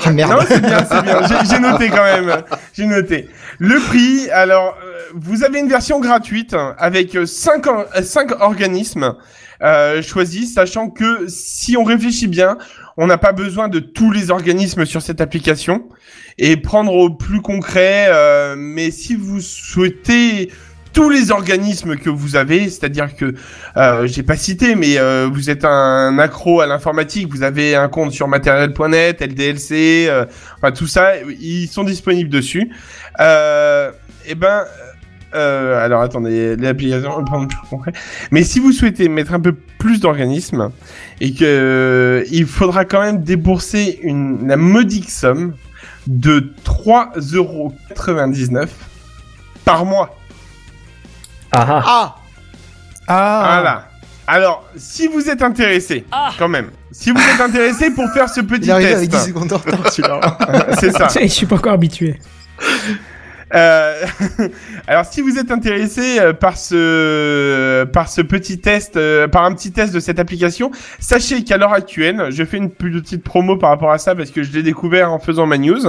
[0.04, 0.32] Ah merde.
[0.32, 1.20] Non, c'est bien, c'est bien.
[1.26, 2.42] J'ai- J'ai noté quand même.
[2.72, 3.28] J'ai noté.
[3.58, 7.64] Le prix, alors, euh, vous avez une version gratuite avec 5
[8.02, 9.14] cinq organismes
[9.62, 12.58] euh, choisis, sachant que si on réfléchit bien,
[12.96, 15.88] on n'a pas besoin de tous les organismes sur cette application
[16.38, 18.06] et prendre au plus concret.
[18.08, 20.50] euh, mais si vous souhaitez
[20.94, 23.34] tous les organismes que vous avez, c'est-à-dire que
[23.76, 27.88] euh, j'ai pas cité, mais euh, vous êtes un accro à l'informatique, vous avez un
[27.88, 30.24] compte sur matériel.net, LDLC, euh,
[30.56, 32.70] enfin tout ça, ils sont disponibles dessus.
[33.20, 33.90] Euh,
[34.26, 34.64] et ben,
[35.34, 37.92] euh, alors attendez, l'application, plus concret.
[38.30, 40.70] Mais si vous souhaitez mettre un peu plus d'organismes
[41.20, 45.54] et que euh, il faudra quand même débourser une la modique somme
[46.06, 48.68] de 3,99€
[49.64, 50.16] par mois.
[51.52, 51.82] Ah ah.
[51.86, 52.16] Ah
[53.06, 53.88] Ah, Voilà.
[54.26, 56.32] Alors, si vous êtes intéressé, Ah.
[56.38, 59.16] quand même, si vous êtes intéressé pour faire ce petit Il est arrivé avec 10
[59.16, 60.20] test, secondes de retard celui-là.
[60.80, 61.08] c'est ça.
[61.20, 62.18] Je suis pas encore habitué.
[63.54, 64.04] Euh,
[64.86, 69.52] alors, si vous êtes intéressé euh, par ce par ce petit test, euh, par un
[69.54, 73.70] petit test de cette application, sachez qu'à l'heure actuelle, je fais une petite promo par
[73.70, 75.86] rapport à ça parce que je l'ai découvert en faisant ma news.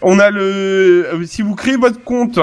[0.00, 2.38] On a le, euh, si vous créez votre compte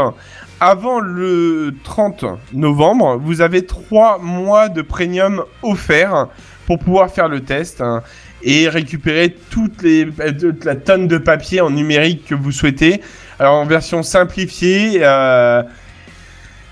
[0.59, 6.27] avant le 30 novembre, vous avez trois mois de premium offerts
[6.65, 7.79] pour pouvoir faire le test.
[7.81, 8.03] hein,
[8.41, 10.07] et récupérer toutes les,
[10.39, 13.01] toute la tonne de papier en numérique que vous souhaitez.
[13.39, 14.99] Alors en version simplifiée.
[15.01, 15.63] euh,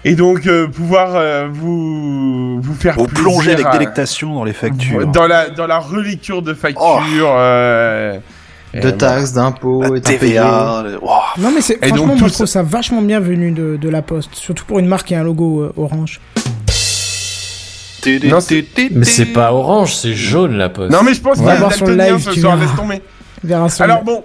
[0.05, 4.53] et donc euh, pouvoir euh, vous vous faire Vous plongez avec à- délectation dans les
[4.53, 5.07] factures.
[5.07, 7.33] dans la dans la relecture de factures.
[7.37, 8.17] euh,
[8.73, 8.97] et De voilà.
[8.97, 10.01] taxes, d'impôts, et.
[10.01, 10.83] TVA.
[10.85, 11.09] le- oh.
[11.37, 13.77] Non, mais c'est Et donc, franchement, tout moi, je trouve ça vachement bien venu de,
[13.77, 14.35] de la Poste.
[14.35, 16.19] Surtout pour une marque qui a un logo euh, orange.
[18.23, 18.39] Non,
[18.91, 20.91] Mais c'est pas orange, c'est jaune la poste.
[20.91, 22.39] Non mais je pense qu'il y va a voir sur le daltonien live, ce tu
[22.41, 23.01] soir, laisse tomber.
[23.79, 24.23] Alors bon,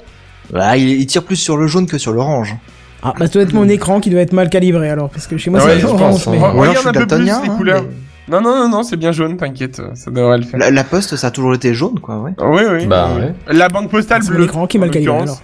[0.53, 2.55] Voilà, il, il tire plus sur le jaune que sur l'orange.
[3.03, 5.37] Ah, bah, ça doit être mon écran qui doit être mal calibré alors, parce que
[5.37, 5.99] chez moi Ah ouais, c'est orange.
[6.01, 6.53] pense, mais- hein.
[6.55, 7.83] Ou alors je suis un peu plus les hein, couleurs.
[7.83, 7.89] mais-
[8.37, 10.61] Non, non, non, non, c'est bien jaune, t'inquiète, ça devrait le faire.
[10.61, 12.31] La, la poste, ça a toujours été jaune, quoi, ouais.
[12.41, 12.87] Oui, oui.
[12.87, 13.23] Bah oui.
[13.23, 13.33] ouais.
[13.49, 14.45] La banque postale C'est mon bleue.
[14.45, 15.41] écran qui est mal calibré alors.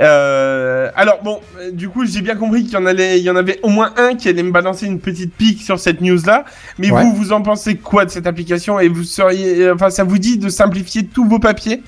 [0.00, 1.40] Euh, alors bon,
[1.72, 3.90] du coup, j'ai bien compris qu'il y en allait, il y en avait au moins
[3.96, 6.44] un qui allait me balancer une petite pique sur cette news-là.
[6.78, 7.02] Mais Ouais.
[7.02, 10.18] vous, vous en pensez quoi de cette application Et vous seriez, euh, enfin, ça vous
[10.18, 11.82] dit de simplifier tous vos papiers?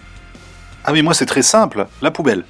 [0.84, 2.44] Ah oui, moi c'est très simple, la poubelle.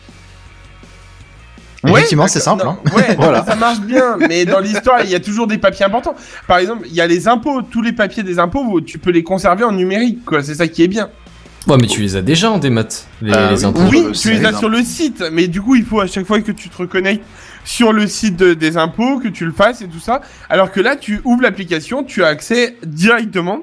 [1.86, 2.90] Effectivement, c'est simple, Non, hein.
[2.94, 3.42] Ouais, Voilà.
[3.42, 4.18] ça marche bien.
[4.28, 6.14] Mais dans l'histoire, il y a toujours des papiers importants.
[6.46, 7.62] Par exemple, il y a les impôts.
[7.62, 10.42] Tous les papiers des impôts, tu peux les conserver en numérique, quoi.
[10.42, 11.08] C'est ça qui est bien.
[11.66, 12.84] Ouais, mais tu les as déjà en démat,
[13.22, 13.64] les, les oui.
[13.64, 13.80] impôts.
[13.90, 16.40] Oui, tu les as sur le site, mais du coup, il faut à chaque fois
[16.42, 17.24] que tu te reconnectes
[17.64, 20.20] sur le site de- des impôts, que tu le fasses et tout ça.
[20.50, 23.60] Alors que là, tu ouvres l'application, tu as accès directement.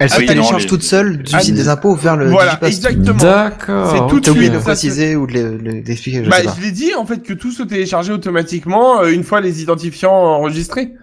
[0.00, 2.30] Elle se Ah oui, télécharge non, toute seule du Ah, site des impôts vers le
[2.30, 3.18] voilà, exactement.
[3.18, 4.06] C'est D'accord.
[4.08, 6.54] tout de suite, de préciser ou de le- le- d'expliquer, je Bah, sais pas.
[6.56, 10.10] je l'ai dit, en fait, que tout se téléchargeait automatiquement euh, une fois les identifiants
[10.12, 10.94] enregistrés.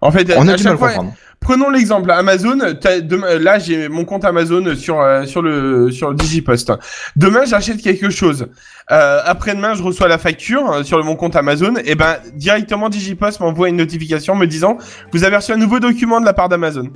[0.00, 1.14] En fait, On à a du chaque à fois, comprendre.
[1.40, 2.56] Prenons l'exemple Amazon.
[3.02, 6.72] demain- là, j'ai mon compte Amazon sur euh, sur le sur le Digipost.
[7.16, 8.46] Demain, j'achète quelque chose.
[8.92, 11.74] Euh, Après-demain, je reçois la facture euh, sur mon compte Amazon.
[11.84, 14.78] Et ben, directement Digipost m'envoie une notification me disant
[15.12, 16.88] vous avez reçu un nouveau document de la part d'Amazon.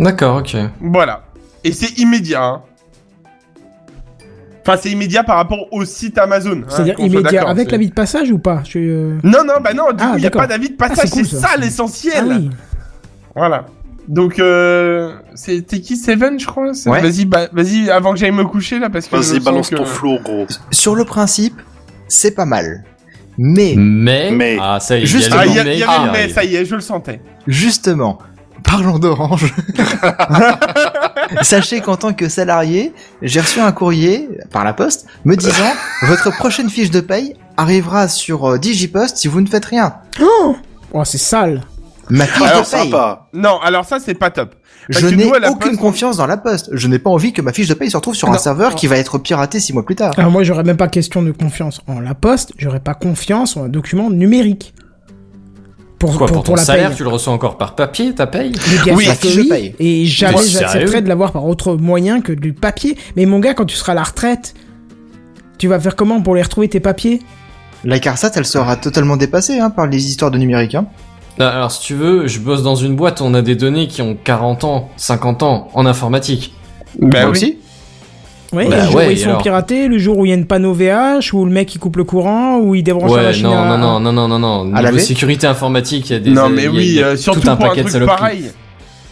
[0.00, 0.56] D'accord, ok.
[0.80, 1.22] Voilà.
[1.62, 2.42] Et c'est immédiat.
[2.42, 2.62] hein.
[4.62, 6.62] Enfin, c'est immédiat par rapport au site Amazon.
[6.62, 8.62] hein, C'est-à-dire immédiat avec l'avis de passage ou pas?
[8.68, 10.76] Je euh, Non, non, bah non, du Ah, coup, il n'y a pas d'avis de
[10.78, 11.08] Ah, passage.
[11.08, 11.48] c'est cool, ça.
[11.48, 12.14] ça, l'essentiel.
[12.18, 12.50] Ah oui.
[13.34, 13.66] Voilà.
[14.08, 15.96] Donc, euh, c'était qui?
[15.96, 16.72] Seven, je crois?
[16.86, 17.00] Ouais.
[17.00, 19.16] Vas-y, bah, vas-y, avant que j'aille me coucher, là, parce que.
[19.16, 20.46] Vas-y, balance que- ton flow, gros.
[20.70, 21.60] Sur le principe,
[22.08, 22.84] c'est pas mal.
[23.38, 25.64] Mais, Mais, Mais- ah ça y est, Juste- il y a Ah, y, a-
[26.12, 27.20] mais mais, ça y est, je le sentais.
[27.46, 28.18] justement,
[28.62, 29.52] parlons d'Orange.
[31.42, 32.92] Sachez qu'en tant que salarié,
[33.22, 35.72] j'ai reçu un courrier par la poste me disant
[36.02, 39.94] votre prochaine fiche de paye arrivera sur euh, Digipost si vous ne faites rien.
[40.92, 41.62] Oh, c'est sale.
[42.08, 42.80] Ma fiche Alors de paye.
[42.90, 43.28] sympa.
[43.32, 44.56] Non, alors ça, c'est pas top.
[44.90, 46.70] Parce Je que n'ai nous, à la aucune Poste, confiance dans la poste.
[46.72, 48.38] Je n'ai pas envie que ma fiche de paye se retrouve sur un Non.
[48.38, 50.12] serveur qui va être piraté six mois plus tard.
[50.16, 53.64] Alors moi, j'aurais même pas question de confiance en la poste, j'aurais pas confiance en
[53.64, 54.74] un document numérique.
[56.00, 56.96] Pour, Quoi, pour, pour ton pour la salaire, paye.
[56.96, 59.74] tu le reçois encore par papier, ta paye Mais bien Oui, que oui, paye.
[59.78, 62.96] Et jamais j'accepterais de l'avoir par autre moyen que du papier.
[63.16, 64.54] Mais mon gars, quand tu seras à la retraite,
[65.58, 67.20] tu vas faire comment pour les retrouver tes papiers?
[67.84, 70.74] La CARSAT, elle sera totalement dépassée hein, par les histoires de numérique.
[70.74, 70.86] Hein.
[71.38, 74.00] Ah, Alors si tu veux, je bosse dans une boîte, on a des données qui
[74.00, 76.54] ont 40 ans, 50 ans en informatique.
[76.98, 77.30] Bah oui.
[77.30, 77.58] aussi.
[78.52, 79.42] Ouais, Bah le jour ouais, où ils sont alors.
[79.42, 81.96] piratés, le jour où il y a une panneau VH, où le mec il coupe
[81.96, 83.76] le courant, où il débranche la Ouais, machine non, à...
[83.76, 84.74] non, non, non, non, non, non.
[84.74, 86.30] À Niveau sécurité informatique, il y a des...
[86.30, 88.50] Non, mais a- oui, a euh, surtout tout un pour un paquet truc pareil.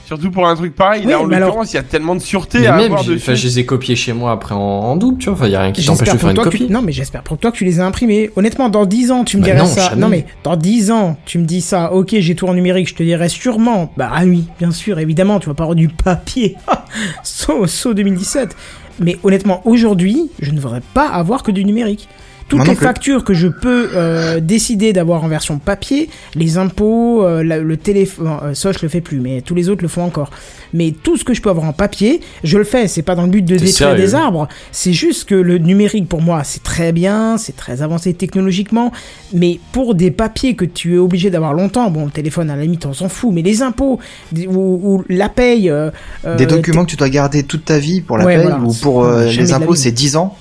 [0.06, 1.02] Surtout pour un truc pareil.
[1.05, 2.86] Oui, là, en mais alors- l'occurrence, il y a tellement de sûreté Mais à même,
[2.86, 3.16] avoir dessus.
[3.19, 5.35] enfin, je les ai copiés chez moi après en, en double, tu vois.
[5.35, 6.43] Enfin, il y a rien qui t'empêche de faire une tu...
[6.43, 6.66] copie.
[6.70, 8.31] Non, mais j'espère pour toi que tu les as imprimés.
[8.35, 9.90] Honnêtement, dans 10 ans, tu me Bah dirais non, ça.
[9.90, 10.01] jamais.
[10.01, 11.93] Non, mais dans 10 ans, tu me dis ça.
[11.93, 12.89] Ok, j'ai tout en numérique.
[12.89, 13.93] Je te dirais sûrement.
[13.98, 16.56] Bah ah oui, bien sûr, évidemment, tu vas pas avoir du papier.
[17.23, 18.56] saut, saut 2017.
[19.01, 22.09] Mais honnêtement, aujourd'hui, je ne voudrais pas avoir que du numérique.
[22.49, 22.85] Toutes les plus.
[22.85, 27.77] factures que je peux euh, décider d'avoir en version papier, les impôts, euh, la- le
[27.77, 30.31] téléphone, euh, ça je le fais plus, mais tous les autres le font encore.
[30.73, 32.89] Mais tout ce que je peux avoir en papier, je le fais.
[32.89, 34.49] C'est pas dans le but de détruire sérieux des arbres.
[34.73, 38.93] C'est juste que le numérique pour moi c'est très bien, c'est très avancé technologiquement,
[39.35, 42.62] mais pour des papiers que tu es obligé d'avoir longtemps, bon le téléphone à la
[42.62, 43.99] limite on s'en fout, mais les impôts
[44.47, 44.51] ou,
[44.97, 45.91] ou la paye, euh,
[46.39, 48.61] Des documents que tu dois garder toute ta vie pour la Ouais, paye voilà.
[48.65, 50.37] ou pour euh, les impôts, c'est 10 ans.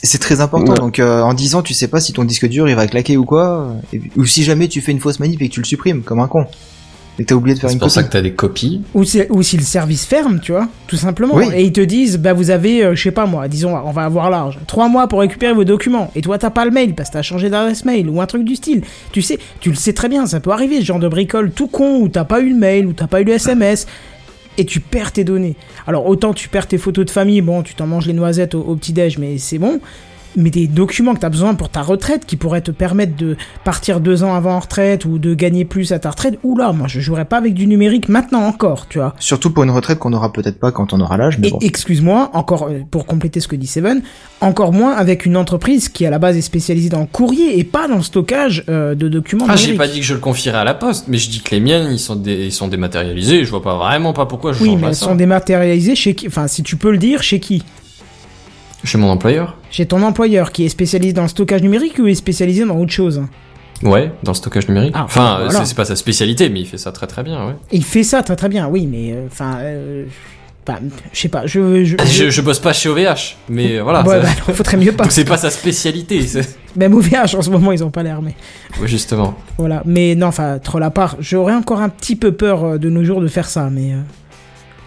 [0.00, 0.72] C'est c'est très important.
[0.72, 0.78] Ouais.
[0.78, 3.16] Donc euh, en 10 ans, tu sais pas si ton disque dur il va claquer
[3.16, 3.74] ou quoi.
[3.92, 6.18] et- ou si jamais tu fais une fausse manip et que tu le supprimes comme
[6.20, 6.46] un con.
[7.16, 7.94] Et que t'as oublié de faire C'est une pour copie.
[7.94, 8.82] ça que t'as des copies.
[8.92, 11.36] Ou si, ou si le service ferme, tu vois, tout simplement.
[11.36, 11.44] Oui.
[11.54, 14.02] Et ils te disent, bah vous avez, euh, je sais pas moi, disons, on va
[14.02, 16.10] avoir large, trois mois pour récupérer vos documents.
[16.16, 18.42] Et toi, t'as pas le mail parce que t'as changé d'adresse mail ou un truc
[18.42, 18.82] du style.
[19.12, 21.68] Tu sais, tu le sais très bien, ça peut arriver, ce genre de bricole tout
[21.68, 23.86] con où t'as pas eu le mail, où t'as pas eu le SMS.
[24.56, 25.56] Et tu perds tes données.
[25.86, 28.76] Alors autant tu perds tes photos de famille, bon, tu t'en manges les noisettes au,
[28.76, 29.80] petit-déj, mais c'est bon.
[30.36, 34.00] Mais des documents que t'as besoin pour ta retraite, qui pourraient te permettre de partir
[34.00, 37.00] deux ans avant en retraite ou de gagner plus à ta retraite, oula, moi je
[37.00, 39.14] jouerais pas avec du numérique maintenant encore, tu vois.
[39.18, 41.38] Surtout pour une retraite qu'on aura peut-être pas quand on aura l'âge.
[41.38, 41.58] Mais Et bon.
[41.60, 44.02] excuse-moi, encore euh, pour compléter ce que dit Seven,
[44.40, 47.64] encore moins avec une entreprise qui à la base est spécialisée dans le courrier et
[47.64, 50.58] pas dans le stockage euh, de documents Ah, j'ai pas dit que je le confierais
[50.58, 53.44] à la poste, mais je dis que les miennes, ils sont, dé- ils sont dématérialisés.
[53.44, 55.06] Je vois pas vraiment pas pourquoi je Oui, mais elles ça.
[55.06, 56.26] sont dématérialisées chez qui?
[56.26, 57.62] Enfin, si tu peux le dire, chez qui?
[58.84, 59.56] Chez mon employeur.
[59.70, 62.92] Chez ton employeur qui est spécialisé dans le stockage numérique ou est spécialisé dans autre
[62.92, 63.22] chose
[63.82, 64.92] Ouais, dans le stockage numérique.
[64.96, 65.64] Ah, enfin, voilà.
[65.64, 67.54] c'est- pas sa spécialité, mais il fait ça très très bien, ouais.
[67.72, 70.04] Il fait ça très très bien, oui, mais euh, enfin, euh,
[71.12, 71.84] je sais pas, je...
[71.84, 74.02] je, Je, je bosse pas chez OVH, mais voilà.
[74.02, 75.10] Ouais, ça- bah, non, faudrait mieux pas.
[75.10, 78.34] C'est pas sa spécialité, c'est- Même OVH en ce moment, ils ont pas l'air, mais...
[78.80, 79.34] Ouais, justement.
[79.58, 82.88] Voilà, mais non, enfin, troll à part, j'aurais encore un petit peu peur euh, de
[82.90, 83.92] nos jours de faire ça, mais...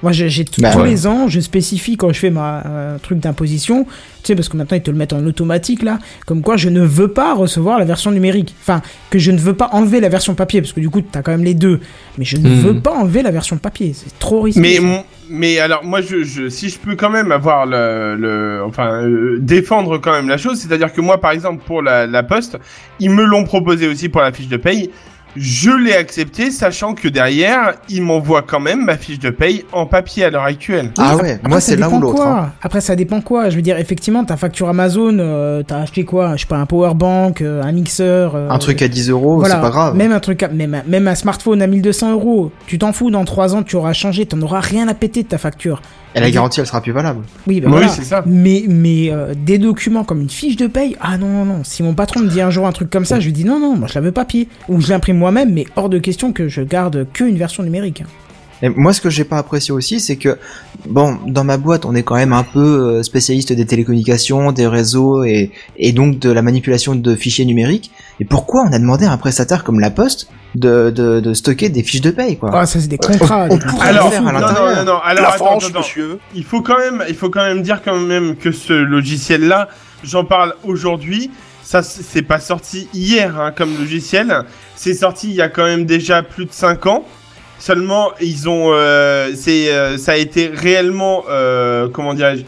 [0.04, 0.28] Moi, j'ai
[0.60, 0.90] Bah, tous ouais.
[0.90, 3.92] les ans, je spécifie quand je fais ma euh, truc d'imposition, tu
[4.24, 5.98] sais, parce que maintenant ils te le mettent en automatique là,
[6.28, 8.54] comme quoi je ne veux pas recevoir la version numérique.
[8.62, 11.22] Enfin, que je ne veux pas enlever la version papier, parce que du coup, t'as
[11.24, 11.80] quand même les deux.
[12.18, 12.54] Mais je ne Hmm.
[12.62, 14.60] veux pas enlever la version papier, c'est trop risqué.
[14.62, 18.62] Mais, mon- mais alors, moi, je, je, si je peux quand même avoir le, le
[18.66, 22.22] enfin, euh, défendre quand même la chose, c'est-à-dire que moi, par exemple, pour la, la
[22.24, 22.58] poste,
[23.00, 24.92] ils me l'ont proposé aussi pour la fiche de paye.
[25.38, 29.86] Je l'ai accepté, sachant que derrière, ils m'envoient quand même ma fiche de paye en
[29.86, 30.92] papier à l'heure actuelle.
[30.98, 32.16] Ah ouais, après, moi ça c'est l'un dépend ou l'autre.
[32.16, 32.40] quoi.
[32.40, 32.52] hein.
[32.62, 33.50] Après, ça dépend quoi?
[33.50, 36.36] Je veux dire, effectivement, ta facture Amazon, euh, t'as acheté quoi?
[36.36, 38.36] Je sais pas, un powerbank, euh, un mixeur.
[38.36, 39.96] euh, Un truc à 10 euros, voilà, c'est pas grave.
[39.96, 42.52] Même un truc, à- même, un- même un smartphone à 1200 euros.
[42.66, 45.28] Tu t'en fous, dans 3 ans, tu auras changé, t'en auras rien à péter de
[45.28, 45.82] ta facture.
[46.18, 47.22] Et la garantie, elle sera plus valable.
[47.48, 47.88] Oui, bah Oui, voilà.
[47.90, 48.24] c'est ça.
[48.26, 51.64] Mais, mais euh, des documents comme une fiche de paye, ah non, non, non.
[51.64, 53.60] Si mon patron me dit un jour un truc comme ça, je lui dis non,
[53.60, 54.48] non, moi je la veux papier.
[54.70, 58.04] Ou je l'imprime moi-même, mais hors de question que je garde qu'une version numérique.
[58.62, 60.38] Et moi, ce que j'ai pas apprécié aussi, c'est que,
[60.88, 64.68] bon, dans ma boîte, on est quand même un peu euh, spécialiste des télécommunications, des
[64.68, 67.92] réseaux et, et donc de la manipulation de fichiers numériques.
[68.20, 71.70] Et pourquoi on a demandé à un prestataire comme La Poste de, de, de stocker
[71.70, 72.50] des fiches de paye, quoi?
[72.54, 73.48] Ah, ça c'est des contrats.
[73.50, 73.88] on pourrait contrats.
[73.88, 76.20] Alors, le faire à non, non, non, non, alors, la attends, France, attends, monsieur.
[76.34, 79.70] Il faut quand même, il faut quand même dire quand même que ce logiciel-là,
[80.04, 81.30] j'en parle aujourd'hui.
[81.64, 84.44] Ça, c'est pas sorti hier hein, comme logiciel.
[84.76, 87.06] C'est sorti il y a quand même déjà plus de 5 ans.
[87.60, 92.44] Seulement, ils ont, euh, c'est, euh, ça a été réellement, euh, comment dirais-je,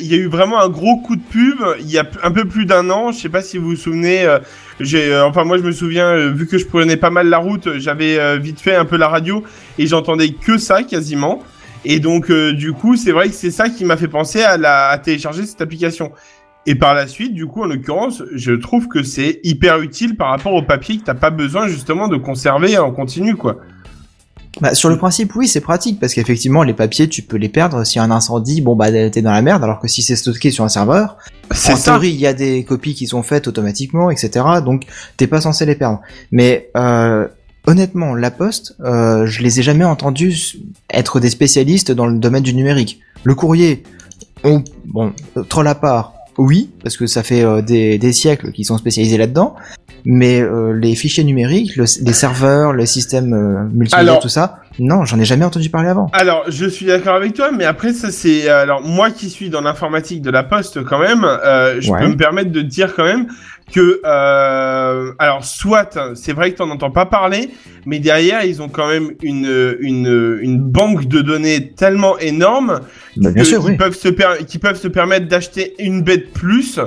[0.00, 2.44] il y a eu vraiment un gros coup de pub il y a un peu
[2.44, 3.10] plus d'un an.
[3.10, 4.24] Je sais pas si vous vous souvenez.
[4.24, 4.38] euh,
[4.80, 7.38] j'ai, euh, enfin moi je me souviens, euh, vu que je prenais pas mal la
[7.38, 9.42] route, j'avais euh, vite fait un peu la radio
[9.78, 11.42] et j'entendais que ça quasiment.
[11.84, 14.56] Et donc, euh, du coup, c'est vrai que c'est ça qui m'a fait penser à,
[14.56, 16.12] la, à télécharger cette application.
[16.66, 20.30] Et par la suite, du coup, en l'occurrence, je trouve que c'est hyper utile par
[20.30, 23.58] rapport au papier que t'as pas besoin justement de conserver en continu, quoi.
[24.60, 27.84] Bah, sur le principe, oui, c'est pratique parce qu'effectivement, les papiers, tu peux les perdre.
[27.84, 29.64] S'il y a un incendie, bon, bah, t'es dans la merde.
[29.64, 31.16] Alors que si c'est stocké sur un serveur,
[31.50, 34.44] en théorie, il y a des copies qui sont faites automatiquement, etc.
[34.64, 34.84] Donc,
[35.16, 36.00] t'es pas censé les perdre.
[36.30, 37.26] Mais euh,
[37.66, 40.56] honnêtement, la Poste, euh, je les ai jamais entendus
[40.90, 43.00] être des spécialistes dans le domaine du numérique.
[43.24, 43.82] Le courrier,
[44.44, 48.52] on, bon, euh, troll à part, oui, parce que ça fait euh, des, des siècles
[48.52, 49.54] qu'ils sont spécialisés là-dedans.
[50.06, 54.58] Mais euh, les fichiers numériques, le- les serveurs, les systèmes euh, multimédia, Alors- tout ça,
[54.78, 56.10] non, j'en ai jamais entendu parler avant.
[56.12, 58.48] Alors, je suis d'accord avec toi, mais après, ça c'est...
[58.48, 62.00] Alors, moi qui suis dans l'informatique de la Poste, quand même, euh, je Ouais.
[62.00, 63.28] peux me permettre de dire quand même
[63.72, 64.00] que...
[64.04, 67.50] Euh, alors, soit, c'est vrai que t'en entends pas parler,
[67.86, 72.80] mais derrière, ils ont quand même une, une, une banque de données tellement énorme
[73.16, 73.76] Bah, bien que sûr, ils oui.
[73.76, 76.80] peuvent se per- qui peuvent se permettre d'acheter une bête plus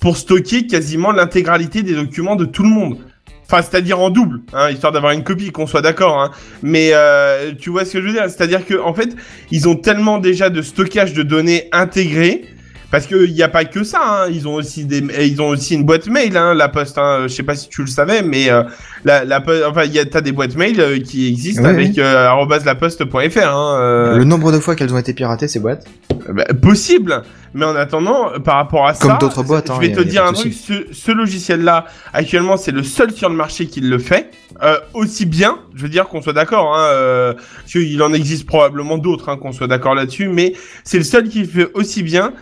[0.00, 2.98] pour stocker quasiment l'intégralité des documents de tout le monde.
[3.46, 6.20] Enfin, c'est-à-dire en double, hein, histoire d'avoir une copie, qu'on soit d'accord.
[6.20, 6.30] Hein.
[6.62, 8.24] Mais euh, tu vois ce que je veux dire?
[8.24, 9.14] C'est-à-dire que en fait,
[9.50, 12.46] ils ont tellement déjà de stockage de données intégrés.
[12.90, 14.28] Parce qu'il n'y a pas que ça, hein.
[14.30, 16.96] ils ont aussi des, ils ont aussi une boîte mail, hein, la poste.
[16.98, 17.22] Hein.
[17.24, 18.62] Je sais pas si tu le savais, mais euh,
[19.04, 21.68] la, la, po- enfin, il y a, t'as des boîtes mail euh, qui existent Oui,
[21.70, 21.94] avec oui.
[21.98, 22.28] euh,
[22.64, 23.38] laposte.fr.
[23.48, 24.16] Hein, euh.
[24.16, 25.86] Le nombre de fois qu'elles ont été piratées, ces boîtes.
[26.32, 29.92] Bah, possible, mais en attendant, par rapport à Comme ça, d'autres boîtes, je hein, vais
[29.92, 30.52] te a dire un truc.
[30.54, 34.30] Ce, ce logiciel-là, actuellement, c'est le seul sur le marché qui le fait
[34.62, 35.58] euh, aussi bien.
[35.74, 39.36] Je veux dire qu'on soit d'accord, hein, euh, parce qu'il en existe probablement d'autres, hein,
[39.36, 40.54] qu'on soit d'accord là-dessus, mais
[40.84, 42.32] c'est le seul qui le fait aussi bien.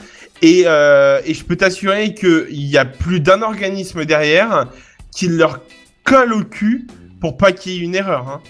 [0.43, 4.67] Et, euh, et je peux t'assurer qu'il y a plus d'un organisme derrière
[5.15, 5.61] qui leur
[6.05, 6.87] colle au cul
[7.21, 8.29] pour pas qu'il y ait une erreur.
[8.29, 8.41] Hein.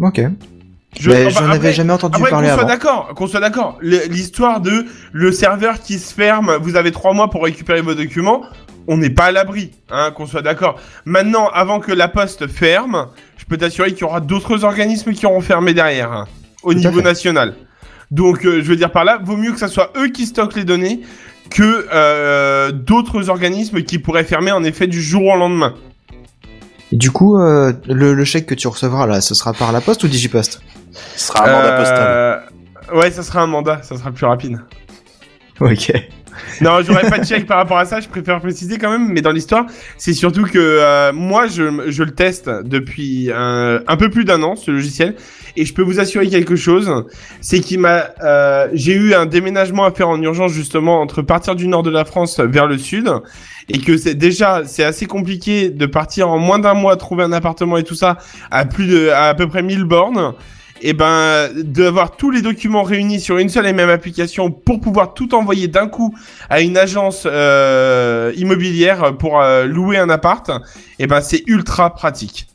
[0.00, 0.20] Ok.
[0.98, 2.68] Je- Mais enfin, avais jamais entendu après, qu'on parler soit avant.
[2.68, 3.78] d'accord, qu'on soit d'accord.
[3.82, 8.42] L'histoire de le serveur qui se ferme, vous avez trois mois pour récupérer vos documents,
[8.86, 10.80] on n'est pas à l'abri, hein, qu'on soit d'accord.
[11.04, 15.26] Maintenant, avant que la poste ferme, je peux t'assurer qu'il y aura d'autres organismes qui
[15.26, 16.26] auront fermé derrière, hein,
[16.62, 17.54] au Tout niveau national.
[18.10, 20.56] Donc, euh, je veux dire par là, vaut mieux que ça soit eux qui stockent
[20.56, 21.00] les données
[21.50, 25.74] que euh, d'autres organismes qui pourraient fermer en effet du jour au lendemain.
[26.92, 29.80] Et du coup, euh, le, le chèque que tu recevras là, ce sera par la
[29.80, 30.62] poste ou Digipost?
[31.16, 32.42] Ce sera un mandat postal.
[32.94, 34.58] Ouais, ça sera un mandat, ça sera plus rapide.
[35.60, 35.92] Ok.
[36.60, 39.20] Non, j'aurais pas de chèque par rapport à ça, je préfère préciser quand même, mais
[39.20, 39.66] dans l'histoire,
[39.96, 44.42] c'est surtout que euh, moi, je, je le teste depuis un, un peu plus d'un
[44.42, 45.16] an, ce logiciel,
[45.58, 46.90] et je peux vous assurer quelque chose,
[47.40, 48.10] c'est qu'il m'a...
[48.22, 51.90] euh, J'ai eu un déménagement à faire en urgence, justement, entre partir du nord de
[51.90, 53.10] la France vers le sud,
[53.68, 57.32] et que c'est déjà, c'est assez compliqué de partir en moins d'un mois, trouver un
[57.32, 58.18] appartement et tout ça,
[58.50, 59.08] à plus de...
[59.10, 60.34] à, à peu près 1000 bornes,
[60.80, 65.12] et ben d'avoir tous les documents réunis sur une seule et même application pour pouvoir
[65.12, 66.14] tout envoyer d'un coup
[66.48, 70.50] à une agence euh, immobilière pour euh, louer un appart,
[71.00, 72.47] et ben c'est ultra pratique.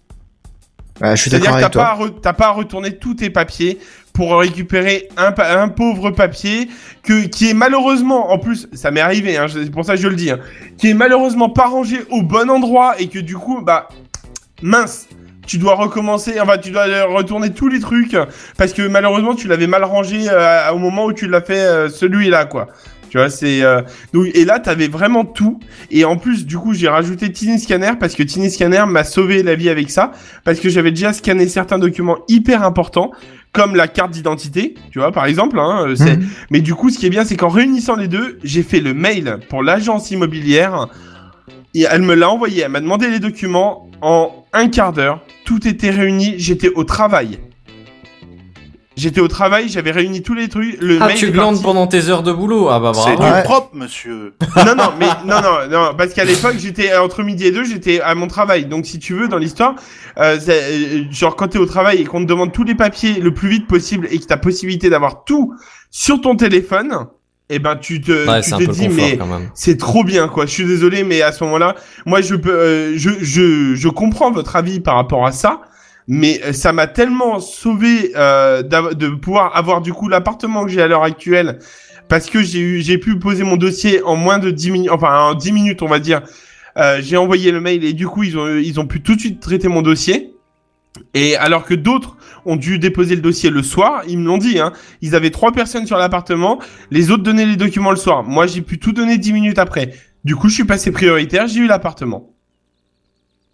[1.01, 2.05] Ouais, je suis C'est-à-dire d'accord que t'as avec pas, toi.
[2.05, 3.79] à re- t'as pas à retourner tous tes papiers
[4.13, 6.69] pour récupérer un, pa- un pauvre papier
[7.01, 10.07] que qui est malheureusement, en plus, ça m'est arrivé, hein, c'est pour ça que je
[10.07, 10.39] le dis, hein,
[10.77, 13.89] qui est malheureusement pas rangé au bon endroit et que du coup, bah,
[14.61, 15.07] mince,
[15.47, 18.15] tu dois recommencer, enfin, tu dois retourner tous les trucs
[18.57, 21.89] parce que malheureusement, tu l'avais mal rangé euh, au moment où tu l'as fait euh,
[21.89, 22.67] celui-là, quoi.
[23.13, 25.59] Tu vois, c'est euh, donc et là t'avais vraiment tout
[25.91, 29.43] et en plus du coup j'ai rajouté Tiny Scanner parce que Tiny Scanner m'a sauvé
[29.43, 30.13] la vie avec ça
[30.43, 33.11] parce que j'avais déjà scanné certains documents hyper importants
[33.51, 35.59] comme la carte d'identité, tu vois par exemple.
[35.59, 36.25] Hein, euh, c'est Mhm.
[36.49, 38.95] mais du coup ce qui est bien c'est qu'en réunissant les deux j'ai fait le
[38.95, 40.87] mail pour l'agence immobilière
[41.75, 42.63] et elle me l'a envoyé.
[42.63, 45.21] Elle m'a demandé les documents en un quart d'heure.
[45.45, 46.33] Tout était réuni.
[46.39, 47.37] J'étais au travail.
[48.95, 50.77] J'étais au travail, j'avais réuni tous les trucs.
[50.79, 51.63] Le Ah, mail tu glandes parti.
[51.63, 53.23] pendant tes heures de boulot Ah bah C'est bravo.
[53.23, 53.43] du Ouais.
[53.43, 54.33] propre, monsieur.
[54.57, 58.01] non, non, mais non, non, non, parce qu'à l'époque, j'étais entre midi et deux, j'étais
[58.01, 58.65] à mon travail.
[58.65, 59.75] Donc, si tu veux, dans l'histoire,
[60.19, 63.19] euh, c'est, euh, genre quand t'es au travail et qu'on te demande tous les papiers
[63.19, 65.53] le plus vite possible et que t'as possibilité d'avoir tout
[65.89, 67.07] sur ton téléphone,
[67.49, 70.45] eh ben, tu te, Ouais, tu c'est te dis, confort mais c'est trop bien, quoi.
[70.45, 71.75] Je suis désolé, mais à ce moment-là,
[72.05, 75.61] moi, je peux, euh, je, je, je comprends votre avis par rapport à ça.
[76.07, 80.81] Mais euh, ça m'a tellement sauvé euh, de pouvoir avoir du coup l'appartement que j'ai
[80.81, 81.59] à l'heure actuelle.
[82.09, 85.17] Parce que j'ai eu j'ai pu poser mon dossier en moins de 10 minutes enfin
[85.17, 86.21] en 10 minutes on va dire.
[86.75, 89.19] Euh, j'ai envoyé le mail et du coup ils ont ils ont pu tout de
[89.19, 90.31] suite traiter mon dossier.
[91.15, 94.59] Et alors que d'autres ont dû déposer le dossier le soir ils me l'ont dit
[94.59, 94.73] hein.
[95.01, 96.59] Ils avaient trois personnes sur l'appartement
[96.91, 98.23] les autres donnaient les documents le soir.
[98.23, 99.93] Moi j'ai pu tout donner 10 minutes après.
[100.23, 102.31] Du coup je suis passé prioritaire j'ai eu l'appartement.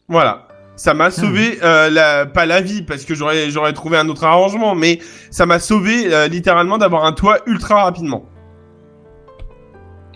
[0.07, 0.48] Voilà
[0.79, 4.23] ça m'a sauvé euh, la pas la vie parce que j'aurais j'aurais trouvé un autre
[4.23, 4.99] arrangement mais
[5.29, 8.23] ça m'a sauvé euh, littéralement d'avoir un toit ultra rapidement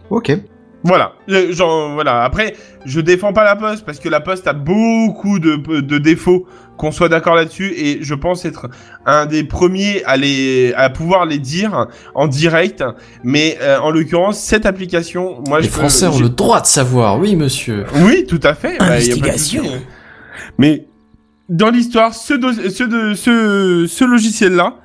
[0.09, 0.31] Ok.
[0.83, 2.23] voilà, Euh, genre voilà.
[2.23, 6.45] Après, je défends pas la Poste parce que la Poste a beaucoup de, de défauts,
[6.77, 8.69] qu'on soit d'accord là-dessus, et je pense être
[9.05, 12.83] un des premiers à les à pouvoir les dire en direct.
[13.23, 16.67] Mais euh, en l'occurrence, cette application, moi, Les je peux- Français ont le droit de
[16.67, 17.85] savoir, oui monsieur.
[18.05, 18.77] oui, tout à fait.
[18.77, 19.63] Bah, y a pas de Investigation.
[19.63, 19.75] souci.
[20.57, 20.87] Mais
[21.49, 24.75] dans l'histoire, ce, logiciel-là,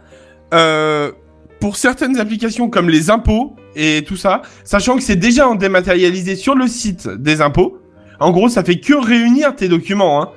[0.54, 1.12] euh,
[1.60, 6.36] pour certaines applications comme les impôts et tout ça, sachant que c'est déjà en dématérialisé
[6.36, 7.78] sur le site des impôts,
[8.20, 10.22] en gros, ça fait que réunir tes documents.
[10.22, 10.28] Hein.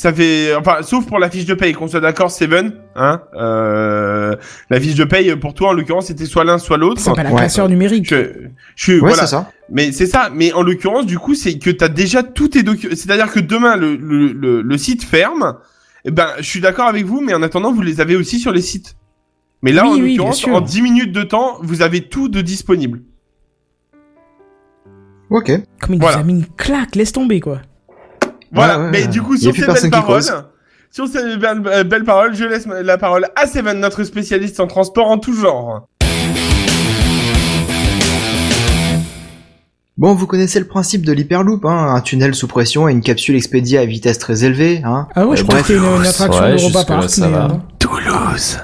[0.00, 3.20] Ça fait, enfin, sauf pour la fiche de paye, qu'on soit d'accord, Seven, hein.
[3.34, 4.36] Euh,
[4.70, 7.00] la fiche de paye pour toi, en l'occurrence, c'était soit l'un, soit l'autre.
[7.00, 7.36] C'est pas la Ouais.
[7.40, 8.08] classeur numérique.
[8.08, 8.46] Je,
[8.76, 9.16] je suis, Ouais, voilà.
[9.16, 9.50] c'est ça.
[9.72, 10.30] Mais c'est ça.
[10.32, 12.94] Mais en l'occurrence, du coup, c'est que t'as déjà tous tes documents.
[12.94, 15.56] C'est-à-dire que demain, le, le, le, le site ferme.
[16.04, 18.52] Eh ben, je suis d'accord avec vous, mais en attendant, vous les avez aussi sur
[18.52, 18.94] les sites.
[19.62, 22.28] Mais là, Oui, en oui, bien l'occurrence, en 10 minutes de temps, vous avez tout
[22.28, 23.00] de disponible.
[25.30, 25.50] Ok.
[25.80, 26.18] Comme il Voilà.
[26.18, 27.62] nous a mis une claque, laisse tomber quoi.
[28.52, 28.78] Voilà.
[28.78, 29.08] Ouais, ouais, mais ouais.
[29.08, 30.22] du coup, sur ces belles paroles,
[30.90, 34.66] sur ces belles, euh, belles paroles, je laisse la parole à Seven, notre spécialiste en
[34.66, 35.86] transport en tout genre.
[39.96, 43.34] Bon, vous connaissez le principe de l'hyperloop, hein, un tunnel sous pression et une capsule
[43.34, 45.08] expédiée à vitesse très élevée, hein.
[45.16, 47.50] Ah ouais, je Euh, crois que c'est une, attraction Ouais, d'Europa jusque-là, Park.
[47.50, 48.58] mais, euh, Toulouse.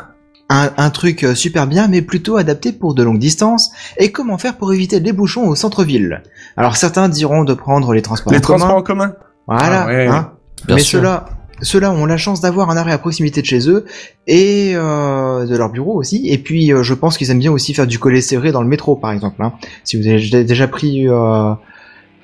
[0.49, 3.73] un, un truc euh, super bien, mais plutôt adapté pour de longues distances.
[3.99, 6.23] Et comment faire pour éviter les bouchons au centre-ville?
[6.57, 8.59] Alors certains diront de prendre les transports Les en commun.
[8.59, 9.13] transports en commun.
[9.47, 9.83] Voilà.
[9.83, 10.07] Ah ouais.
[10.07, 10.31] hein.
[10.67, 11.27] Bien mais ceux-là,
[11.61, 13.85] ceux-là ont la chance d'avoir un arrêt à proximité de chez eux
[14.27, 16.29] et euh, de leur bureau aussi.
[16.29, 18.69] Et puis, euh, je pense qu'ils aiment bien aussi faire du collet serré dans le
[18.69, 19.43] métro, par exemple.
[19.43, 19.53] hein.
[19.85, 21.53] Si vous avez déjà pris, euh,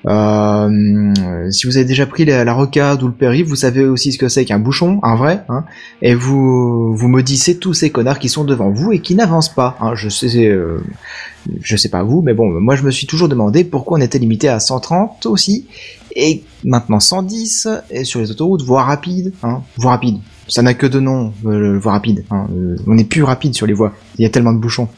[0.07, 4.11] euh, si vous avez déjà pris la, la rocade ou le périph', vous savez aussi
[4.11, 5.43] ce que c'est qu'un bouchon, un vrai.
[5.49, 5.63] Hein,
[6.01, 9.77] et vous vous maudissez tous ces connards qui sont devant vous et qui n'avancent pas.
[9.79, 9.93] Hein.
[9.95, 10.79] Je sais, euh,
[11.61, 14.19] je sais pas vous, mais bon, moi je me suis toujours demandé pourquoi on était
[14.19, 15.67] limité à 130 aussi
[16.15, 20.19] et maintenant 110 et sur les autoroutes voies rapides, hein, voies rapides.
[20.47, 22.25] Ça n'a que de nom, euh, voies rapides.
[22.31, 22.47] Hein.
[22.53, 23.93] Euh, on est plus rapide sur les voies.
[24.17, 24.89] Il y a tellement de bouchons.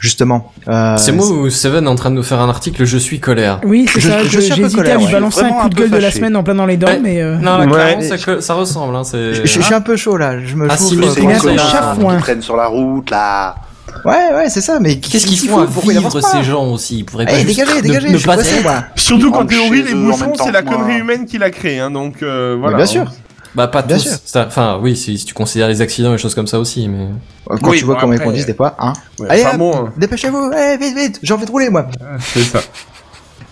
[0.00, 0.52] Justement.
[0.68, 3.60] Euh, C'est moi ou Seven en train de nous faire un article Je suis colère.
[3.64, 4.22] Oui, c'est Je- ça.
[4.22, 5.10] je je- suis un peu colère, à ouais.
[5.10, 7.00] balancer un coup de gueule de la semaine en plein dans les dents, Ouais.
[7.02, 7.96] mais euh, Non, là, Ouais.
[7.96, 8.94] clairement, ça, ça ressemble.
[8.94, 9.34] Hein, c'est...
[9.34, 10.38] je, je- je suis un peu chaud là.
[10.38, 11.20] Je me Ah, je si, euh, c'est.
[11.20, 13.56] Qui traînent sur la route, là.
[14.04, 14.78] Ouais, ouais, c'est ça.
[14.80, 16.98] Mais Qu'est-ce qu'ils font à vivre ces gens aussi?
[16.98, 18.84] Ils pourraient pas Eh, juste dégagez, ne- dégagez, ne je suis pas moi.
[18.96, 22.22] Surtout qu'en théorie, les en bouchons, c'est la connerie humaine qui l'a créé, hein, donc
[22.22, 22.76] euh, voilà.
[22.76, 23.10] bien sûr.
[23.54, 24.02] Bah pas Bien tous.
[24.26, 24.44] sûr.
[24.46, 27.06] Enfin oui, si, si tu considères les accidents et les choses comme ça aussi, mais.
[27.46, 28.92] Quand Oui, tu vois bon, comment ils conduisent des fois, hein.
[29.18, 29.92] Ouais, Allez, enfin bon, hein.
[29.96, 31.86] dépêchez-vous, eh, vite, vite, j'ai envie de rouler moi.
[32.20, 32.60] c'est ça.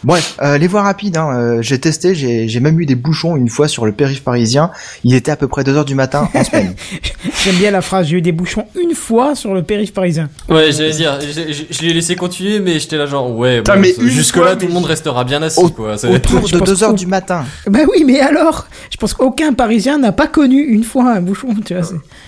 [0.05, 3.49] Bref, euh, les voies rapides, hein, euh, j'ai testé, j'ai même eu des bouchons une
[3.49, 4.71] fois sur le périph' parisien.
[5.05, 6.75] Il était à peu près 2 heures du matin en semaine.
[7.45, 10.29] J'aime bien la phrase, j'ai eu des bouchons une fois sur le périph' parisien.
[10.49, 14.03] Ouais, j'allais dire, je, l'ai laissé continuer, mais j'étais là genre, ouais, bon, mais ça-
[14.03, 15.97] une jusque fois, là, tout le monde restera bien assis, Au- quoi.
[15.99, 17.45] C'est- Autour de pense 2 heures qu'on- du matin.
[17.69, 21.49] Bah oui, mais alors Je pense qu'aucun parisien n'a pas connu une fois un bouchon,
[21.65, 21.83] tu vois.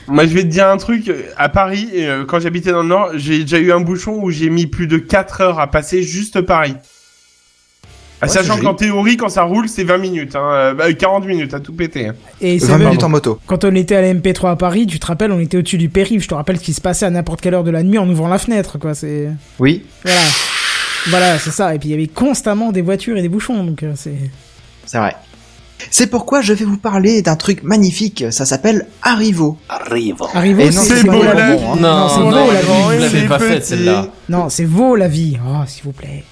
[0.09, 1.09] Moi, je vais te dire un truc.
[1.09, 4.31] euh, À Paris, euh, quand j'habitais dans le Nord, j'ai déjà eu un bouchon où
[4.31, 6.74] j'ai mis plus de 4 heures à passer juste Paris.
[8.20, 10.35] Ah, Ouais, sachant qu'en théorie, quand ça roule, c'est 20 minutes.
[10.35, 12.09] Hein, euh, bah, 40 minutes à tout péter.
[12.09, 12.15] hein.
[12.40, 13.39] Et 20 Seven, minutes en moto.
[13.47, 15.89] quand on était à la MP3 à Paris, tu te rappelles, on était au-dessus du
[15.89, 16.23] périph'.
[16.23, 18.09] Je te rappelle ce qui se passait à n'importe quelle heure de la nuit en
[18.09, 18.95] ouvrant la fenêtre, quoi.
[18.95, 19.28] C'est
[19.61, 20.20] Oui, voilà,
[21.11, 21.74] voilà, c'est ça.
[21.74, 24.15] Et puis il y avait constamment des voitures et des bouchons, donc euh, c'est.
[24.85, 25.15] c'est vrai.
[25.93, 29.59] C'est pourquoi je vais vous parler d'un truc magnifique, ça s'appelle Arrivo.
[29.69, 30.27] Arrivo,
[30.61, 31.62] Et non, c'est beau, la la vie.
[31.62, 31.77] hein.
[31.78, 32.49] Non, c'est non, la non,
[32.89, 32.95] vie.
[32.97, 34.09] vous l'avez pas faite, celle-là.
[34.28, 35.39] Non, c'est vaut la vie.
[35.47, 36.24] Oh, s'il vous plaît.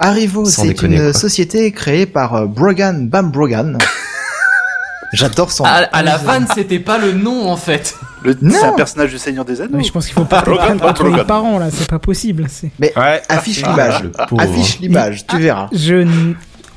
[0.00, 1.12] Arrivo, c'est une quoi.
[1.12, 3.78] société créée par euh, Brogan Bam Brogan.
[5.12, 5.64] J'adore son.
[5.64, 7.94] À, à la vanne, c'était pas le nom, en fait.
[8.24, 9.76] C'est un personnage du Seigneur des Anneaux.
[9.76, 12.46] Mais je pense qu'il faut pas Brogan, prendre contre les parents là, c'est pas possible.
[12.48, 12.70] C'est.
[12.80, 13.22] Ouais.
[13.28, 14.02] Affiche Ah, l'image.
[14.38, 15.68] Affiche l'image, tu verras.
[15.72, 16.34] Je n-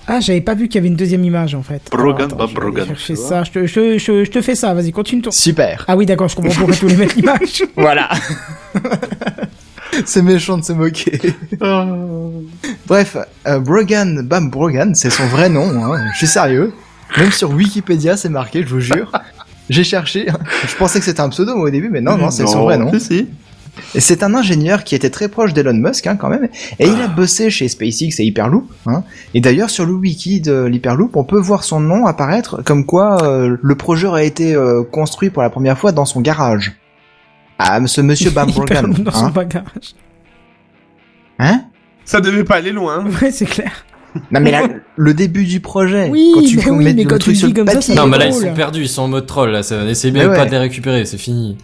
[0.10, 1.81] ah, j'avais pas vu qu'il y avait une deuxième image en fait.
[1.89, 3.44] Brogan, Attends, je vais aller Brogan, tu ça.
[3.44, 4.73] Je te, je, je- je te fais ça.
[4.73, 5.31] Vas-y, continue ton.
[5.31, 5.85] Super.
[5.88, 7.64] Ah oui, d'accord, je comprends pourquoi tous les mettre l'image.
[7.76, 8.10] Voilà.
[10.05, 11.19] c'est méchant de se moquer.
[12.88, 16.73] Bref, euh, Brogan Bam Brogan, c'est son vrai nom, hein, je suis sérieux.
[17.18, 19.11] Même sur Wikipédia, c'est marqué, je vous jure.
[19.69, 20.27] J'ai cherché,
[20.68, 22.77] je pensais que c'était un pseudo moi, au début, mais non, non, c'est son vrai
[22.77, 22.91] nom.
[22.93, 23.27] Si, si.
[23.95, 26.49] Et c'est un ingénieur qui était très proche d'Elon Musk, hein, quand même,
[26.80, 28.65] et il a bossé chez SpaceX et Hyperloop.
[28.85, 29.03] Hein.
[29.34, 33.23] Et d'ailleurs, sur le wiki de l'Hyperloop, on peut voir son nom apparaître, comme quoi
[33.23, 36.73] euh, le projet a été euh, construit pour la première fois dans son garage.
[37.59, 38.93] Ah, ce monsieur Bam Il Brogan.
[38.93, 39.63] perd dans son Hein, bagage.
[41.39, 41.61] hein
[42.05, 42.99] Ça devait pas aller loin.
[43.05, 43.09] hein.
[43.21, 43.85] Ouais, c'est clair.
[44.31, 47.09] Non mais là, le début du projet, Oui, quand tu mais peux oui, mais le
[47.09, 47.95] quand truc tu sur le comme ça, papier.
[47.95, 49.59] ça Non, mais là, ils sont perdus, ils sont en mode troll, là.
[49.59, 50.38] Essayez bien Mais de ouais.
[50.38, 51.57] pas de les récupérer, c'est fini.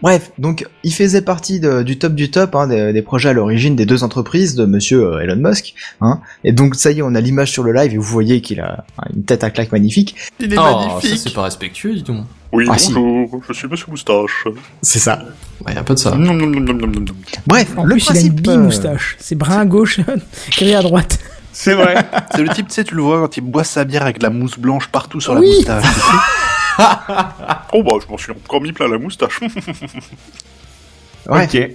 [0.00, 3.32] Bref, donc il faisait partie de- du top du top hein, des, des projets à
[3.32, 5.74] l'origine des deux entreprises de Monsieur euh, Elon Musk.
[6.00, 8.40] Hein, et donc ça y est, on a l'image sur le live et vous voyez
[8.40, 8.84] qu'il a
[9.14, 10.14] une tête à claque magnifique.
[10.38, 11.18] Il est Oh, ça, magnifique.
[11.18, 12.26] c'est pas respectueux, dis donc.
[12.52, 12.92] Oui, Ah, si.
[12.94, 14.44] bonjour, je suis Monsieur Moustache.
[14.82, 15.18] C'est ça.
[15.66, 16.12] Ouais, un peu de ça.
[16.14, 17.04] Nom, nom, nom.
[17.46, 18.48] Bref, En le plus, il a une principe.
[18.48, 19.16] euh, bi-moustache.
[19.18, 20.00] C'est brun à gauche,
[20.52, 21.18] gris à droite.
[21.52, 21.96] C'est vrai.
[22.34, 24.22] C'est le type, tu sais, tu le vois quand il boit sa bière avec de
[24.22, 25.84] la mousse blanche partout sur la moustache.
[27.72, 29.40] oh bah, je m'en suis encore mis plein la moustache.
[31.28, 31.70] ouais, Ok.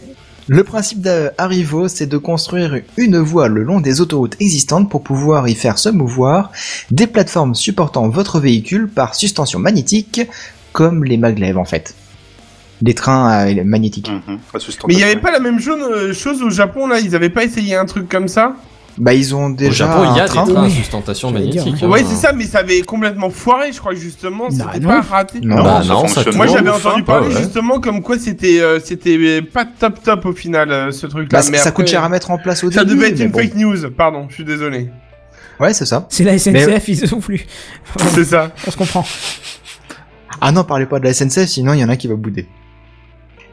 [0.48, 5.48] Le principe d'Arrivo, c'est de construire une voie le long des autoroutes existantes pour pouvoir
[5.48, 6.52] y faire se mouvoir
[6.92, 10.22] des plateformes supportant votre véhicule par suspension magnétique,
[10.74, 11.96] comme les maglevs en fait.
[12.82, 14.10] Les trains euh, magnétiques.
[14.10, 14.40] Mhm.
[14.88, 17.00] Mais il y avait pas la même chose, euh, chose au Japon là?
[17.00, 18.58] Ils avaient pas essayé un truc comme ça?
[18.98, 20.46] Bah ils ont Au déjà Japon, il y a train.
[20.46, 20.72] des trains à Oui.
[20.72, 21.74] sustentation dire, magnétique.
[21.76, 21.84] ouais.
[21.84, 21.90] hein.
[21.90, 23.72] Ouais, c'est ça, mais ça avait complètement foiré.
[23.72, 24.90] Je crois que justement, Bah, c'était non.
[24.90, 25.40] pas raté.
[25.42, 26.24] Non, Bah ça non, ça.
[26.36, 27.42] Moi, j'avais entendu parler ouais.
[27.42, 31.40] justement comme quoi c'était euh, c'était pas top top au final euh, ce truc Bah,
[31.40, 31.58] là.
[31.58, 32.98] ça coûte cher à mettre en place au Ça début.
[32.98, 33.40] devait être une bon.
[33.40, 33.90] fake news.
[33.98, 34.90] Pardon, je suis désolé.
[35.60, 36.06] Ouais, c'est ça.
[36.10, 37.46] C'est la SNCF, ils se plus.
[38.14, 38.52] C'est ça.
[38.68, 39.06] On se comprend.
[40.42, 42.48] Ah non, parlez pas de la SNCF, sinon il y en a qui va bouder.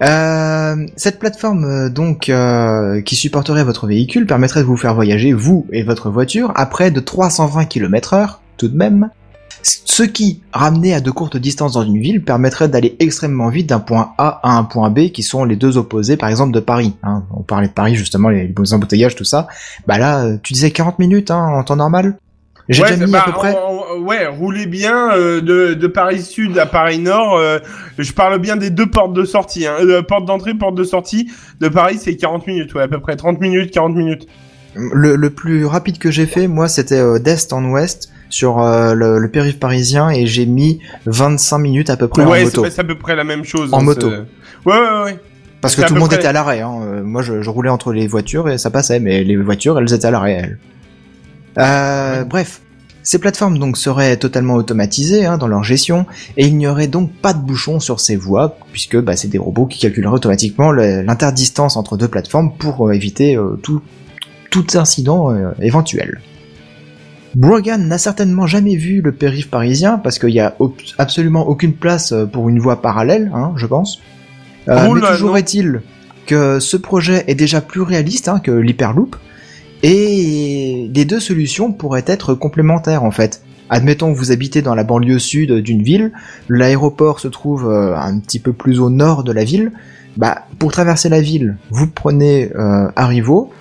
[0.03, 5.35] Euh, cette plateforme euh, donc euh, qui supporterait votre véhicule permettrait de vous faire voyager
[5.35, 9.11] vous et votre voiture à près de 320 km heure tout de même.
[9.63, 13.81] Ce qui, ramené à de courtes distances dans une ville, permettrait d'aller extrêmement vite d'un
[13.81, 16.97] point A à un point B qui sont les deux opposés par exemple de Paris.
[17.03, 17.25] Hein.
[17.35, 19.49] On parlait de Paris justement, les, les embouteillages, tout ça.
[19.87, 22.17] Bah là, euh, tu disais 40 minutes hein, en temps normal?
[22.71, 23.55] J'ai ouais, déjà mis bah, à peu près...
[23.55, 27.37] on- on- ouais, roulez bien euh, de, de Paris Sud à Paris Nord.
[27.37, 27.59] euh,
[27.99, 29.67] je parle bien des deux portes de sortie.
[29.67, 29.75] Hein.
[29.81, 31.31] Euh, porte d'entrée, porte de sortie.
[31.61, 34.27] De Paris, c'est 40 minutes, ouais, à peu près 30 minutes, 40 minutes.
[34.75, 39.29] Le, le plus rapide que j'ai fait, moi, c'était d'est en ouest sur le, le
[39.29, 42.63] périph' parisien et j'ai mis 25 minutes à peu près en ouais, moto.
[42.65, 43.75] c'est c'est à peu près la même chose.
[43.75, 44.09] En hein, moto.
[44.09, 44.23] Ouais,
[44.67, 45.19] ouais, ouais.
[45.61, 46.61] Parce que tout le monde près- était à l'arrêt.
[46.61, 47.03] Hein.
[47.03, 50.07] Moi, je, je roulais entre les voitures et ça passait, mais les voitures, elles étaient
[50.07, 50.59] à l'arrêt, elles.
[51.61, 52.61] Euh, Bref.
[53.03, 56.07] Ces plateformes donc seraient totalement automatisées hein, dans leur gestion
[56.37, 59.39] et il n'y aurait donc pas de bouchons sur ces voies puisque bah, c'est des
[59.39, 63.81] robots qui calculeraient automatiquement l'interdistance entre deux plateformes pour euh, éviter euh, tout,
[64.51, 66.21] tout incident euh, éventuel.
[67.35, 70.57] Brogan n'a certainement jamais vu le périph' parisien parce qu'il n'y a
[70.99, 74.01] absolument aucune place pour une voie parallèle, hein, je pense.
[74.67, 75.81] Roule, mais toujours est-il
[76.27, 79.17] que ce projet est déjà plus réaliste hein, que l'Hyperloop
[79.83, 83.43] et les deux solutions pourraient être complémentaires en fait.
[83.69, 86.13] Admettons que vous habitez dans la banlieue sud d'une ville,
[86.49, 89.73] l'aéroport se trouve euh, un petit peu plus au nord de la ville.
[90.17, 93.53] Bah, pour traverser la ville, vous prenez euh, Arrivo,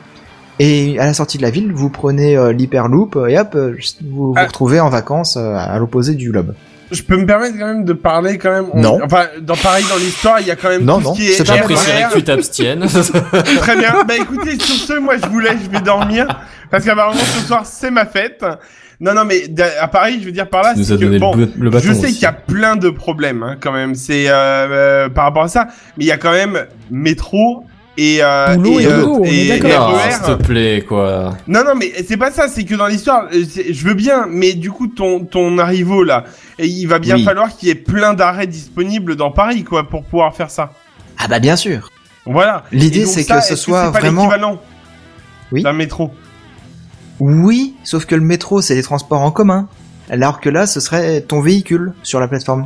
[0.57, 4.29] Et à la sortie de la ville, vous prenez euh, l'hyperloop et hop, euh, vous
[4.29, 4.45] vous Ah.
[4.45, 6.53] retrouvez en vacances euh, à l'opposé du globe.
[6.91, 8.65] Je peux me permettre quand même de parler quand même.
[8.73, 8.99] on- Non.
[9.03, 11.29] Enfin, dans pareil dans l'histoire, il y a quand même Non, tout non, ce qui
[11.31, 12.85] est J'apprécierais que tu t'abstiennes.
[13.59, 14.03] Très bien.
[14.07, 16.25] Bah écoutez, sur ce, moi je vous laisse, je vais dormir
[16.71, 18.43] parce qu'apparemment ce soir c'est ma fête.
[19.01, 19.43] Non, non, mais
[19.79, 22.07] à Paris, je veux dire par là, c'est que bon, le, le bâton je sais
[22.11, 23.95] qu'il y a plein de problèmes hein, quand même.
[23.95, 25.67] C'est euh, euh, par rapport à ça,
[25.97, 27.63] mais il y a quand même métro
[28.01, 29.95] et euh, Boulot et euh, et d'accord.
[29.99, 30.11] Ah, RER.
[30.13, 31.35] s'il te plaît, quoi.
[31.47, 32.47] Non, non, mais c'est pas ça.
[32.47, 36.23] C'est que dans l'histoire, euh, je veux bien, mais du coup, ton ton arrivo là,
[36.59, 37.23] il va bien Oui.
[37.23, 40.71] falloir qu'il y ait plein d'arrêts disponibles dans Paris, quoi, pour pouvoir faire ça.
[41.17, 41.89] Ah bah bien sûr.
[42.25, 42.63] Voilà.
[42.71, 44.61] L'idée, c'est que ce soit vraiment- l'équivalent
[45.51, 45.63] Oui.
[45.63, 46.11] d'un métro.
[47.19, 49.67] Oui, sauf que le métro, c'est des transports en commun.
[50.09, 52.65] Alors que là, ce serait ton véhicule sur la plateforme.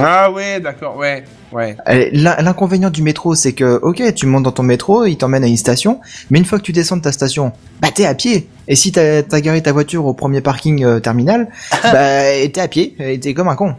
[0.00, 1.76] Ah ouais, d'accord, ouais, ouais.
[2.12, 5.46] L'in- L'inconvénient du métro, c'est que, ok, tu montes dans ton métro, il t'emmène à
[5.46, 6.00] une station,
[6.30, 8.48] mais une fois que tu descends de ta station, bah t'es à pied.
[8.68, 11.48] Et si t'as as garé ta voiture au premier parking euh, terminal,
[11.82, 12.22] bah
[12.52, 13.74] t'es à pied, et t'es comme un con.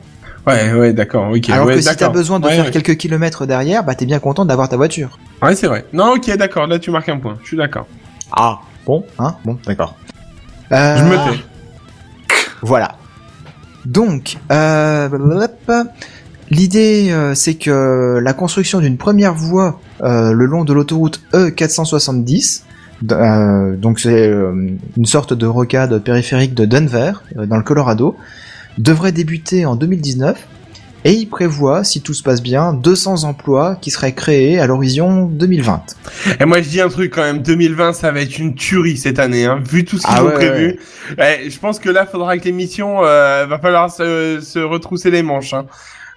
[0.48, 1.50] Ouais, ouais, d'accord, ok.
[1.50, 2.72] Alors ouais, que si t'as besoin de Ouais, faire ouais.
[2.72, 5.18] quelques kilomètres derrière, bah t'es bien content d'avoir ta voiture.
[5.42, 5.86] Ouais, c'est vrai.
[5.92, 7.88] Non, ok, d'accord, là tu marques un point, je suis d'accord.
[8.32, 9.96] Ah, bon, hein, bon, d'accord.
[10.72, 11.40] Euh, Je me tais.
[12.62, 12.96] Voilà.
[13.86, 15.10] Donc, euh,
[16.50, 22.62] l'idée, euh, c'est que la construction d'une première voie euh, le long de l'autoroute E470,
[23.02, 24.28] d- euh, donc c'est
[24.98, 28.16] une sorte de rocade périphérique de Denver, dans le Colorado,
[28.78, 30.48] devrait débuter en 2019.
[31.08, 35.28] Et il prévoit, si tout se passe bien, 200 emplois qui seraient créés à l'horizon
[35.28, 35.84] 2020.
[36.40, 39.20] Et moi je dis un truc quand même, 2020 ça va être une tuerie cette
[39.20, 40.80] année, hein, vu tout ce qu'ils Ah ont ouais, prévu.
[41.20, 45.22] Eh, je pense que là faudra que l'émission, euh, va falloir se, se retrousser les
[45.22, 45.54] manches.
[45.54, 45.68] Hein.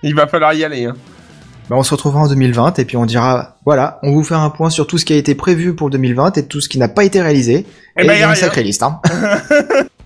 [0.02, 0.86] Il va falloir y aller.
[0.86, 0.94] Hein.
[1.68, 4.48] Bah, on se retrouvera en 2020 et puis on dira, voilà, on vous fait un
[4.48, 6.88] point sur tout ce qui a été prévu pour 2020 et tout ce qui n'a
[6.88, 7.66] pas été réalisé.
[7.98, 8.34] Eh et ben, il y a a une rien.
[8.40, 8.82] sacrée liste.
[8.82, 9.00] Hein.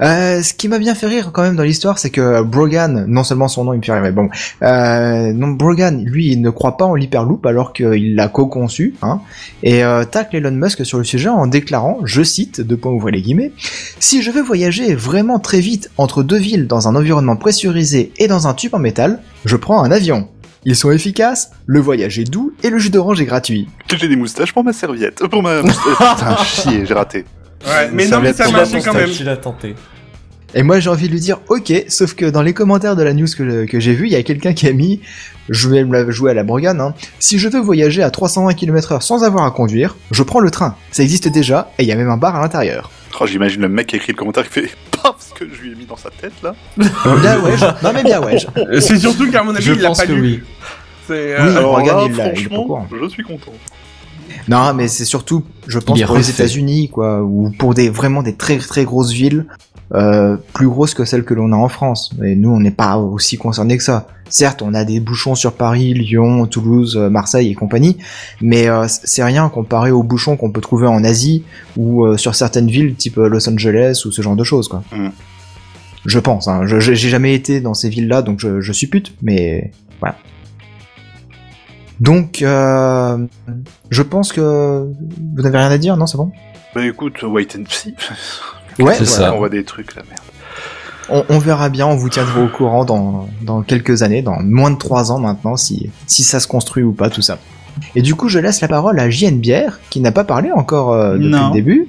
[0.00, 3.24] Euh, ce qui m'a bien fait rire quand même dans l'histoire, c'est que Brogan, non
[3.24, 4.28] seulement son nom il me fait rire, mais bon,
[4.62, 9.20] euh, non, Brogan, lui, il ne croit pas en l'hyperloop alors qu'il l'a co-conçu, hein,
[9.62, 13.12] et euh, tacle Elon Musk sur le sujet en déclarant, je cite, deux points ouvrez
[13.12, 13.52] les guillemets,
[14.00, 18.26] si je veux voyager vraiment très vite entre deux villes dans un environnement pressurisé et
[18.26, 20.28] dans un tube en métal, je prends un avion.
[20.66, 23.68] Ils sont efficaces, le voyage est doux et le jus d'orange est gratuit.
[23.94, 25.26] J'ai des moustaches pour ma serviette.
[25.28, 25.62] Pour ma.
[25.62, 27.26] Putain, chier, j'ai raté.
[27.66, 29.10] Ouais, mais non, mais ça marchait quand même.
[29.10, 29.74] Tu l'as tenté.
[30.56, 33.12] Et moi j'ai envie de lui dire ok, sauf que dans les commentaires de la
[33.12, 35.00] news que, que j'ai vu, il y a quelqu'un qui a mis,
[35.48, 38.54] je vais me la jouer à la Brogan, hein, si je veux voyager à 320
[38.54, 40.76] km/h sans avoir à conduire, je prends le train.
[40.92, 42.92] Ça existe déjà et il y a même un bar à l'intérieur.
[43.20, 44.70] Oh, j'imagine le mec qui a écrit le commentaire qui fait
[45.02, 46.54] paf ce que je lui ai mis dans sa tête là.
[46.76, 48.38] bien ouais, je- non mais bien ouais.
[48.38, 50.20] je- C'est surtout qu'à mon avis Je il l'a pas que lu.
[50.20, 50.40] oui.
[51.08, 51.18] C'est, Oui.
[51.32, 52.88] euh, Alors regarde, là, il l'a- il est pas au franchement, courant.
[53.02, 53.52] je suis content.
[54.48, 56.30] Non mais c'est surtout, je pense pour les.
[56.30, 59.46] États-Unis quoi, ou pour des vraiment des très très grosses villes,
[59.94, 62.10] euh, plus grosses que celles que l'on a en France.
[62.24, 64.06] Et nous on n'est pas aussi concernés que ça.
[64.30, 67.98] Certes, on a des bouchons sur Paris, Lyon, Toulouse, euh, Marseille et compagnie,
[68.40, 71.44] mais euh, c'est rien comparé aux bouchons qu'on peut trouver en Asie
[71.76, 74.82] ou euh, sur certaines villes type euh, Los Angeles ou ce genre de choses quoi.
[74.96, 75.08] Mm.
[76.06, 76.48] Je pense.
[76.48, 76.66] Hein.
[76.66, 79.70] Je- J'ai jamais été dans ces villes-là, donc je, je suppute, mais
[80.00, 80.16] voilà.
[82.00, 83.18] Donc, euh,
[83.90, 84.86] je pense que
[85.36, 86.32] vous n'avez rien à dire, non C'est bon
[86.74, 87.94] Bah écoute, wait and see.
[88.78, 89.06] Ouais, C'est voilà.
[89.06, 89.34] ça.
[89.34, 90.20] On voit des trucs là, merde.
[91.10, 94.70] On, on verra bien, on vous tiendra au courant dans, dans quelques années, dans moins
[94.70, 97.38] de trois ans maintenant, si, si ça se construit ou pas, tout ça.
[97.94, 100.92] Et du coup, je laisse la parole à JN Bière, qui n'a pas parlé encore
[100.92, 101.48] euh, depuis Non.
[101.48, 101.88] le début.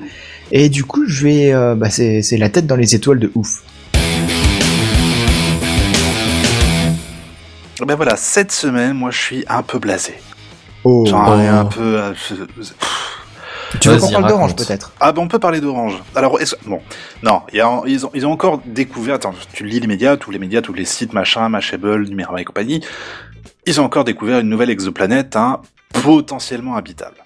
[0.52, 3.32] Et du coup, je vais, euh, bah, c'est c'est la tête dans les étoiles de
[3.36, 3.64] ouf.
[7.86, 10.16] Ben voilà, cette semaine, moi je suis un peu blasé.
[10.84, 11.06] Oh.
[11.08, 11.16] Ai Oh.
[11.16, 11.82] un peu.
[12.00, 12.14] euh,
[13.80, 14.94] Tu veux qu'on parle d'orange peut-être?
[15.00, 15.96] Ah ben on peut parler d'Orange.
[16.16, 16.82] Alors est-ce- bon,
[17.24, 19.16] non, y a- ils, ont, ils ont encore découvert.
[19.16, 22.46] Attends, tu lis les médias, tous les médias, tous les sites, machin, Mashable, Numérama et
[22.46, 22.84] compagnie.
[23.66, 25.62] Ils ont encore découvert une nouvelle exoplanète, hein,
[26.04, 27.18] potentiellement habitable.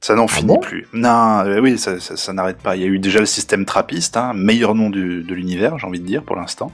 [0.00, 0.58] Ça n'en finit bon?
[0.58, 0.86] plus.
[0.92, 2.74] Non, euh, oui, ça, ça- ça n'arrête pas.
[2.76, 5.86] Il y a eu déjà le système Trappiste, hein, meilleur nom du- de l'univers, j'ai
[5.86, 6.72] envie de dire pour l'instant.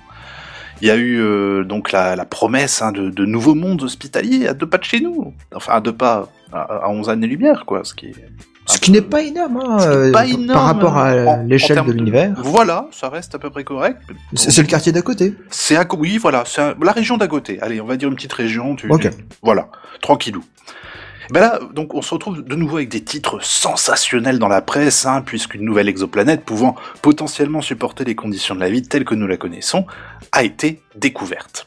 [0.83, 4.47] Il y a eu euh, donc la, la promesse hein, de, de nouveaux mondes hospitaliers
[4.47, 5.33] à deux pas de chez nous.
[5.55, 7.81] Enfin, à deux pas, à, à 11 années-lumière, quoi.
[7.85, 8.15] Ce qui est
[8.67, 11.93] Ce un qui n'est pas énorme, hein, euh, pas énorme, par rapport à l'échelle de
[11.93, 12.35] l'univers.
[12.39, 13.99] Voilà, ça reste à peu près correct.
[14.35, 15.35] C'est le quartier d'à côté.
[15.51, 17.59] C'est à oui, voilà, c'est un- la région d'à côté.
[17.63, 18.77] Allez, on va dire une petite région.
[18.77, 19.09] Tu, Ok.
[19.43, 19.69] voilà,
[20.03, 20.45] tranquillou.
[21.31, 25.07] Ben là, donc, on se retrouve de nouveau avec des titres sensationnels dans la presse,
[25.07, 29.27] hein, puisqu'une nouvelle exoplanète pouvant potentiellement supporter les conditions de la vie telles que nous
[29.27, 29.87] la connaissons
[30.33, 31.67] a été découverte.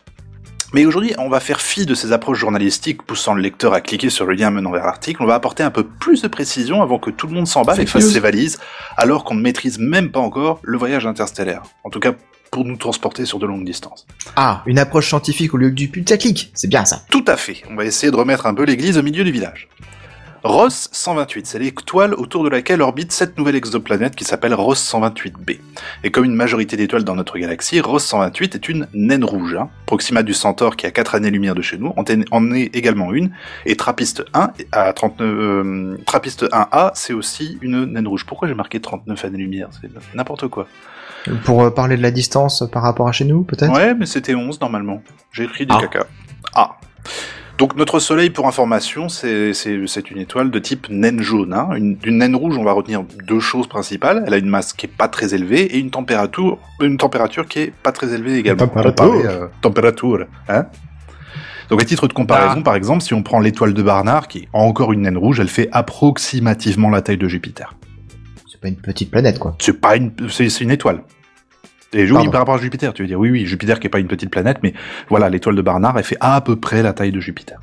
[0.72, 4.12] Mais aujourd'hui, on va faire fi de ces approches journalistiques poussant le lecteur à cliquer
[4.12, 5.24] sur le lien menant vers l'article.
[5.24, 7.88] On va apporter un peu plus de précision avant que tout le monde s'emballe et
[7.88, 8.60] fasse ses valises,
[8.96, 11.64] alors qu'on ne maîtrise même pas encore le voyage interstellaire.
[11.84, 12.14] En tout cas,
[12.52, 14.06] pour nous transporter sur de longues distances.
[14.36, 16.52] Ah, une approche scientifique au lieu que du putaclic.
[16.54, 17.04] C'est bien ça.
[17.10, 17.62] Tout à fait.
[17.70, 19.68] On va essayer de remettre un peu l'église au milieu du village.
[20.42, 25.60] Ross 128, c'est l'étoile autour de laquelle orbite cette nouvelle exoplanète qui s'appelle Ross 128b.
[26.06, 29.56] Et comme une majorité d'étoiles dans notre galaxie, Ross 128 est une naine rouge.
[29.56, 29.68] Hein.
[29.86, 33.12] Proxima du Centaure, qui a 4 années-lumière de chez nous, en est- en est également
[33.14, 33.32] une.
[33.66, 38.26] Et Trappiste 1, à 39, euh, Trappiste 1a, c'est aussi une naine rouge.
[38.26, 39.68] Pourquoi j'ai marqué 39 années-lumière?
[39.82, 40.68] C'est n'importe quoi.
[41.44, 43.74] Pour euh, parler de la distance par rapport à chez nous, peut-être?
[43.74, 45.02] Ouais, mais c'était 11 normalement.
[45.32, 45.82] J'ai écrit des Ah.
[45.82, 46.08] caca.
[46.54, 46.72] Ah.
[47.58, 51.54] Donc notre Soleil, pour information, c'est une étoile de type naine jaune.
[51.54, 51.68] Hein.
[51.76, 54.24] Une, d'une naine rouge, on va retenir deux choses principales.
[54.26, 57.60] Elle a une masse qui est pas très élevée et une température, une température qui
[57.60, 58.66] est pas très élevée également.
[58.66, 59.14] Température.
[59.26, 60.26] Euh, température.
[60.48, 60.68] Hein
[61.70, 64.48] donc à titre de comparaison, par exemple, si on prend l'étoile de Barnard, qui est
[64.54, 67.76] encore une naine rouge, elle fait approximativement la taille de Jupiter.
[68.60, 69.56] C'est pas une petite planète, quoi.
[69.60, 71.02] C'est pas une, c'est c'est une étoile.
[71.94, 72.30] Et oui, Pardon.
[72.32, 74.30] par rapport à Jupiter, tu veux dire, oui, oui, Jupiter qui est pas une petite
[74.30, 74.74] planète, mais
[75.10, 77.60] voilà, l'étoile de Barnard, elle fait à peu près la taille de Jupiter.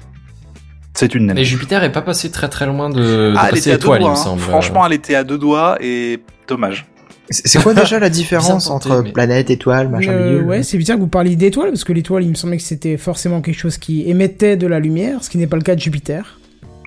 [0.95, 1.39] C'est une naine.
[1.39, 3.75] Et Jupiter est pas passé très très loin de, de ah, elle passer était à
[3.75, 4.21] deux étoile, il doigts, me hein.
[4.21, 4.41] semble.
[4.41, 6.87] Franchement, elle était à deux doigts et dommage.
[7.29, 10.79] C'est quoi déjà la différence tenté, entre mais- planète, étoile, machin Euh, milieu ouais, c'est
[10.79, 13.59] bizarre que vous parliez d'étoiles, parce que l'étoile, il me semblait que c'était forcément quelque
[13.59, 16.39] chose qui émettait de la lumière, ce qui n'est pas le cas de Jupiter.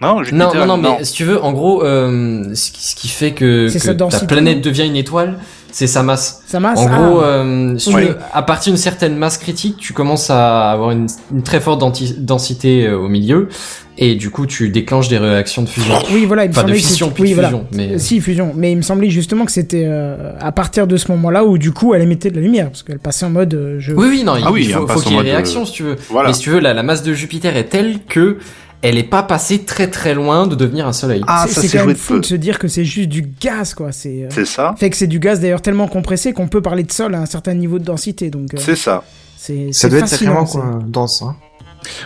[0.02, 2.96] Non, Jupiter, Non, non, non, mais si tu veux, en gros, euh, ce, qui, ce
[2.96, 5.40] qui fait que, que sa ta planète devient une étoile,
[5.72, 6.42] c'est sa masse.
[6.48, 9.76] Ça masse En ah, gros, euh, si tu veux, à partir d'une certaine masse critique,
[9.78, 11.80] tu commences à avoir une, une très forte
[12.20, 13.50] densité euh, au milieu,
[13.98, 15.94] et du coup, tu déclenches des réactions de fusion.
[16.14, 17.50] Oui, voilà, il me Enfin, de semblait que fission, c'était- plus oui, de voilà.
[17.50, 17.68] fusion.
[17.74, 17.90] Mais...
[17.96, 18.54] Euh, Si, fusion.
[18.56, 21.74] Mais il me semblait justement que c'était euh, à partir de ce moment-là où du
[21.74, 23.92] coup elle émettait de la lumière, parce qu'elle passait en mode euh, je.
[23.94, 25.74] Oui, oui, non, il, Ah oui, il faut, qu'il y ait mode, réaction, euh, si
[25.74, 25.98] tu veux.
[26.10, 26.30] Voilà.
[26.30, 28.38] Mais si tu veux, la, la masse de Jupiter est telle que
[28.82, 31.22] elle est pas passée très très loin de devenir un soleil.
[31.28, 33.10] Ah, c'est ça c'est s'est quand même de fou de se dire que c'est juste
[33.10, 33.92] du gaz, quoi.
[33.92, 34.24] C'est.
[34.24, 34.76] euh, C'est ça.
[34.78, 37.26] Fait que c'est du gaz d'ailleurs tellement compressé qu'on peut parler de sol à un
[37.26, 38.54] certain niveau de densité, donc.
[38.54, 39.04] euh, C'est ça.
[39.38, 39.72] c'est.
[39.74, 41.22] Ça c'est doit être sacrément quoi, dense.
[41.22, 41.36] Hein.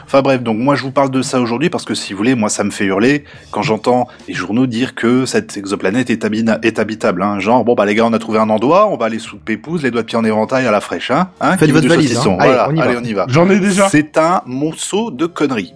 [0.05, 2.35] Enfin bref, donc moi je vous parle de ça aujourd'hui parce que si vous voulez,
[2.35, 6.59] moi ça me fait hurler quand j'entends les journaux dire que cette exoplanète est, habina-
[6.61, 7.23] est habitable.
[7.23, 7.39] Hein.
[7.39, 9.81] Genre, bon bah les gars, on a trouvé un endroit, on va aller sous pépouze,
[9.81, 11.09] les doigts de pied en éventail à la fraîche.
[11.09, 12.37] Hein, hein Faites votre valise, hein.
[12.39, 12.83] Allez, Voilà, on y va.
[12.83, 13.25] allez, on y va.
[13.29, 13.89] J'en ai déjà.
[13.89, 15.73] C'est un monceau de conneries.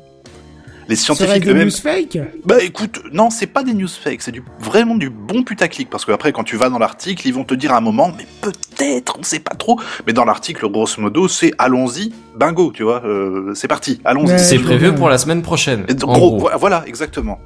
[0.88, 1.68] Les scientifiques des eux-mêmes...
[1.68, 5.44] news fake Bah écoute, non, c'est pas des news fake, c'est du vraiment du bon
[5.44, 7.82] putaclic parce que après quand tu vas dans l'article, ils vont te dire à un
[7.82, 9.80] moment, mais peut-être, on sait pas trop.
[10.06, 14.40] Mais dans l'article, grosso modo, c'est allons-y, bingo, tu vois, euh, c'est parti, allons-y.
[14.40, 15.86] C'est prévu pour la semaine prochaine.
[15.88, 16.40] Et donc, en gros, gros.
[16.40, 17.40] voilà, voilà, exactement.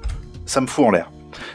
[0.45, 1.09] Ça me fout en l'air.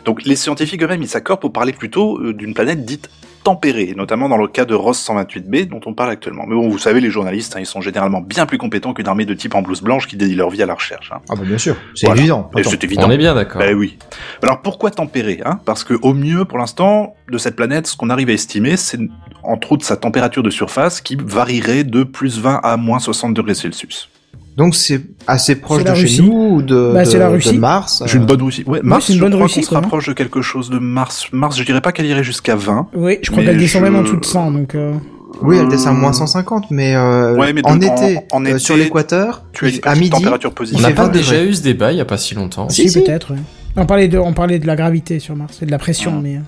[0.05, 3.11] Donc les scientifiques eux-mêmes, ils s'accordent pour parler plutôt euh, d'une planète dite
[3.47, 6.47] tempérée, notamment dans le cas de Ross 128b dont on parle actuellement.
[6.49, 9.25] Mais bon, vous savez, les journalistes, hein, ils sont généralement bien plus compétents qu'une armée
[9.25, 11.13] de types en blouse blanche qui dédient leur vie à la recherche.
[11.15, 11.21] Hein.
[11.29, 12.23] Ah bah bien sûr, c'est Voilà.
[12.23, 12.51] évident.
[12.65, 13.07] C'est évident.
[13.07, 13.61] On est bien d'accord.
[13.61, 13.99] Ben oui.
[14.43, 15.61] Alors pourquoi tempérer hein?
[15.65, 18.99] Parce que au mieux, pour l'instant, de cette planète, ce qu'on arrive à estimer, c'est
[19.45, 23.55] entre autres sa température de surface qui varierait de plus 20 à moins 60 degrés
[23.55, 24.09] Celsius.
[24.57, 26.23] Donc c'est assez proche de la chez Russie.
[26.23, 27.59] nous ou de, Bah, de, de Russie.
[27.59, 28.03] Mars.
[28.07, 28.65] J'ai une euh, bonne Russie.
[28.67, 31.27] Ouais, Mars, une je bonne crois Russie, qu'on se rapproche de quelque chose de Mars.
[31.33, 32.89] Mars, je dirais pas qu'elle irait jusqu'à 20.
[32.95, 34.75] Oui, je crois qu'elle descend je- même en dessous de 100, donc.
[34.75, 34.95] euh,
[35.43, 38.59] Oui, elle descend à moins 150, mais, euh, Ouais, mais en, été, en euh, été,
[38.59, 40.81] sur l'équateur, Tu as une à midi, température On positive.
[40.81, 42.69] n'a fait pas 20 déjà eu ce débat il y a pas si longtemps.
[42.71, 43.03] Si, Si, si.
[43.03, 43.33] peut-être.
[43.35, 43.41] ouais.
[43.77, 46.21] On parlait de, on parlait de la gravité sur Mars et de la pression, Ah.
[46.23, 46.41] mais.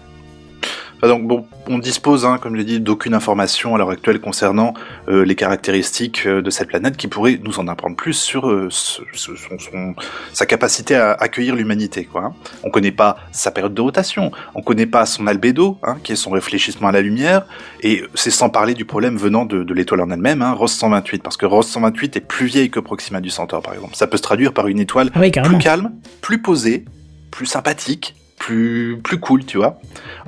[0.98, 4.20] Enfin, donc bon, on dispose, hein, comme je l'ai dit, d'aucune information à l'heure actuelle
[4.20, 4.74] concernant
[5.08, 8.68] euh, les caractéristiques euh, de cette planète qui pourrait nous en apprendre plus sur euh,
[8.70, 9.94] ce- ce- son- son-
[10.32, 12.04] sa capacité à accueillir l'humanité.
[12.04, 12.32] Quoi, hein.
[12.64, 16.16] On connaît pas sa période de rotation, on connaît pas son albédo, hein, qui est
[16.16, 17.46] son réfléchissement à la lumière,
[17.82, 21.22] et c'est sans parler du problème venant de, de l'étoile en elle-même, hein, Ross 128,
[21.22, 23.94] parce que Ross 128 est plus vieille que Proxima du Centaure, par exemple.
[23.94, 25.92] Ça peut se traduire par une étoile Ah oui, plus calme,
[26.22, 26.84] plus posé,
[27.30, 29.78] plus sympathique, plus plus cool, tu vois.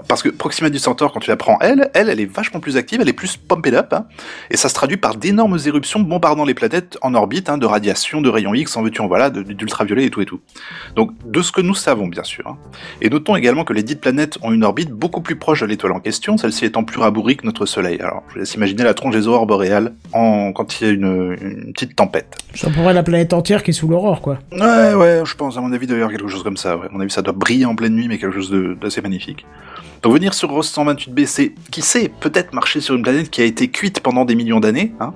[0.08, 2.76] Parce que Proxima du Centaure, quand tu la prends, elle, elle, elle est vachement plus
[2.76, 4.06] active, elle est plus pumped up, hein,
[4.50, 8.20] et ça se traduit par d'énormes éruptions bombardant les planètes en orbite, hein, de radiation,
[8.20, 10.40] de rayons X, en veux-tu en voilà, d'ultraviolet et tout et tout.
[10.96, 12.46] Donc, de ce que nous savons, bien sûr.
[12.46, 12.56] hein.
[13.00, 15.92] Et notons également que les dites planètes ont une orbite beaucoup plus proche de l'étoile
[15.92, 18.00] en question, celle-ci étant plus rabourrie que notre Soleil.
[18.00, 20.92] Alors, je vous laisse imaginer la tronche des aurores boréales en, quand il y a
[20.92, 22.36] une, une petite tempête.
[22.60, 24.38] Peu près la planète entière qui est sous l'aurore, quoi.
[24.52, 26.76] Ouais, ouais, je pense, à mon avis, d'ailleurs, quelque chose comme ça.
[26.76, 26.86] Ouais.
[26.86, 28.50] À mon avis, ça doit briller en pleine nuit, mais quelque chose
[28.80, 29.46] d'assez magnifique.
[30.02, 33.44] Donc, venir sur Ross 128b, c'est, qui sait, peut-être marcher sur une planète qui a
[33.44, 34.92] été cuite pendant des millions d'années.
[35.00, 35.12] Hein.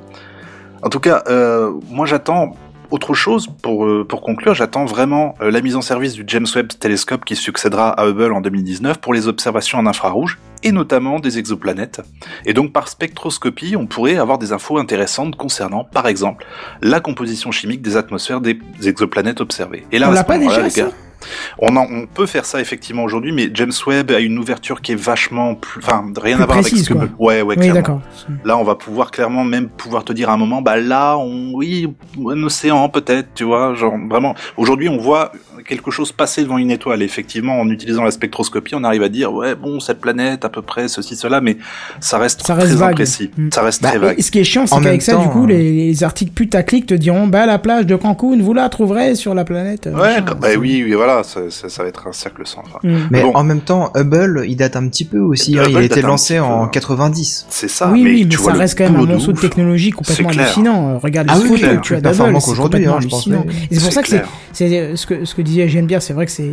[0.82, 2.56] En tout cas, euh, moi, j'attends
[2.90, 4.54] autre chose pour, euh, pour conclure.
[4.54, 8.32] J'attends vraiment euh, la mise en service du James Webb Telescope qui succédera à Hubble
[8.32, 12.00] en 2019 pour les observations en infrarouge et notamment des exoplanètes.
[12.46, 16.46] Et donc par spectroscopie, on pourrait avoir des infos intéressantes concernant, par exemple,
[16.80, 19.86] la composition chimique des atmosphères des exoplanètes observées.
[19.92, 20.90] Et là, On l'a pas déjà, les gars,
[21.58, 24.92] on, en- on peut faire ça effectivement aujourd'hui, mais James Webb a une ouverture qui
[24.92, 27.08] est vachement plus, enfin, rien Plus à voir avec ce que, quoi.
[27.18, 28.00] ouais, ouais, Oui, clairement.
[28.44, 31.52] Là, on va pouvoir clairement même pouvoir te dire à un moment, bah là, on,
[31.54, 34.34] oui, un océan peut-être, tu vois, genre vraiment.
[34.56, 35.32] Aujourd'hui, on voit
[35.66, 37.02] quelque chose passer devant une étoile.
[37.02, 40.48] Et effectivement, en utilisant la spectroscopie, on arrive à dire, ouais, bon, cette planète, à
[40.48, 41.56] peu près, ceci, cela, mais
[42.00, 42.92] ça reste, Ça reste très vague.
[42.92, 43.30] imprécis.
[43.36, 43.48] Mm.
[43.52, 44.18] Ça reste Bah, très vague.
[44.18, 46.86] Et ce qui est chiant, c'est qu'avec ça, du coup, euh, les, les articles putaclic
[46.86, 49.86] te diront, bah, la plage de Cancun, vous la trouverez sur la planète.
[49.92, 52.78] Ouais, bah oui, oui, voilà, ça, ça, ça va être un cercle sans fin.
[52.82, 52.96] Mm.
[53.10, 53.32] Mais Bon.
[53.34, 55.58] en même temps, Hubble, il date un petit peu aussi.
[55.58, 56.68] hein, il a été lancé en hein.
[56.68, 57.46] 90.
[57.48, 59.38] C'est ça, oui, mais oui, tu mais vois ça reste quand même un morceau de
[59.40, 60.94] technologie complètement hallucinant.
[60.94, 63.46] Euh, Regarde Ah les photos que tu as d'Hubble, c'est complètement hein, hallucinant.
[63.70, 64.08] Et c'est pour ça que
[64.52, 66.50] c'est, euh, ce que ce que disait j'aime bien, c'est vrai que c'est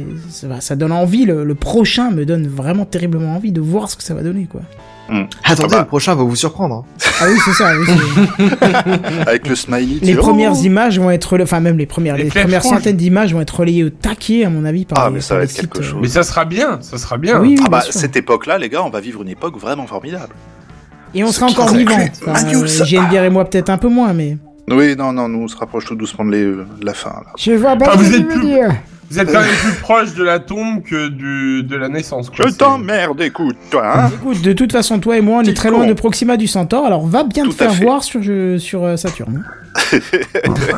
[0.60, 1.26] ça, donne envie.
[1.26, 4.46] Le, le prochain me donne vraiment terriblement envie de voir ce que ça va donner,
[4.46, 4.62] quoi.
[5.10, 5.80] Attendez, Ah bah.
[5.82, 6.76] le prochain va vous surprendre.
[6.76, 7.10] hein.
[7.20, 7.74] Ah oui, c'est ça.
[7.78, 8.48] oui,
[9.28, 12.64] Avec le smiley, les premières oh images vont être, enfin même les premières, Les premières
[12.64, 15.36] centaines d'images vont être relayées au taquet, à mon avis, par Ah, les, mais ça
[15.36, 16.00] va être quelque sites, euh, chose.
[16.02, 17.42] Mais ça sera bien, ça sera bien.
[17.42, 17.92] Oui, oui, Ah bah, sûr.
[17.94, 20.34] cette époque-là, les gars, on va vivre une époque vraiment formidable.
[21.14, 22.10] Et on Ce sera encore clair.
[22.26, 24.38] Enfin, euh, bière et moi peut-être un peu moins, mais.
[24.70, 27.32] Oui, non, non, nous, on se rapproche tout doucement de, les- de la fin, là.
[27.38, 28.70] Je vois pas Ah, ce vous que êtes plus- dire.
[29.10, 32.30] Vous êtes quand même plus proche de la tombe que du, de la naissance.
[32.30, 32.46] quoi.
[32.48, 35.70] Je t'emmerde, écoute, toi, hein Écoute, de toute façon, toi et moi, on est très
[35.70, 38.86] loin de Proxima du Centaure, alors va bien Tout te faire voir sur, je- sur
[38.86, 39.44] euh, Saturne.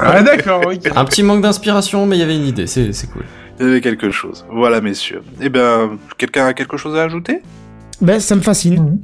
[0.01, 0.89] Ah d'accord, ok.
[0.95, 3.23] Un petit manque d'inspiration, mais il y avait une idée, c'est c'est cool.
[3.59, 4.45] Il y avait quelque chose.
[4.51, 5.21] Voilà, messieurs.
[5.39, 7.41] Eh ben, quelqu'un a quelque chose à ajouter?
[8.01, 8.97] Ben, ça me fascine.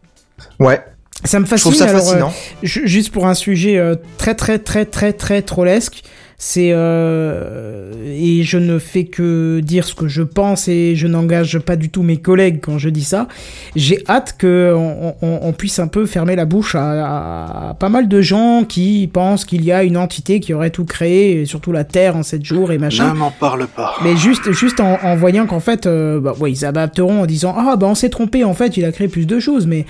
[0.59, 0.81] Ouais,
[1.23, 1.73] Ça me fascine.
[1.73, 2.33] ça alors, euh, fascinant.
[2.63, 6.01] juste pour un sujet euh, très très très très très trollesque,
[6.41, 11.59] c'est euh, et je ne fais que dire ce que je pense et je n'engage
[11.59, 13.27] pas du tout mes collègues quand je dis ça.
[13.75, 17.73] J'ai hâte que on, on- on puisse un peu fermer la bouche à, à- à
[17.73, 21.41] pas mal de gens qui pensent qu'il y a une entité qui aurait tout créé,
[21.41, 23.13] et surtout la Terre en 7 jours et machin.
[23.13, 23.95] Ne m'en parle pas.
[24.03, 27.53] Mais juste, juste en, en voyant qu'en fait, euh, bah, ouais, ils adapteront en disant
[27.57, 29.85] ah bah on s'est trompé en fait, il a créé plus de choses, mais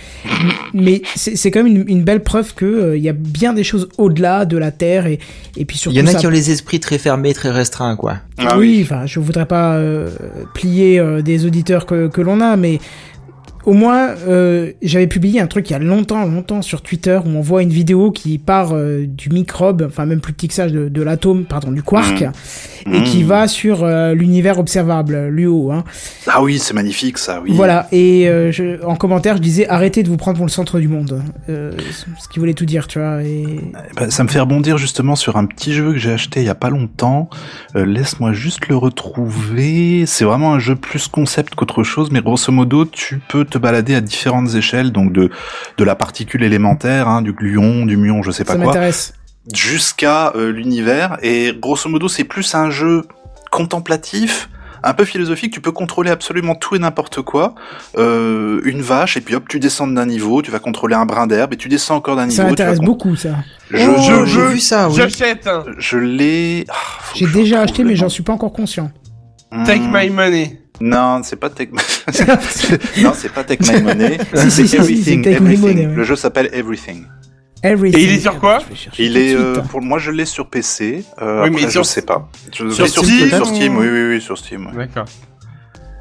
[0.73, 3.53] mais c'est c'est quand même une, une belle preuve que euh, il y a bien
[3.53, 5.19] des choses au-delà de la Terre et
[5.57, 7.51] et puis surtout Il y en a ça- qui ont les esprits très fermés, très
[7.51, 8.17] restreints, quoi.
[8.37, 10.09] Ah oui, enfin, je voudrais pas euh,
[10.53, 12.79] plier euh, des auditeurs que, que l'on a, mais
[13.65, 17.29] au moins, euh, j'avais publié un truc il y a longtemps, longtemps sur Twitter où
[17.29, 20.67] on voit une vidéo qui part euh, du microbe, enfin même plus petit que ça,
[20.67, 22.23] de, de l'atome, pardon, du quark,
[22.91, 23.27] et qui Mmh.
[23.27, 25.71] va sur euh, l'univers observable, l'UO.
[25.71, 25.83] Hein.
[26.27, 27.51] Ah oui, c'est magnifique, ça, oui.
[27.53, 30.79] Voilà, et euh, je, en commentaire, je disais arrêtez de vous prendre pour le centre
[30.79, 31.21] du monde.
[31.49, 31.71] Euh,
[32.17, 33.23] ce qui voulait tout dire, tu vois.
[33.23, 33.43] Et...
[33.43, 36.45] Eh ben, ça me fait rebondir justement sur un petit jeu que j'ai acheté il
[36.45, 37.29] y a pas longtemps.
[37.75, 40.05] Euh, Laisse-moi juste le retrouver.
[40.05, 43.95] C'est vraiment un jeu plus concept qu'autre chose, mais grosso modo, tu peux te balader
[43.95, 45.29] à différentes échelles, donc de
[45.77, 48.73] de la particule élémentaire, hein, du gluon, du muon, je sais pas Ça quoi,
[49.53, 51.17] jusqu'à euh, l'univers.
[51.21, 53.03] Et grosso modo, c'est plus un jeu
[53.51, 54.49] contemplatif.
[54.81, 57.53] Un peu philosophique, tu peux contrôler absolument tout et n'importe quoi.
[57.97, 61.27] Euh, une vache, et puis hop, tu descends d'un niveau, tu vas contrôler un brin
[61.27, 62.37] d'herbe, et tu descends encore d'un niveau.
[62.43, 63.31] Ça m'intéresse beaucoup, ça.
[63.71, 64.95] Je, Oh, je, j'ai vu ça, oui.
[64.95, 65.49] J'achète.
[65.77, 66.65] je l'ai.
[66.69, 66.75] Ah,
[67.13, 68.89] J'ai déjà acheté, mais j'en suis pas encore conscient.
[69.65, 69.91] Take Hmm.
[69.91, 70.58] my money.
[70.81, 71.81] Non, c'est pas Take My.
[73.03, 74.17] non, c'est pas Take My Money.
[74.35, 75.21] Si, si, c'est si, si, Everything.
[75.21, 75.61] My Everything.
[75.67, 75.95] Money, ouais.
[75.95, 77.05] Le jeu s'appelle Everything.
[77.61, 77.99] Everything.
[77.99, 80.25] Et il est sur quoi Je vais chercher Il est, euh, pour moi, je l'ai
[80.25, 81.03] sur PC.
[81.21, 82.29] Euh, Oui, mais après, sur- je sais pas.
[82.53, 82.69] Je...
[82.69, 84.67] sur sur Steam, Steam, sur ou- Steam, oui, oui, oui, sur Steam.
[84.67, 84.85] ouais.
[84.87, 85.05] D'accord.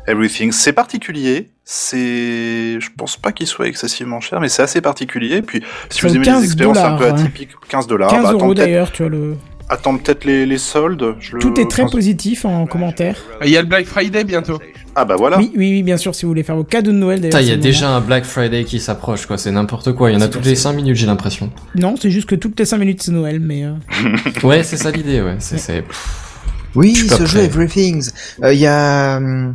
[0.07, 1.51] Everything, c'est particulier.
[1.65, 5.43] C'est, je pense pas qu'il soit excessivement cher, mais c'est assez particulier.
[5.43, 7.21] Puis, si vous aimez 15 les expériences un peu dollars, ouais.
[7.21, 8.11] atypiques, 15 dollars.
[8.11, 9.37] 15 bah, euros d'ailleurs, tu vois le.
[9.69, 11.15] Attends peut-être les, les soldes.
[11.21, 13.17] Je le- Tout est très pense- positif en commentaire.
[13.45, 14.59] Il y a le Black Friday bientôt.
[14.95, 15.39] Ah bah voilà.
[15.39, 17.21] Oui, oui, oui, bien sûr, si vous voulez faire vos cadeaux de Noël.
[17.21, 19.39] d'ailleurs, Putain, il y a déjà un Black Friday qui s'approche, quoi.
[19.39, 20.11] C'est n'importe quoi.
[20.11, 20.71] Il y en a C'est toutes les ça.
[20.71, 21.51] 5 minutes, j'ai l'impression.
[21.77, 23.65] Non, c'est juste que toutes les 5 minutes c'est Noël, mais.
[23.65, 23.73] euh,
[24.43, 25.37] Ouais, c'est ça l'idée, ouais.
[25.39, 25.85] C'est.
[26.75, 27.41] Oui, Je ce jeu.
[27.41, 28.11] Everythings.
[28.43, 29.55] Euh, Il y a hum,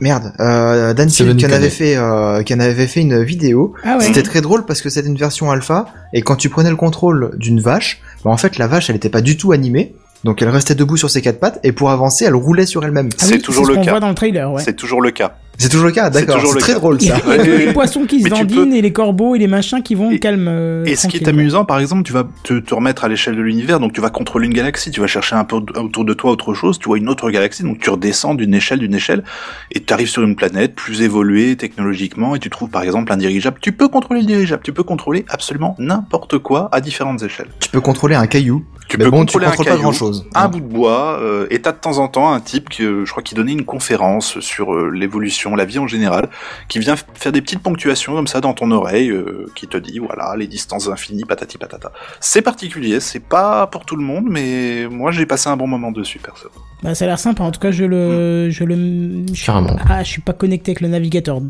[0.00, 3.74] merde, euh, Dan Field qui en avait fait, euh, qui en avait fait une vidéo.
[3.84, 4.04] Ah ouais.
[4.04, 7.32] C'était très drôle parce que c'était une version alpha et quand tu prenais le contrôle
[7.36, 9.94] d'une vache, bah, en fait la vache elle était pas du tout animée.
[10.24, 13.08] Donc elle restait debout sur ses quatre pattes et pour avancer elle roulait sur elle-même.
[13.14, 13.90] Ah c'est oui, toujours ce le cas.
[13.92, 14.62] voit dans le trailer, ouais.
[14.62, 15.36] C'est toujours le cas.
[15.60, 16.36] C'est toujours le cas, C'est d'accord.
[16.36, 16.78] toujours C'est le très cas.
[16.78, 17.36] drôle Il y a ça.
[17.36, 20.46] les poissons qui se dandinent et les corbeaux et les machins qui vont Et- calme.
[20.48, 23.36] euh, Et ce qui est amusant, par exemple, tu vas te, te remettre à l'échelle
[23.36, 26.14] de l'univers, donc tu vas contrôler une galaxie, tu vas chercher un peu autour de
[26.14, 29.22] toi autre chose, tu vois une autre galaxie, donc tu redescends d'une échelle, d'une échelle,
[29.70, 33.16] et tu arrives sur une planète plus évoluée technologiquement, et tu trouves par exemple un
[33.18, 33.58] dirigeable.
[33.60, 37.48] Tu peux contrôler le dirigeable, tu peux contrôler absolument n'importe quoi à différentes échelles.
[37.60, 38.64] Tu peux contrôler un caillou.
[38.90, 40.26] Tu mais peux bon, tu contrôler un contrôles pas caillou, grand chose.
[40.34, 43.04] un bout de bois, euh, et t'as de temps en temps un type qui, euh,
[43.04, 46.28] je crois, qui donnait une conférence sur euh, l'évolution la vie en général,
[46.68, 49.98] qui vient faire des petites ponctuations comme ça dans ton oreille, euh, qui te dit
[49.98, 51.92] voilà les distances infinies, patati patata.
[52.20, 55.92] C'est particulier, c'est pas pour tout le monde, mais moi j'ai passé un bon moment
[55.92, 56.48] dessus perso.
[56.82, 57.44] Bah, ça a l'air sympa.
[57.44, 59.76] En tout cas, je le, je le, je suis- Carrément.
[59.88, 61.40] Ah, je suis pas connecté avec le navigateur.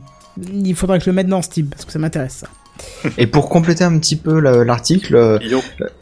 [0.52, 2.48] Il faudra que je le mette dans Steam parce que ça m'intéresse ça.
[3.18, 5.38] Et pour compléter un petit peu le- l'article, euh.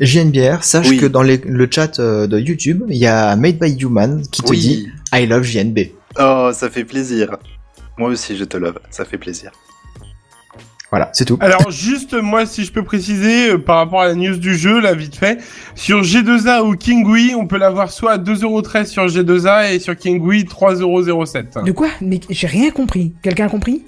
[0.00, 0.96] JNBR, sache Oui.
[0.96, 4.42] que dans les- le chat euh, de YouTube, il y a Made by Human qui
[4.42, 4.58] te Oui.
[4.58, 5.92] dit I love JNB.
[6.18, 7.36] Oh, ça fait plaisir.
[7.98, 9.52] Moi aussi je te love, ça fait plaisir.
[10.90, 11.36] Voilà, c'est tout.
[11.42, 14.80] Alors juste moi si je peux préciser euh, par rapport à la news du jeu
[14.80, 15.38] là vite fait
[15.74, 20.44] sur G2A ou Kingui on peut l'avoir soit à 2,13€ sur G2A et sur Kingui
[20.44, 21.64] 3,07€.
[21.66, 21.88] De quoi?
[22.00, 23.12] Mais j'ai rien compris.
[23.22, 23.82] Quelqu'un a compris?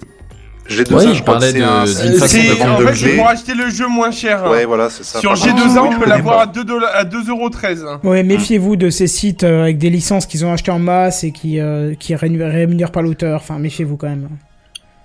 [0.69, 2.43] J'ai deux Oui, ça, je je crois que parlais c'est de- un- d'une façon de
[2.43, 3.17] de vente en de fait c'est blé.
[3.17, 4.45] pour acheter le jeu moins cher.
[4.45, 4.51] hein.
[4.51, 5.19] Ouais, voilà, c'est ça.
[5.19, 7.87] Sur Par G2A contre, on je peut l'avoir à 2 dollars- à 2,13€.
[7.89, 8.01] hein.
[8.05, 11.33] Ouais, méfiez-vous de ces sites euh, avec des licences qu'ils ont achetées en masse et
[11.33, 13.41] qui euh, qui rému- rémunèrent pas l'auteur.
[13.43, 14.29] Enfin, méfiez-vous quand même.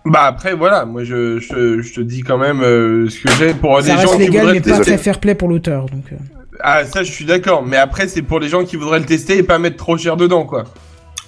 [0.08, 3.56] Bah après voilà moi je, je, je te dis quand même euh, ce que j'ai
[3.56, 4.84] pour ça les reste gens qui voudraient mais le pas tester.
[4.84, 5.88] très fair play pour l'auteur.
[5.88, 6.04] Donc.
[6.12, 6.16] euh.
[6.60, 9.40] Ah ça je suis d'accord mais après c'est pour les gens qui voudraient le tester
[9.40, 10.66] et pas mettre trop cher dedans quoi.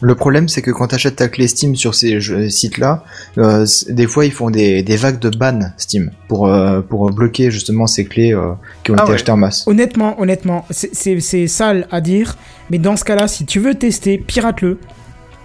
[0.01, 3.03] Le problème, c'est que quand t'achètes ta clé Steam sur ces jeux- sites-là,
[3.39, 7.49] euh, des fois ils font des, des vagues de ban Steam pour euh, pour bloquer
[7.49, 8.51] justement ces clés euh,
[8.83, 9.15] qui ont Ah été ouais.
[9.15, 9.63] achetées en masse.
[9.67, 12.37] Honnêtement, honnêtement, c'est- sale à dire,
[12.69, 14.77] mais dans ce cas-là, si tu veux tester, pirate-le.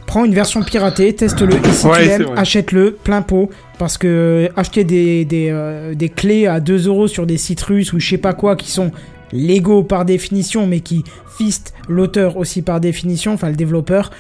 [0.06, 3.48] Prends une version piratée, teste-le, et si Ouais, tu l'aimes, achète-le plein pot,
[3.78, 7.62] parce que euh, acheter des, des, euh, des clés à 2 euros sur des sites
[7.62, 8.90] russes ou je sais pas quoi, qui sont
[9.32, 11.04] légaux par définition, mais qui
[11.38, 14.10] fistent l'auteur aussi par définition, enfin le développeur,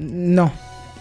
[0.00, 0.50] non.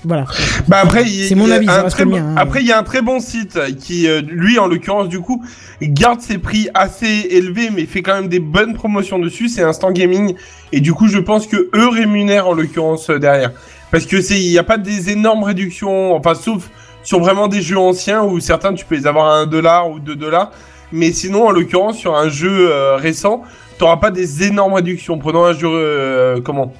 [0.06, 0.26] Voilà.
[0.68, 2.36] Bah après, C'est mon avis, très le bon- mien, hein.
[2.38, 5.42] Après, il y a un très bon site qui, euh, lui, en l'occurrence, du coup,
[5.82, 9.48] garde ses prix assez élevés, mais fait quand même des bonnes promotions dessus.
[9.48, 10.36] C'est Instant Gaming,
[10.74, 13.52] et du coup, je pense que eux rémunèrent en l'occurrence euh, derrière,
[13.92, 16.70] parce que c'est, il n'y a pas des énormes réductions, enfin, sauf
[17.04, 20.00] sur vraiment des jeux anciens où certains tu peux les avoir à 1 dollar ou
[20.00, 20.52] 2 dollars,
[20.92, 23.42] mais sinon, en l'occurrence, sur un jeu euh, récent,
[23.78, 25.18] t'auras pas des énormes réductions.
[25.18, 26.74] Prenons un jeu, euh, comment,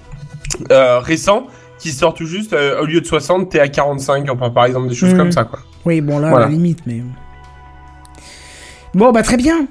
[0.72, 1.48] euh, récent
[1.80, 4.88] qui sort tout juste, euh, au lieu de 60, t'es à 45, enfin par exemple
[4.90, 5.18] des choses Mhm.
[5.18, 5.60] comme ça quoi.
[5.86, 6.46] Oui, bon là, Voilà.
[6.46, 7.02] à la limite, mais...
[8.94, 9.68] Bon, bah très bien.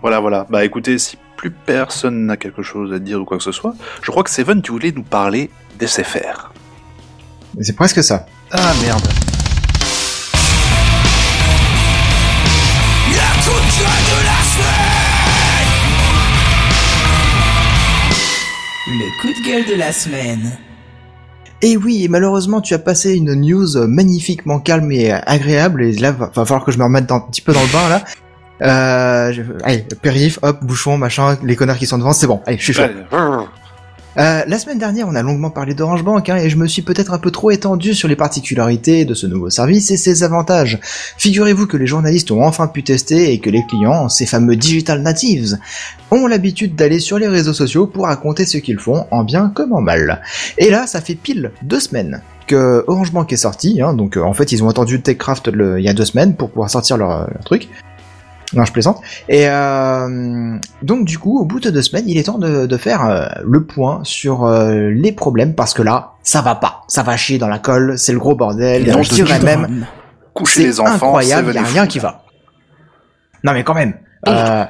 [0.00, 0.46] Voilà, voilà.
[0.48, 3.74] Bah écoutez, si plus personne n'a quelque chose à dire ou quoi que ce soit,
[4.02, 6.52] je crois que Seven, tu voulais nous parler d'SFR.
[7.60, 8.24] C'est presque ça.
[8.52, 9.06] Ah merde.
[18.86, 20.58] Le coup de gueule de la semaine.
[21.62, 26.10] Et oui, et malheureusement, tu as passé une news magnifiquement calme et agréable, et là,
[26.10, 28.04] va, falloir que je me remette un petit peu dans le bain, là.
[28.62, 29.32] Euh,
[29.64, 32.72] allez, périph, hop, bouchon, machin, les connards qui sont devant, c'est bon, allez, je suis
[32.72, 32.82] chaud.
[34.18, 36.82] Euh, la semaine dernière, on a longuement parlé d'Orange Bank, hein, et je me suis
[36.82, 40.78] peut-être un peu trop étendu sur les particularités de ce nouveau service et ses avantages.
[41.16, 45.00] Figurez-vous que les journalistes ont enfin pu tester et que les clients, ces fameux digital
[45.00, 45.56] natives,
[46.10, 49.72] ont l'habitude d'aller sur les réseaux sociaux pour raconter ce qu'ils font, en bien comme
[49.72, 50.20] en mal.
[50.58, 54.22] Et là, ça fait pile deux semaines que Orange Bank est sorti, hein, donc euh,
[54.22, 56.98] en fait ils ont attendu TechCraft le- il y a deux semaines pour pouvoir sortir
[56.98, 57.68] leur, leur truc.
[58.54, 59.00] Non, je plaisante.
[59.28, 62.76] Et euh, donc du coup, au bout de deux semaines, il est temps de, de
[62.76, 67.02] faire euh, le point sur euh, les problèmes parce que là, ça va pas, ça
[67.02, 68.88] va chier dans la colle, c'est le gros bordel.
[68.88, 69.86] Et on je te dirais dit même,
[70.34, 71.88] Coucher c'est les enfants, incroyable, Seven y a rien fou.
[71.88, 72.24] qui va.
[73.44, 73.94] Non mais quand même,
[74.28, 74.64] euh,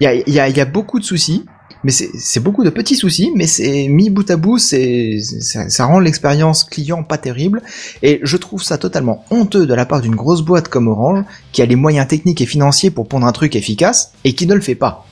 [0.00, 1.46] il y, a, y, a, y a beaucoup de soucis,
[1.84, 5.84] mais c'est beaucoup de petits soucis, mais c'est mis bout à bout, c'est ça, ça
[5.84, 7.62] rend l'expérience client pas terrible,
[8.02, 11.62] et je trouve ça totalement honteux de la part d'une grosse boîte comme Orange, qui
[11.62, 14.60] a les moyens techniques et financiers pour pondre un truc efficace, et qui ne le
[14.60, 15.06] fait pas.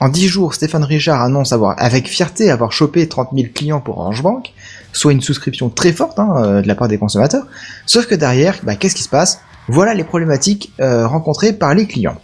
[0.00, 3.98] En 10 jours, Stéphane Richard annonce avoir, avec fierté, avoir chopé 30 000 clients pour
[3.98, 4.52] Orange Bank,
[4.92, 7.46] soit une souscription très forte hein, euh, de la part des consommateurs.
[7.86, 9.40] Sauf que derrière, bah, qu'est-ce qui se passe?
[9.68, 12.16] Voilà les problématiques euh, rencontrées par les clients.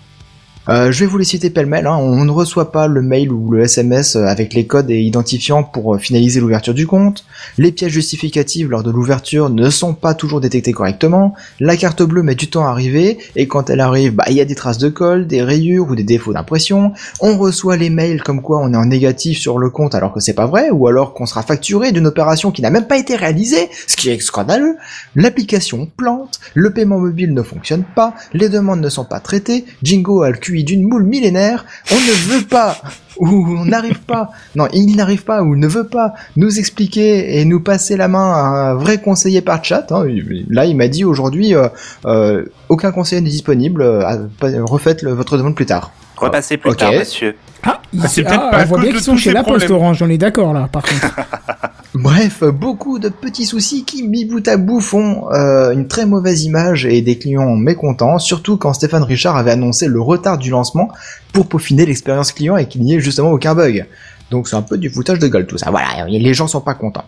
[0.70, 1.88] Euh, je vais vous les citer pêle-mêle.
[1.88, 1.96] Hein.
[1.96, 5.64] On ne reçoit pas le mail ou le SMS euh, avec les codes et identifiants
[5.64, 7.24] pour euh, finaliser l'ouverture du compte.
[7.58, 11.34] Les pièces justificatives lors de l'ouverture ne sont pas toujours détectées correctement.
[11.58, 14.40] La carte bleue met du temps à arriver et quand elle arrive, bah, il y
[14.40, 16.92] a des traces de colle, des rayures ou des défauts d'impression.
[17.18, 20.20] On reçoit les mails comme quoi on est en négatif sur le compte alors que
[20.20, 23.16] c'est pas vrai ou alors qu'on sera facturé d'une opération qui n'a même pas été
[23.16, 24.76] réalisée, ce qui est scandaleux.
[25.16, 30.22] L'application plante, le paiement mobile ne fonctionne pas, les demandes ne sont pas traitées, Jingo
[30.22, 32.76] a le QI d'une moule millénaire, on ne veut pas
[33.18, 37.44] ou on n'arrive pas, non, il n'arrive pas ou ne veut pas nous expliquer et
[37.44, 39.92] nous passer la main à un vrai conseiller par chat.
[39.92, 40.06] hein.
[40.48, 41.68] Là, il m'a dit aujourd'hui, euh,
[42.06, 44.16] euh, aucun conseiller n'est disponible, euh,
[44.64, 45.92] refaites votre demande plus tard.
[46.26, 47.36] Repassez plus tard, monsieur.
[47.62, 49.66] Ah, Ah, c'est peut-être ah, pas on voit bien de qu'ils sont chez la Poste
[49.66, 49.82] problèmes.
[49.82, 51.14] Orange, on est d'accord là, par contre.
[51.94, 56.44] Bref, beaucoup de petits soucis qui, mis bout à bout, font euh, une très mauvaise
[56.44, 60.88] image et des clients mécontents, surtout quand Stéphane Richard avait annoncé le retard du lancement
[61.32, 63.86] pour peaufiner l'expérience client et qu'il n'y ait justement aucun bug.
[64.30, 65.70] Donc c'est un peu du foutage de gueule tout ça.
[65.70, 67.04] Voilà, les gens sont pas contents.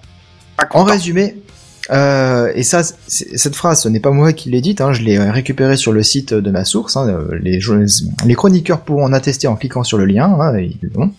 [0.56, 0.84] Pas En content.
[0.84, 1.36] résumé,
[1.90, 5.18] euh, et ça, cette phrase, ce n'est pas moi qui l'ai dite, hein, je l'ai
[5.18, 6.96] euh, récupérée sur le site de ma source.
[6.96, 10.36] hein, euh, les, chroniqueurs pourront en attester en cliquant sur le lien.
[10.40, 11.10] hein, ils l'ont.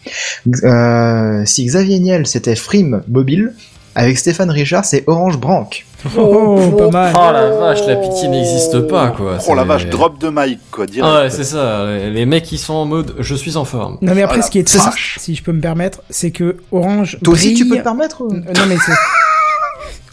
[0.64, 3.53] Euh, si Xavier Niel c'était Frime Mobile,
[3.95, 5.85] avec Stéphane Richard c'est Orange Branque.
[6.18, 7.14] Oh, pas mal.
[7.15, 9.38] Oh la vache, la pitié n'existe pas quoi.
[9.48, 11.10] Oh la vache, drop de mic, quoi, direct.
[11.14, 11.85] Ah ouais, c'est ça.
[12.10, 13.98] Les mecs qui sont en mode je suis en forme.
[14.02, 14.41] Non mais après, Voilà.
[14.44, 14.77] ce qui est
[15.19, 18.23] si je peux me permettre, c'est que Orange Toi aussi tu brille- peux te permettre
[18.23, 18.91] Euh, Non mais c'est...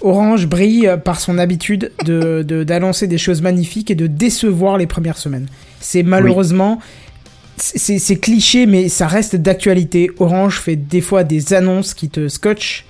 [0.00, 5.18] Orange brille par son habitude de d'annoncer des choses magnifiques et de décevoir les premières
[5.18, 5.46] semaines.
[5.80, 6.78] C'est malheureusement...
[7.62, 10.10] C'est cliché, mais ça reste d'actualité.
[10.18, 12.86] Orange fait des fois des annonces qui te scotchent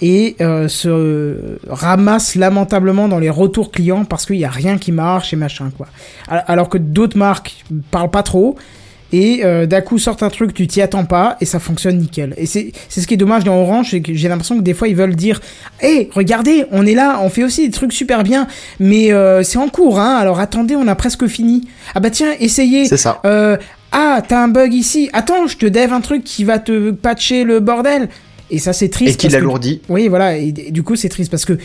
[0.00, 4.90] et euh, se ramasse lamentablement dans les retours clients parce qu'il y a rien qui
[4.90, 5.86] marche et machin quoi.
[6.26, 8.56] Al- Alors que d'autres marques parlent pas trop
[9.12, 12.34] et euh, d'un coup sortent un truc tu t'y attends pas et ça fonctionne nickel.
[12.36, 14.74] Et c'est c'est ce qui est dommage dans Orange, c'est que j'ai l'impression que des
[14.74, 15.40] fois ils veulent dire
[15.82, 18.46] "Hé, regardez, on est là, on fait aussi des trucs super bien,
[18.80, 20.16] mais euh, c'est en cours hein.
[20.16, 21.68] Alors attendez, on a presque fini.
[21.94, 22.86] Ah bah tiens, essayez.
[22.86, 23.20] C'est ça.
[23.24, 23.56] Euh,
[23.92, 25.08] ah, t'as un bug ici.
[25.12, 28.08] Attends, je te dev un truc qui va te patcher le bordel.
[28.50, 29.14] Et ça, c'est triste.
[29.14, 29.82] Et qui parce que- l'alourdit.
[29.88, 30.38] Oui, voilà.
[30.38, 31.58] Et, et du coup, c'est triste parce que,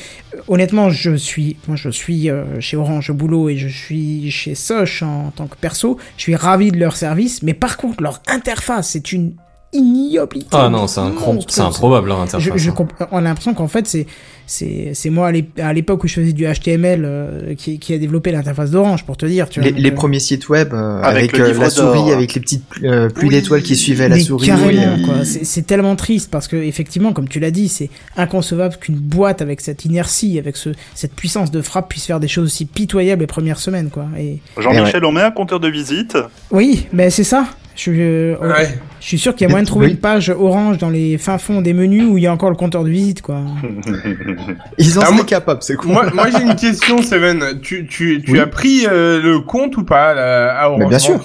[0.47, 4.53] honnêtement, je suis, moi, je suis euh, chez Orange au boulot et je suis chez
[4.55, 5.97] Soch en, tant que perso.
[6.17, 9.33] Je suis ravi de leur service, mais par contre, leur interface, c'est une
[9.71, 10.49] ignobilité.
[10.51, 11.45] Ah non, c'est incro- monstrueuse.
[11.49, 12.43] c'est improbable leur interface.
[12.43, 12.75] Je, je hein.
[13.11, 14.05] on a l'impression qu'en fait, c'est,
[14.45, 17.93] c'est, c'est moi à l'ép- à l'époque où je faisais du HTML euh, qui, qui
[17.93, 19.49] a développé l'interface d'Orange, pour te dire.
[19.49, 22.33] Tu vois, Les, donc, les euh, premiers sites web euh, Avec euh, la souris, avec
[22.33, 23.35] les petites euh, pluies Oui.
[23.35, 24.47] d'étoiles qui suivaient la mais souris.
[24.47, 25.03] carrément, oui.
[25.05, 25.25] quoi.
[25.25, 29.41] C'est, c'est tellement triste parce que effectivement, comme tu l'as dit, c'est inconcevable qu'une boîte
[29.41, 33.21] avec cette inertie, avec ce, cette puissance de frappe puisse faire des choses aussi pitoyables
[33.21, 34.07] les premières semaines, quoi.
[34.19, 36.17] Et Jean-Michel, on met un compteur de visite.
[36.51, 37.47] oui, mais c'est ça.
[37.75, 38.69] Je, euh, Ouais.
[38.99, 39.91] je suis sûr qu'il y a moyen de trouver Oui.
[39.93, 42.55] une page orange dans les fins fonds des menus où il y a encore le
[42.55, 43.41] compteur de visite, quoi.
[44.77, 45.91] Ils en Ah, moi- capables, c'est cool.
[45.91, 47.59] Moi, moi j'ai une question, Seven.
[47.61, 48.39] Tu, tu, tu Oui.
[48.39, 51.19] as pris euh, le compte ou pas là, à Orange Mais bien sûr.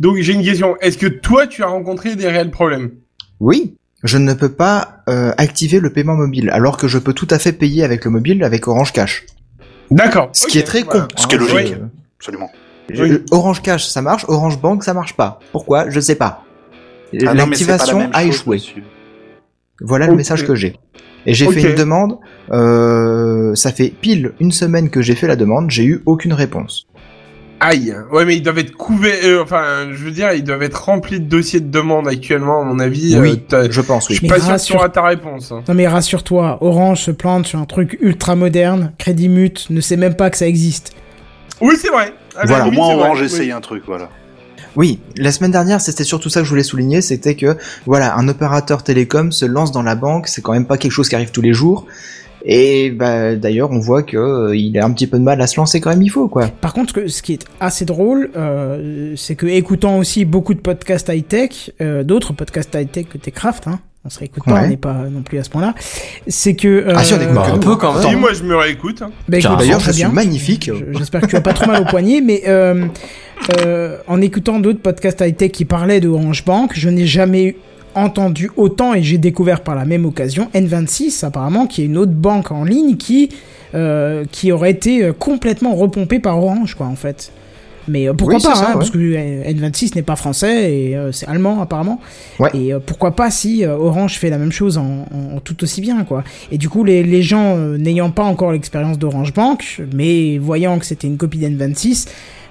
[0.00, 0.76] Donc j'ai une question.
[0.80, 2.90] Est-ce que toi, tu as rencontré des réels problèmes?
[3.40, 3.74] Oui,
[4.04, 7.38] je ne peux pas euh, activer le paiement mobile, alors que je peux tout à
[7.38, 9.24] fait payer avec le mobile avec Orange Cash.
[9.90, 10.30] D'accord.
[10.32, 11.02] Ce qui est très voilà.
[11.02, 11.08] con.
[11.16, 11.74] Ce qui est hein, logique.
[12.20, 12.30] je-
[12.90, 13.24] Je- Oui.
[13.30, 14.24] Orange Cash, ça marche.
[14.28, 15.40] Orange Bank, ça marche pas.
[15.52, 15.90] Pourquoi?
[15.90, 16.44] Je sais pas.
[17.14, 18.60] Ah la L'activation a échoué.
[19.80, 20.76] Voilà le message que j'ai.
[21.26, 22.18] Et j'ai fait une demande.
[22.52, 25.70] Euh, ça fait pile une semaine que j'ai fait la demande.
[25.70, 26.86] J'ai eu aucune réponse.
[27.58, 27.94] Aïe.
[28.12, 29.14] Ouais, mais ils doivent être couverts.
[29.24, 32.64] euh, enfin, je veux dire, ils doivent être remplis de dossiers de demande actuellement, à
[32.64, 33.18] mon avis.
[33.18, 34.16] oui, euh, t'as- je pense je oui.
[34.16, 35.52] suis Mais pas sûr que tu rassure- ta réponse.
[35.52, 35.62] hein.
[35.66, 39.96] Non mais rassure-toi, Orange se plante sur un truc ultra moderne, Crédit Mute ne sait
[39.96, 40.92] même pas que ça existe.
[41.62, 42.12] Oui, c'est vrai.
[42.36, 42.64] À la Voilà.
[42.64, 44.08] Au limite, moins, Orange essaye un truc, voilà.
[44.74, 47.56] Oui, la semaine dernière, c'était surtout ça que je voulais souligner, c'était que
[47.86, 51.08] voilà, un opérateur télécom se lance dans la banque, c'est quand même pas quelque chose
[51.08, 51.86] qui arrive tous les jours.
[52.48, 55.46] Et bah, d'ailleurs, on voit que euh, il a un petit peu de mal à
[55.48, 56.46] se lancer quand même il faut quoi.
[56.48, 60.60] Par contre, que- ce qui est assez drôle, euh, c'est que écoutant aussi beaucoup de
[60.60, 64.76] podcasts high-tech, euh, d'autres podcasts high-tech que Techcraft, hein, on se réécoute pas, on n'est
[64.76, 65.74] pas non plus à ce point-là,
[66.28, 66.68] c'est que...
[66.68, 68.08] Euh, Ah si, on écoute bah, un peu quand même.
[68.08, 69.02] Si, moi, je me réécoute.
[69.02, 69.10] hein.
[69.28, 70.08] bah, D'ailleurs, je suis bien.
[70.10, 70.70] magnifique.
[70.72, 72.86] Je- J'espère que tu as pas trop mal au poignet, mais euh,
[73.64, 77.56] euh, en écoutant d'autres podcasts high-tech qui parlaient de Orange Bank, je n'ai jamais
[77.94, 82.12] entendu autant et j'ai découvert par la même occasion N26 apparemment qui est une autre
[82.12, 83.30] banque en ligne qui
[83.74, 87.32] euh, qui aurait été complètement repompée par Orange quoi en fait.
[87.88, 88.74] Mais euh, pourquoi Oui, pas ça, hein, ouais.
[88.74, 92.00] parce que euh, N26 n'est pas français et euh, c'est allemand apparemment.
[92.38, 92.50] Ouais.
[92.54, 96.24] Et pourquoi pas si Orange fait la même chose en, en- tout aussi bien quoi.
[96.50, 100.84] Et du coup les, les gens n'ayant pas encore l'expérience d'Orange Bank mais voyant que
[100.86, 102.06] c'était une copie d'N26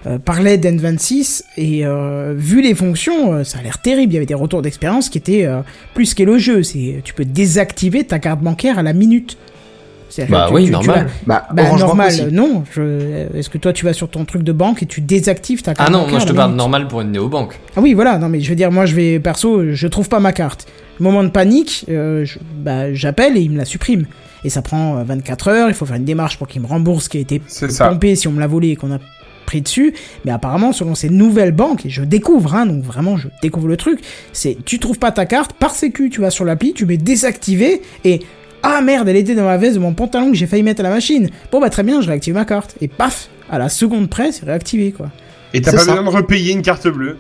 [0.07, 4.13] euh, parlaient d'N26 et euh, vu les fonctions euh, ça a l'air terrible.
[4.13, 5.47] Il y avait des retours d'expérience qui étaient
[5.95, 6.63] plus qu'élogieux.
[6.63, 9.37] C'est tu peux désactiver ta carte bancaire à la minute.
[10.29, 11.07] Bah que oui, tu- tu normal.
[11.25, 12.25] Bah, Bah, normal, aussi.
[12.31, 12.63] non.
[12.73, 13.27] Je...
[13.35, 15.89] Est-ce que toi tu vas sur ton truc de banque et tu désactives ta carte
[15.89, 17.59] Ah non, moi je te parle normal pour une néobanque.
[17.75, 18.17] Ah oui, voilà.
[18.17, 20.67] Non mais je veux dire, moi je vais perso, je trouve pas ma carte.
[20.99, 24.05] Moment de panique, euh, je- bah j'appelle et il me la supprime.
[24.45, 25.67] Et ça prend euh, 24 heures.
[25.69, 27.41] Il faut faire une démarche pour qu'il me rembourse ce qui a été
[27.89, 28.99] pompé si on me l'a volé et qu'on a
[29.45, 29.93] pris dessus.
[30.23, 33.75] Mais apparemment, selon ces nouvelles banques, et je découvre, hein, donc vraiment je découvre le
[33.77, 33.99] truc,
[34.33, 37.81] c'est tu trouves pas ta carte, par sécu, tu vas sur l'appli, tu mets désactiver
[38.05, 38.21] et
[38.77, 40.83] ah merde, elle était dans ma veste de mon pantalon que j'ai failli mettre à
[40.83, 41.29] la machine.
[41.51, 42.75] Bon bah très bien, je réactive ma carte.
[42.81, 45.09] Et paf, à la seconde près, c'est réactivé quoi.
[45.53, 45.91] Et t'as pas ça.
[45.95, 47.17] besoin de repayer une carte bleue.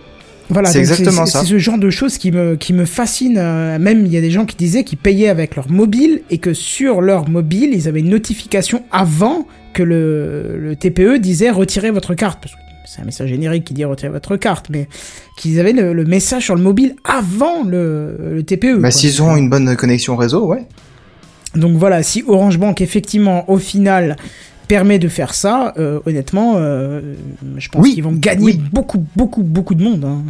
[0.49, 1.39] Voilà, C'est exactement ça.
[1.41, 3.37] C'est ce genre de choses qui me, qui me fascine.
[3.39, 6.37] euh, Même il y a des gens qui disaient qu'ils payaient avec leur mobile et
[6.37, 11.89] que sur leur mobile, ils avaient une notification avant que le, le TPE disait retirer
[11.89, 12.39] votre carte.
[12.43, 14.87] Parce que c'est un message générique qui dit retirer votre carte, mais
[15.35, 18.75] qu'ils avaient le, le message sur le mobile avant le, le TPE.
[18.75, 18.91] Bah, quoi.
[18.91, 20.65] s'ils ont une bonne connexion réseau, ouais.
[21.55, 24.15] Donc voilà, si Orange Bank effectivement au final
[24.67, 27.13] permet de faire ça, euh, honnêtement, euh,
[27.57, 28.61] je pense Oui, qu'ils vont gagner oui.
[28.73, 30.03] beaucoup, beaucoup, beaucoup de monde.
[30.05, 30.23] hein.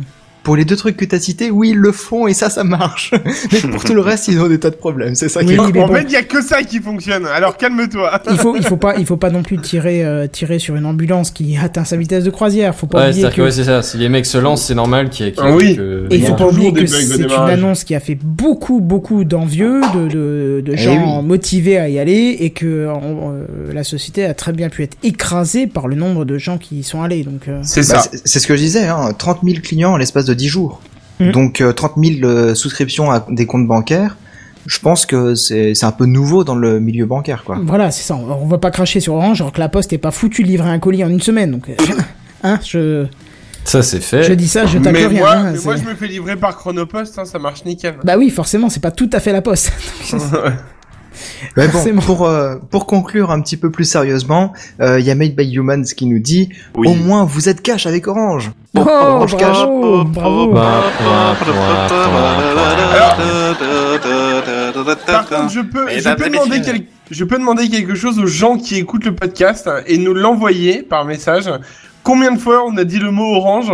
[0.45, 3.11] Pour les deux trucs que t'as cités, oui, ils le font et ça, ça marche.
[3.51, 5.15] Mais pour tout le reste, ils ont des tas de problèmes.
[5.15, 5.73] C'est ça qui Oui, est...
[5.73, 5.95] mais en bon.
[5.95, 7.25] fait, il y a que ça qui fonctionne.
[7.25, 8.21] Alors calme-toi.
[8.31, 10.85] il faut, il faut pas, il faut pas non plus tirer, euh, tirer sur une
[10.85, 12.75] ambulance qui atteint sa vitesse de croisière.
[12.75, 13.81] Faut pas Ouais, oublier c'est-à-dire que, que ouais, c'est ça.
[13.81, 15.75] Si les mecs se lancent, c'est normal qu'il y ait Ah oui.
[15.75, 19.23] que- et il faut pas oublier que c'est une annonce qui a fait beaucoup, beaucoup
[19.23, 21.27] d'envieux, de, de, de Eh gens oui.
[21.27, 24.95] motivés à y aller, et que on- euh, la société a très bien pu être
[25.01, 27.23] écrasée par le nombre de gens qui y sont allés.
[27.23, 28.09] Donc, euh, C'est Bah, ça.
[28.11, 30.81] c'est c'est ce que je disais, hein, 30 000 clients en l'espace de 10 jours.
[31.19, 31.31] Mhm.
[31.31, 34.17] Donc euh, 30 000 euh, souscriptions à des comptes bancaires.
[34.67, 37.59] Je pense que c'est c'est un peu nouveau dans le milieu bancaire, quoi.
[37.63, 38.15] Voilà, c'est ça.
[38.15, 40.47] On on va pas cracher sur Orange, alors que la Poste est pas foutu de
[40.47, 41.51] livrer un colis en une semaine.
[41.51, 41.75] Donc, euh,
[42.43, 43.05] hein, je,
[43.63, 44.23] Ça, c'est fait.
[44.23, 45.19] je dis ça, je tape mais rien.
[45.19, 47.95] moi, hein, mais moi, je me fais livrer par Chronopost, hein, ça marche nickel.
[48.03, 49.71] Bah oui, forcément, c'est pas tout à fait la Poste.
[51.57, 55.15] Mais bon, pour, euh, pour conclure un petit peu plus sérieusement, euh, il y a
[55.15, 56.87] Made by Humans qui nous dit Oui.
[56.87, 58.51] Au moins vous êtes cash avec Orange.
[58.77, 59.57] Oh, Orange Cash.
[65.05, 68.75] Par contre, je peux, je demander quel- je peux demander quelque chose aux gens qui
[68.75, 71.49] écoutent le podcast et nous l'envoyer par message.
[72.03, 73.71] Combien de fois on a dit le mot orange?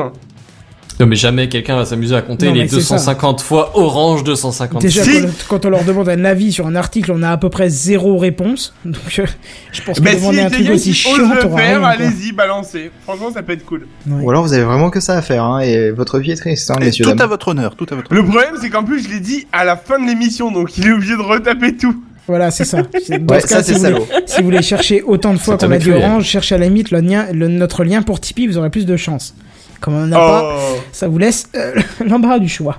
[1.01, 2.95] Non, mais jamais quelqu'un va s'amuser à compter Non, les mais c'est ça.
[2.95, 4.81] 250 fois Orange 250.
[4.81, 5.21] Déjà, Si.
[5.21, 7.69] quand, quand on leur demande un avis sur un article, on a à peu près
[7.69, 8.73] zéro réponse.
[8.85, 9.25] Donc, euh,
[9.71, 11.13] je pense que Mais si demander un truc aussi chiant,
[11.55, 12.91] faire, allez-y, balancez.
[13.03, 13.87] Franchement, ça peut être cool.
[14.07, 14.23] Ouais.
[14.23, 16.69] Ou alors vous avez vraiment que ça à faire, hein, et votre vie est triste,
[16.71, 19.03] hein, Et messieurs Tout à votre honneur, tout à votre Le problème, c'est qu'en plus,
[19.03, 22.03] je l'ai dit à la fin de l'émission, donc il est obligé de retaper tout.
[22.27, 22.83] Voilà, c'est ça.
[23.03, 25.33] C'est- Dans Ouais, ce cas, ça si c'est vous, voulez, si vous voulez chercher autant
[25.33, 28.03] de fois qu'on a dit Orange, cherchez à la limite le lien, le- notre lien
[28.03, 29.33] pour Tipeee, vous aurez plus de chance.
[29.81, 30.77] Comme on n'en a pas, Oh.
[30.93, 31.73] ça vous laisse euh,
[32.05, 32.77] l'embarras du choix.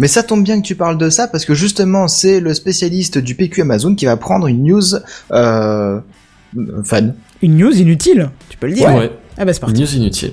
[0.00, 3.18] Mais ça tombe bien que tu parles de ça parce que justement c'est le spécialiste
[3.18, 4.94] du PQ Amazon qui va prendre une news
[5.32, 6.00] euh,
[6.84, 7.10] fun.
[7.42, 8.88] Une news inutile, tu peux le dire.
[8.94, 9.80] Ouais, Ah bah c'est parti.
[9.80, 10.32] news inutile.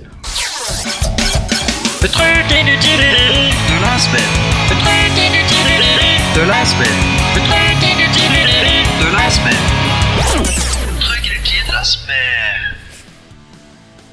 [2.01, 4.21] Le truc inutile de la semaine.
[4.69, 5.83] Le truc inutile
[6.35, 6.65] de la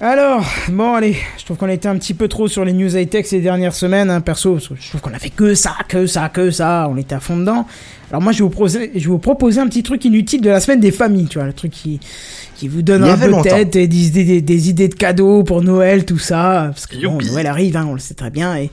[0.05, 2.97] Alors, bon allez, je trouve qu'on a été un petit peu trop sur les news
[2.97, 5.77] high-tech ces dernières semaines, hein, perso, parce que je trouve qu'on a fait que ça,
[5.87, 7.69] que ça, que ça, on était à fond dedans.
[8.11, 10.51] Alors moi je vais vous proposer, je vais vous proposer un petit truc inutile de
[10.51, 12.01] la semaine des familles, tu vois, le truc qui,
[12.57, 15.45] qui vous donne un peu de tête, et des, idées- des, des idées de cadeaux
[15.45, 17.19] pour Noël, tout ça, parce que bon.
[17.25, 18.71] Noël arrive, hein, on le sait très bien, et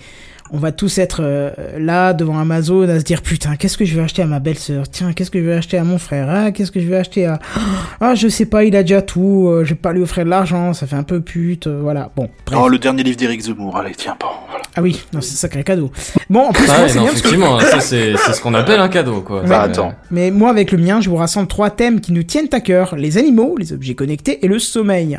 [0.51, 3.95] on va tous être euh, là devant Amazon à se dire putain qu'est-ce que je
[3.95, 4.89] vais acheter à ma belle-sœur?
[4.89, 6.27] Tiens qu'est-ce que je vais acheter à mon frère?
[6.29, 7.39] Ah qu'est-ce que je vais acheter à
[8.01, 10.29] ah je sais pas il a déjà tout euh, je vais pas lui offrir de
[10.29, 12.59] l'argent ça fait un peu pute euh, voilà bon bref.
[12.61, 14.63] Oh, le dernier livre d'Éric Zemmour, allez, tiens, bon, voilà.
[14.75, 15.91] ah oui non c'est un sacré cadeau
[16.29, 18.53] bon en plus Ah moi, non, bien parce que effectivement, ça c'est c'est ce qu'on
[18.53, 19.43] appelle un cadeau, quoi.
[19.43, 19.93] Bah, attends.
[20.11, 22.95] mais moi avec le mien je vous rassemble trois thèmes qui nous tiennent à cœur
[22.95, 25.17] les animaux les objets connectés et le sommeil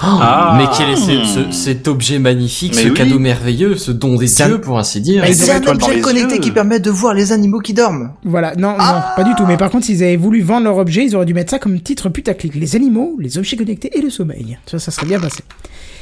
[0.00, 0.54] Ah.
[0.58, 2.94] Mais quel est ce- ce- cet objet magnifique, Mais ce oui.
[2.94, 6.34] cadeau merveilleux, ce don des dieux, pour ainsi dire Mais C'est un objet les connecté
[6.36, 6.40] yeux.
[6.40, 8.12] qui permet de voir les animaux qui dorment.
[8.24, 11.04] voilà non non pas du tout mais par contre s'ils avaient voulu vendre leur objet
[11.04, 14.10] ils auraient dû mettre ça comme titre putaclic les animaux les objets connectés et le
[14.10, 15.40] sommeil ça ça serait bien passé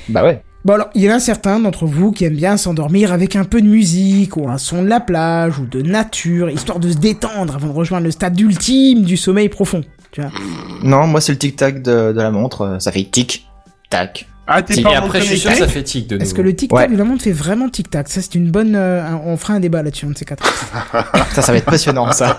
[0.08, 0.42] Bah ouais.
[0.64, 3.44] Bon alors, il y en a certains d'entre vous qui aiment bien s'endormir avec un
[3.44, 6.98] peu de musique, ou un son de la plage, ou de nature, histoire de se
[6.98, 9.80] détendre avant de rejoindre le stade ultime du sommeil profond.
[10.12, 10.30] Tu vois
[10.84, 13.04] Non, moi c'est le tic-tac de, de la montre, ça fait
[13.90, 14.26] tic-tac.
[14.52, 16.24] Ah, t'es Et pas en après, je suis sûr que ça fait tic de nouveau.
[16.24, 16.88] Est-ce que le tic-tac Ouais.
[16.88, 18.74] de la montre fait vraiment tic-tac Ça, c'est une bonne...
[18.74, 20.44] euh, on fera un débat là-dessus, un de ces quatre.
[21.34, 22.36] Ça, ça va être passionnant ça.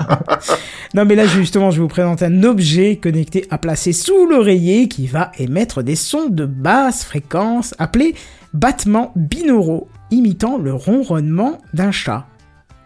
[0.94, 4.90] non mais là, justement, je vais vous présenter un objet connecté à placer sous l'oreiller
[4.90, 8.16] qui va émettre des sons de basse fréquence appelés
[8.54, 12.26] battements binauraux, imitant le ronronnement d'un chat.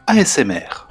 [0.06, 0.88] ASMR.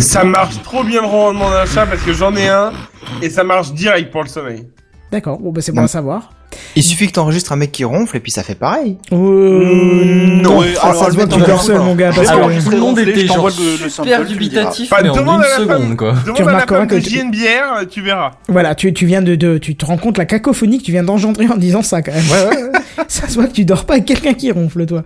[0.00, 2.72] Ça marche trop bien le rendement d'un chat parce que j'en ai un
[3.20, 4.66] et ça marche direct pour le sommeil.
[5.12, 5.84] D'accord, bon bah c'est bon Non.
[5.84, 6.32] à savoir.
[6.76, 8.98] Il suffit que t'enregistres un mec qui ronfle et puis ça fait pareil.
[9.12, 10.58] Euh, non.
[10.60, 12.62] Oui, Ah, alors, ça se voit que tu dors seul, mon gars, parce Alors, que
[12.62, 15.02] tout le monde était genre le- le super tu dubitatif, diras.
[15.02, 15.82] mais en Demande une à la femme.
[15.82, 16.12] seconde, quoi.
[16.24, 18.32] Demande à la remarqueras que de tu- j'ai une bière, tu verras.
[18.48, 21.02] voilà, tu, tu viens de, de, tu te rends compte la cacophonie que tu viens
[21.04, 22.24] d'engendrer en disant ça quand même.
[22.30, 22.70] Ouais, ouais, ouais.
[23.08, 25.02] ça se voit que tu dors pas avec quelqu'un qui ronfle, toi.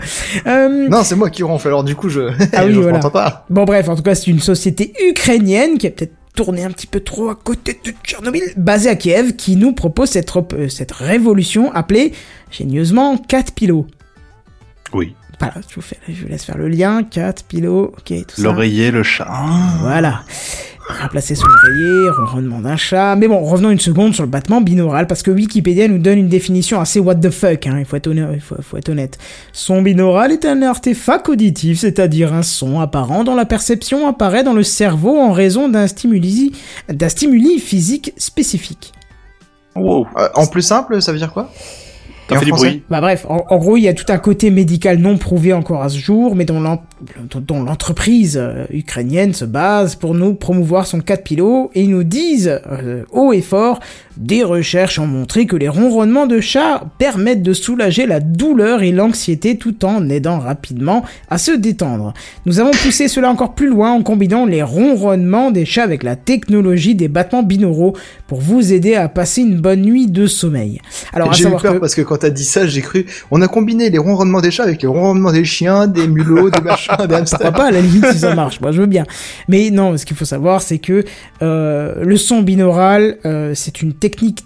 [0.47, 2.31] Euh, non, c'est moi qui ronfle, alors du coup je.
[2.55, 2.99] Ah oui, je voilà.
[2.99, 3.45] pas.
[3.51, 6.87] Bon bref, en tout cas, c'est une société ukrainienne qui a peut-être tourné un petit
[6.87, 10.93] peu trop à côté de Tchernobyl, basée à Kiev, qui nous propose cette, euh, cette
[10.93, 12.13] révolution appelée,
[12.53, 13.89] génieusement, 4 pilots.
[14.93, 15.17] Oui.
[15.39, 17.03] Voilà, je vous, fais, je vous laisse faire le lien.
[17.03, 18.43] Cat, pilot, ok, tout ça.
[18.43, 19.27] L'oreiller, le chat.
[19.29, 19.77] Ah.
[19.81, 20.23] Voilà.
[20.89, 23.17] Remplacé sous l'oreiller, ronronnement d'un chat.
[23.17, 26.29] Mais bon, revenons une seconde sur le battement binaural, parce que Wikipédia nous donne une
[26.29, 29.19] définition assez what the fuck, hein, il, faut être honnête.
[29.53, 34.53] Son binaural est un artefact auditif, c'est-à-dire un son apparent dont la perception apparaît dans
[34.53, 36.53] le cerveau en raison d'un stimuli,
[37.09, 38.93] stimuli physique spécifique.
[39.75, 40.07] Wow.
[40.17, 41.51] Euh, en plus simple, ça veut dire quoi?
[42.29, 42.83] T'as en fait du français bruit.
[42.91, 45.83] Bah bref, en, en gros, il y a tout un côté médical non prouvé encore
[45.83, 46.83] à ce jour, mais dont l'en-
[47.35, 51.91] dont l'entreprise euh, ukrainienne se base pour nous promouvoir son cas de pilote, et ils
[51.91, 53.79] nous disent, euh, haut et fort,
[54.17, 58.93] des recherches ont montré que les ronronnements de chat permettent de soulager la douleur et
[58.93, 62.15] l'anxiété tout en aidant rapidement à se détendre.
[62.47, 66.17] Nous avons poussé cela encore plus loin en combinant les ronronnements des chats avec la
[66.17, 67.95] technologie des battements binauraux
[68.27, 70.81] pour vous aider à passer une bonne nuit de sommeil.
[71.13, 71.79] Alors, J'ai eu peur que...
[71.79, 73.07] parce que quand t'as dit ça, j'ai cru.
[73.31, 76.61] On a combiné les ronronnements des chats avec les ronronnements des chiens, des mulots, des
[76.61, 77.53] machins, des Pourquoi hamsters.
[77.53, 79.05] pas, à la limite, si ça marche, moi je veux bien.
[79.49, 81.05] Mais non, ce qu'il faut savoir, c'est que
[81.43, 84.45] euh, le son binaural, euh, c'est une technique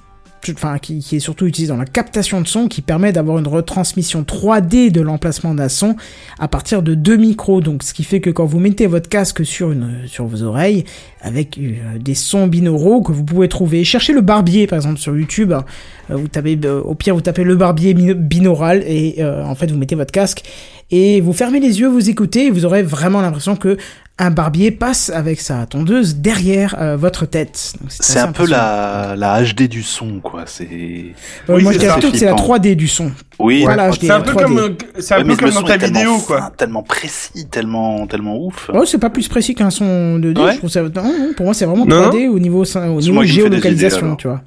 [0.81, 4.91] qui, est surtout utilisée dans la captation de son, qui permet d'avoir une retransmission 3D
[4.91, 5.97] de l'emplacement d'un son
[6.39, 7.61] à partir de deux micros.
[7.61, 9.75] Donc, ce qui fait que quand vous mettez votre casque sur
[10.21, 10.85] vos oreilles,
[11.21, 15.17] avec euh, des sons binauraux que vous pouvez trouver, cherchez le barbier, par exemple, sur
[15.17, 15.53] YouTube.
[15.53, 15.65] hein.
[16.11, 19.79] Euh, vous tapez, euh, au pire, vous tapez le barbier binaural et en fait, vous
[19.79, 20.43] mettez votre casque
[20.91, 23.77] et vous fermez les yeux, vous écoutez et vous aurez vraiment l'impression que
[24.21, 27.73] un barbier passe avec sa tondeuse derrière euh, votre tête.
[27.89, 30.45] C'est un peu la, la HD du son, quoi.
[30.47, 30.65] C'est.
[30.71, 32.57] Euh, Oui, moi, c'est je dirais plutôt que c'est la Flippant.
[32.59, 33.11] 3D du son.
[33.39, 33.63] Oui.
[33.65, 34.43] Voilà, C'est un peu 3D.
[34.45, 36.53] comme, c'est un Ouais, peu comme son dans ta vidéo, fin, quoi.
[36.57, 38.71] Tellement précis, tellement, tellement ouf.
[38.75, 40.39] Oh, c'est pas plus précis qu'un son 2D.
[40.39, 40.53] Ouais.
[40.53, 40.83] Je trouve ça...
[40.83, 44.29] non, non, pour moi, c'est vraiment Non, 3D au niveau, au niveau idées, géolocalisation, tu
[44.29, 44.43] vois.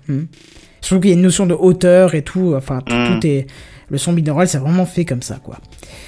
[0.82, 2.54] Surtout qu'il y a une notion de hauteur et tout.
[2.56, 3.20] Enfin, tout, Hmm.
[3.20, 3.48] tout est.
[3.90, 5.58] Le son binaural, c'est vraiment fait comme ça, quoi.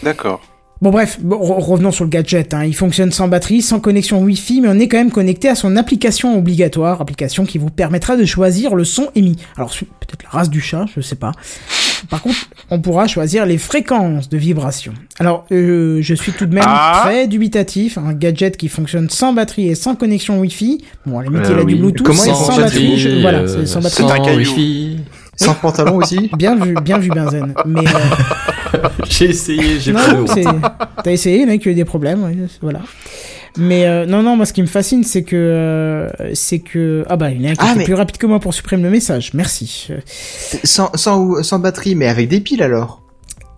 [0.03, 0.41] D'accord.
[0.85, 2.53] Bon bref, bon, revenons sur le gadget.
[2.53, 2.63] Hein.
[2.63, 5.77] Il fonctionne sans batterie, sans connexion Wi-Fi, mais on est quand même connecté à son
[5.77, 9.35] application obligatoire, application qui vous permettra de choisir le son émis.
[9.57, 11.31] Alors peut-être la race du chat, je sais pas.
[12.11, 12.35] Par contre,
[12.69, 14.93] on pourra choisir les fréquences de vibration.
[15.17, 16.99] Alors, euh, je suis tout de même Ah.
[17.03, 17.97] très dubitatif.
[17.97, 20.83] Un gadget qui fonctionne sans batterie et sans connexion Wi-Fi.
[21.07, 21.79] Bon, à la limite, Euh, il a du oui.
[21.79, 22.97] Bluetooth, Comment sans batterie.
[22.99, 24.03] je- Voilà, euh, c'est sans batterie.
[24.07, 24.37] C'est un caillou.
[24.37, 24.97] Wi-Fi.
[25.35, 26.29] Sans pantalon aussi.
[26.37, 27.53] Bien vu, bien vu, Benzen.
[27.65, 30.23] Mais euh, J'ai essayé, j'ai pas de.
[31.03, 32.81] T'as essayé, il y en a qui ont eu des problèmes, voilà.
[33.57, 37.15] Mais euh, non, non, moi ce qui me fascine, c'est que euh, c'est que ah
[37.15, 38.83] bah il y en a un qui Ah, mais- plus rapide que moi pour supprimer
[38.83, 39.31] le message.
[39.33, 39.87] Merci.
[40.65, 43.01] Sans, sans, sans batterie, mais avec des piles alors.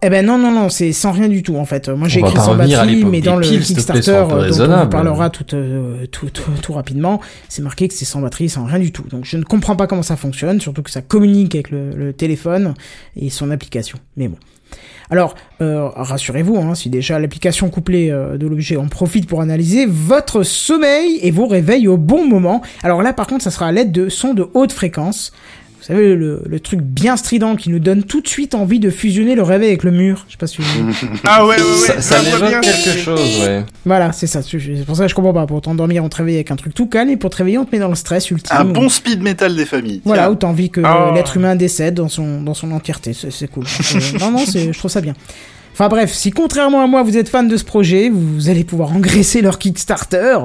[0.03, 1.89] Eh ben non, non, non, c'est sans rien du tout en fait.
[1.89, 5.29] Moi j'ai écrit sans batterie, mais dans le piles, plaît, Kickstarter euh, dont on parlera
[5.31, 7.19] tout, euh, tout, tout, tout rapidement,
[7.49, 9.03] c'est marqué que c'est sans batterie, sans rien du tout.
[9.09, 12.13] Donc je ne comprends pas comment ça fonctionne, surtout que ça communique avec le, le
[12.13, 12.75] téléphone
[13.15, 13.97] et son application.
[14.17, 14.37] Mais bon.
[15.09, 19.85] Alors, euh, rassurez-vous, hein, si déjà l'application couplée euh, de l'objet en profite pour analyser
[19.85, 22.61] votre sommeil et vous réveille au bon moment.
[22.83, 25.31] Alors là, par contre, ça sera à l'aide de sons de haute fréquence.
[25.89, 28.89] Vous savez, le, le truc bien strident qui nous donne tout de suite envie de
[28.89, 30.25] fusionner le réveil avec le mur.
[30.27, 30.91] Je sais pas si vous...
[31.25, 32.01] Ah ouais, ouais, ouais.
[32.01, 33.63] Ça, m'évoque quelque chose, ouais.
[33.85, 34.41] Voilà, c'est ça.
[34.41, 35.45] C'est pour ça que je comprends pas.
[35.47, 37.63] Pour t'endormir, on te réveille avec un truc tout calme et pour te réveiller, on
[37.63, 38.57] te met dans le stress ultime.
[38.57, 40.01] Un où- bon speed metal des familles.
[40.03, 40.31] Voilà, Tiens.
[40.31, 41.11] où t'as envie que Ah.
[41.15, 43.13] l'être humain décède dans son, dans son entièreté.
[43.13, 43.63] C'est cool.
[43.63, 45.13] Euh, non, non, je trouve ça bien.
[45.79, 48.93] Enfin bref, si contrairement à moi vous êtes fan de ce projet, vous allez pouvoir
[48.93, 50.39] engraisser leur Kickstarter,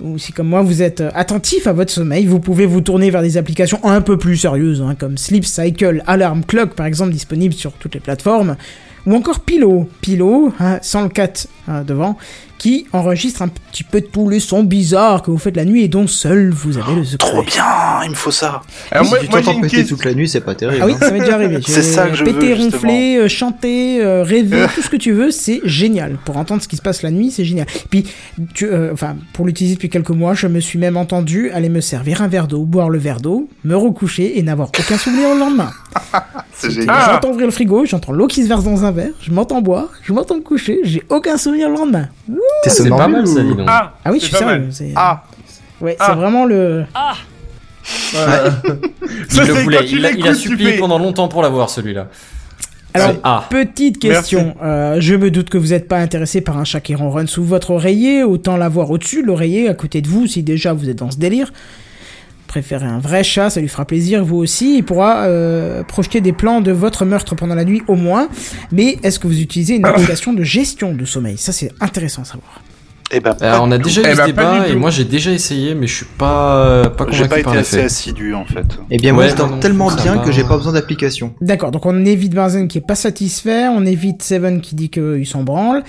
[0.00, 3.10] ou si comme moi vous êtes euh, attentif à votre sommeil, vous pouvez vous tourner
[3.10, 7.12] vers des applications un peu plus sérieuses, hein, comme Sleep Cycle, Alarm Clock par exemple,
[7.12, 8.56] disponibles sur toutes les plateformes,
[9.04, 12.16] ou encore Pilo, Pilo, hein, sans le 4 hein, devant,
[12.62, 15.88] qui enregistre un petit peu tous les sons bizarres que vous faites la nuit et
[15.88, 17.28] dont seul vous avez le secret.
[17.28, 17.64] Trop bien,
[18.04, 18.62] il me faut ça.
[18.92, 20.78] Alors, moi, si tu moi, t'entends péter toute la nuit, c'est pas terrible.
[20.80, 20.98] Ah oui, hein.
[21.00, 21.58] ça m'est déjà arrivé.
[21.66, 25.10] C'est ça que je Péter, veux, ronfler, euh, chanter, euh, rêver, tout ce que tu
[25.10, 26.18] veux, c'est génial.
[26.24, 27.66] Pour entendre ce qui se passe la nuit, c'est génial.
[27.90, 28.04] Puis,
[28.54, 31.80] tu, euh, enfin, pour l'utiliser depuis quelques mois, je me suis même entendu aller me
[31.80, 35.40] servir un verre d'eau, boire le verre d'eau, me recoucher et n'avoir aucun souvenir le
[35.40, 35.70] lendemain.
[36.52, 36.90] C'est génial.
[36.96, 37.10] Ah.
[37.14, 39.88] J'entends ouvrir le frigo, j'entends l'eau qui se verse dans un verre, je m'entends boire,
[40.02, 42.08] je m'entends me coucher, j'ai aucun souvenir le lendemain.
[42.64, 43.66] T'es C'est pas somnambule mal ça, ou- dis donc.
[43.68, 44.92] Ah, Ah oui, je c'est suis sérieux.
[44.96, 45.24] Ah,
[45.80, 46.06] Ouais, Ah.
[46.10, 46.84] c'est vraiment le.
[47.84, 48.18] Il
[49.28, 52.08] Ça, le voulait, il a, il a supplié fais- pendant longtemps pour l'avoir celui-là.
[52.94, 56.64] Alors, ah, Petite question, euh, je me doute que vous n'êtes pas intéressé par un
[56.64, 60.26] chat qui ronronne sous votre oreiller, autant l'avoir au-dessus de l'oreiller, à côté de vous,
[60.26, 61.52] si déjà vous êtes dans ce délire.
[62.52, 66.34] Préférez un vrai chat, ça lui fera plaisir, vous aussi, il pourra euh, projeter des
[66.34, 68.28] plans de votre meurtre pendant la nuit au moins.
[68.70, 71.38] Mais est-ce que vous utilisez une application de gestion de sommeil?
[71.38, 72.62] Ça c'est intéressant à savoir.
[73.14, 75.30] Eh ben, Euh, on a déjà eu Eh ce ben, débat et moi j'ai déjà
[75.32, 78.64] essayé, mais je suis pas pas J'ai pas convaincu été par assez assidu en fait.
[78.90, 81.34] Eh bien, moi, Ouais, je dors tellement bien ça que j'ai pas besoin d'application.
[81.40, 85.26] D'accord, donc on évite Benzen qui est pas satisfait, on évite Seven qui dit qu'il
[85.26, 85.82] s'en branle.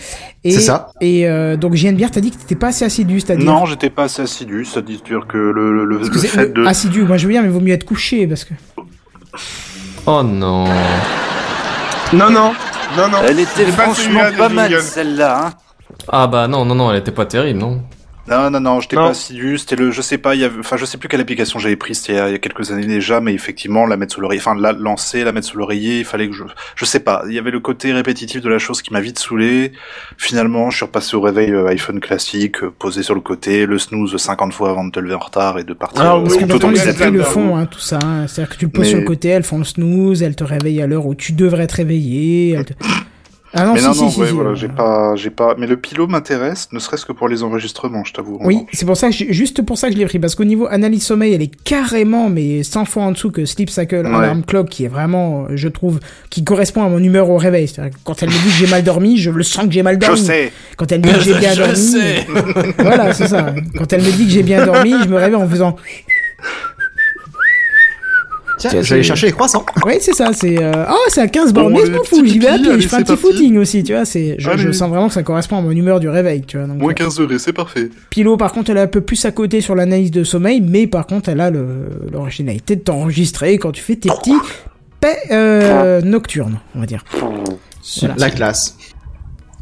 [0.43, 0.91] Et, C'est ça.
[0.99, 4.03] Et euh, donc JNBR t'as dit que t'étais pas assez assidu, c'est-à-dire Non, j'étais pas
[4.03, 6.65] assez assidu, c'est-à-dire que le, le, le fait de...
[6.65, 8.53] assidu, moi je veux bien, mais vaut mieux être couché parce que.
[10.05, 10.65] Oh non.
[12.11, 12.53] Non, non,
[12.97, 13.17] non, non.
[13.27, 15.45] Elle était franchement pas mal celle-là.
[15.47, 15.53] Hein.
[16.07, 17.81] Ah bah non non non, elle était pas terrible non.
[18.25, 19.57] Non, non, non, j'étais pas assidu.
[19.57, 21.75] C'était le, je sais pas, il y avait, enfin, je sais plus quelle application j'avais
[21.75, 21.99] prise.
[21.99, 24.21] C'était il y a- il y a quelques années déjà, mais effectivement, la mettre sous
[24.21, 26.45] l'oreiller, enfin, la lancer, la mettre sous l'oreiller, il fallait que je,
[26.77, 27.23] je sais pas.
[27.27, 29.73] Il y avait le côté répétitif de la chose qui m'a vite saoulé.
[30.17, 33.77] Finalement, je suis repassé au réveil euh, iPhone classique, euh, posé sur le côté, le
[33.77, 36.01] snooze 50 fois avant de te lever en retard et de partir.
[36.01, 37.99] Ah euh, oui, Parce que tout applis le font, hein, tout ça.
[38.01, 38.27] hein.
[38.27, 40.45] C'est-à-dire que tu le poses Mais- sur le côté, elles font le snooze, elles te
[40.45, 42.51] réveillent à l'heure où tu devrais te réveiller.
[42.51, 42.73] elles te-
[43.55, 45.29] Ah non, mais si, non, si, non, si, ouais, si, voilà, euh, j'ai pas, j'ai
[45.29, 48.39] pas, mais le pilot m'intéresse, ne serait-ce que pour les enregistrements, je t'avoue.
[48.41, 50.43] Oui, c'est pour ça que j'ai- juste pour ça que je l'ai pris parce qu'au
[50.43, 54.15] niveau analyse sommeil, elle est carrément mais 100 fois en dessous que Sleep Cycle Ouais.
[54.15, 55.99] Alarm Clock qui est vraiment euh, je trouve
[56.31, 57.67] qui correspond à mon humeur au réveil.
[57.67, 59.83] C'est-à-dire que Quand elle me dit que j'ai mal dormi, je le sens que j'ai
[59.83, 60.19] mal Je dormi.
[60.21, 60.51] sais.
[60.75, 62.27] Quand elle me dit que j'ai bien Je dormi, sais.
[62.79, 63.53] voilà, c'est ça.
[63.77, 65.75] Quand elle me dit que j'ai bien dormi, je me réveille en faisant
[68.57, 69.65] Tiens, je vais aller chercher les croissants.
[69.85, 70.85] Oui, c'est ça, c'est euh...
[70.89, 72.57] oh, c'est à 15 bornes, Bon, mais je les m'en petits fous, j'y vais à
[72.57, 73.21] pied, je fais un petit parti.
[73.21, 74.73] footing aussi, tu vois, c'est je, je Allez.
[74.73, 76.67] sens vraiment que ça correspond à mon humeur du réveil, tu vois.
[76.67, 77.89] Donc, Moins euh, 15 degrés, c'est parfait.
[78.09, 80.87] Pilo, par contre, elle est un peu plus à côté sur l'analyse de sommeil, mais
[80.87, 84.35] par contre, elle a le- l'originalité de t'enregistrer quand tu fais tes petits
[85.01, 87.03] paix euh, nocturnes, on va dire.
[87.99, 88.15] Voilà.
[88.17, 88.77] La classe.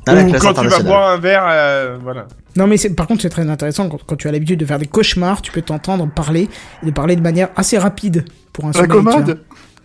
[0.07, 2.27] Ah, la classe quand tu vas boire un verre, euh, voilà.
[2.57, 4.80] Non, mais c'est- par contre, c'est très intéressant quand, quand tu as l'habitude de faire
[4.80, 6.49] des cauchemars, tu peux t'entendre parler
[6.84, 8.90] et de parler de manière assez rapide pour un La sommeil.
[8.90, 9.40] commode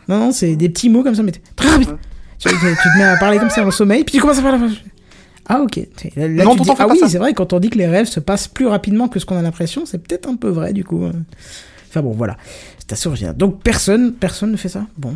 [0.09, 1.97] Non, non, c'est des petits mots comme ça, mais t'es très rapide.
[2.39, 4.43] Tu, tu- tu te mets à parler comme ça en sommeil, puis tu commences à
[4.43, 4.59] parler.
[5.49, 5.77] Ah, ok.
[6.17, 8.07] Là, là, Non, tu dis, ah oui, c'est vrai, quand on dit que les rêves
[8.07, 10.85] se passent plus rapidement que ce qu'on a l'impression, c'est peut-être un peu vrai, du
[10.85, 11.05] coup.
[11.05, 11.13] euh.
[11.89, 12.37] Enfin bon, voilà.
[12.79, 13.37] C'est assez original.
[13.37, 14.83] Donc, personne, personne ne fait ça?
[14.99, 15.15] Bon.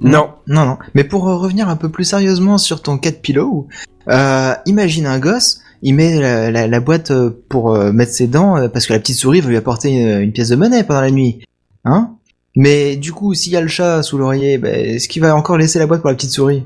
[0.00, 0.30] Non.
[0.46, 0.78] Non, non.
[0.94, 3.68] Mais pour euh, revenir un peu plus sérieusement sur ton cat pillow,
[4.08, 8.26] euh, imagine un gosse, il met la, la- la boîte euh, pour euh, mettre ses
[8.26, 10.82] dents euh, parce que la petite souris veut lui apporter une, une pièce de monnaie
[10.84, 11.44] pendant la nuit.
[11.84, 12.14] Hein?
[12.56, 15.56] Mais du coup, s'il y a le chat sous l'oreiller, ben, est-ce qu'il va encore
[15.58, 16.64] laisser la boîte pour la petite souris?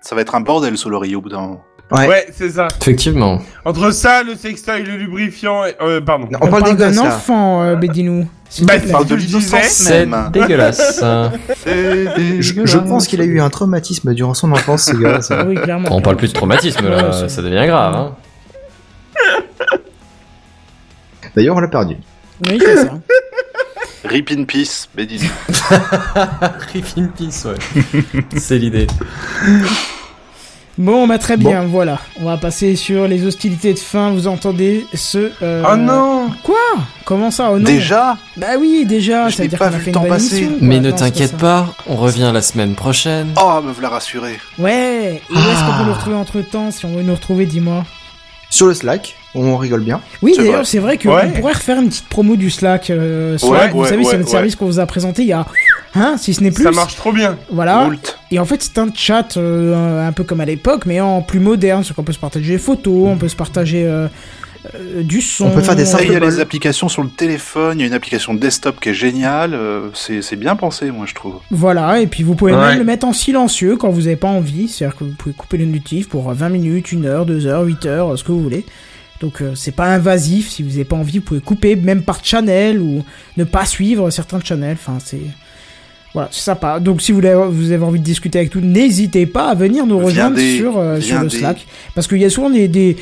[0.00, 1.64] Ça va être un bordel sous l'oreiller au bout d'un moment.
[1.92, 2.08] Ouais.
[2.08, 2.66] Ouais, c'est ça.
[2.80, 3.40] Effectivement.
[3.64, 5.76] Entre ça, le sextoy, le lubrifiant, et...
[5.80, 6.26] euh, pardon.
[6.30, 7.14] Non, on, parle des d'un gosses là.
[7.16, 8.28] enfant, euh, Bédinou.
[8.62, 10.30] Bah, parle de l'innocence C'est même.
[10.32, 11.00] dégueulasse.
[11.66, 15.20] Je, je pense qu'il a eu un traumatisme durant son enfance, ce gars.
[15.20, 15.44] ça.
[15.44, 15.88] Oui, clairement.
[15.92, 17.94] On parle plus de traumatisme là, ça devient grave.
[17.94, 18.16] Hein.
[21.36, 21.96] D'ailleurs, on l'a perdu.
[22.48, 22.94] Oui, c'est ça.
[24.08, 25.28] Rip in peace, Bédine.
[26.72, 28.22] Rip in peace, ouais.
[28.36, 28.86] C'est l'idée.
[30.78, 31.98] Bon, bah très bien, voilà.
[32.20, 34.10] On va passer sur les hostilités de fin.
[34.10, 35.30] Vous entendez ce.
[35.42, 36.54] euh, Oh non Quoi?
[37.06, 37.64] Comment ça Oh non?
[37.64, 38.18] Déjà?
[38.36, 39.28] Bah oui, déjà.
[39.30, 40.48] Je Ça veut n'ai dire pas qu'on a vu fait le une temps passer.
[40.60, 43.32] Mais ne t'inquiète pas, on revient la semaine prochaine.
[43.42, 44.38] Oh, me voilà rassuré.
[44.58, 45.22] Ouais.
[45.30, 47.84] Et où est-ce qu'on peut nous retrouver entre temps Si on veut nous retrouver, dis-moi?
[48.56, 50.00] Sur le Slack, on rigole bien.
[50.22, 50.64] Oui, C'est d'ailleurs, vrai.
[50.64, 51.28] c'est vrai qu'on Ouais.
[51.28, 52.88] pourrait refaire une petite promo du Slack.
[52.88, 54.30] euh, Slack, vous ouais, savez, c'est notre ouais.
[54.30, 55.44] service qu'on vous a présenté il y a.
[55.94, 56.64] Hein, si ce n'est plus.
[56.64, 57.36] Ça marche trop bien.
[57.50, 57.84] Voilà.
[57.84, 58.18] Moult.
[58.30, 61.38] Et en fait, c'est un chat euh, un peu comme à l'époque, mais en plus
[61.38, 61.84] moderne.
[61.84, 64.08] C'est qu'on peut se partager des photos, on peut se partager euh,
[64.74, 65.46] euh, du son.
[65.46, 67.84] On peut faire des Ça, il y a les applications sur le téléphone, il y
[67.84, 71.40] a une application desktop qui est géniale, euh, c'est c'est bien pensé, moi, je trouve.
[71.50, 72.58] Voilà, et puis vous pouvez Ouais.
[72.70, 74.68] même le mettre en silencieux quand vous n'avez pas envie.
[74.68, 77.86] C'est-à-dire que vous pouvez couper le notif pour 20 minutes, 1 heure, 2 heures, 8
[77.86, 78.64] heures, euh, ce que vous voulez.
[79.20, 80.50] Donc euh, c'est pas invasif.
[80.50, 83.02] Si vous n'avez pas envie, vous pouvez couper même par channel ou
[83.36, 84.76] ne pas suivre certains channels.
[84.80, 85.20] Enfin, c'est.
[86.16, 86.80] Voilà, c'est sympa.
[86.80, 89.84] Donc si vous avez, vous avez envie de discuter avec nous, n'hésitez pas à venir
[89.84, 91.28] nous rejoindre Viendez, sur, euh, sur le.
[91.28, 91.66] Slack.
[91.94, 92.96] Parce qu'il y a souvent des, des...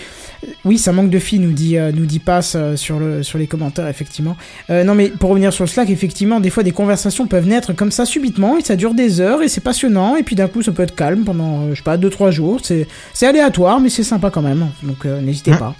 [0.64, 3.38] Oui, ça manque de filles, nous dit, euh, nous dit Pass euh, sur, le, sur
[3.38, 4.36] les commentaires, effectivement.
[4.68, 7.72] Euh, non, mais pour revenir sur le Slack, effectivement, des fois, des conversations peuvent naître
[7.72, 10.60] comme ça subitement, et ça dure des heures, et c'est passionnant, et puis d'un coup,
[10.62, 12.58] ça peut être calme pendant, euh, je sais pas, 2-3 jours.
[12.64, 14.66] C'est c'est aléatoire, mais c'est sympa quand même.
[14.82, 15.58] Donc, euh, n'hésitez Hein.
[15.58, 15.74] pas.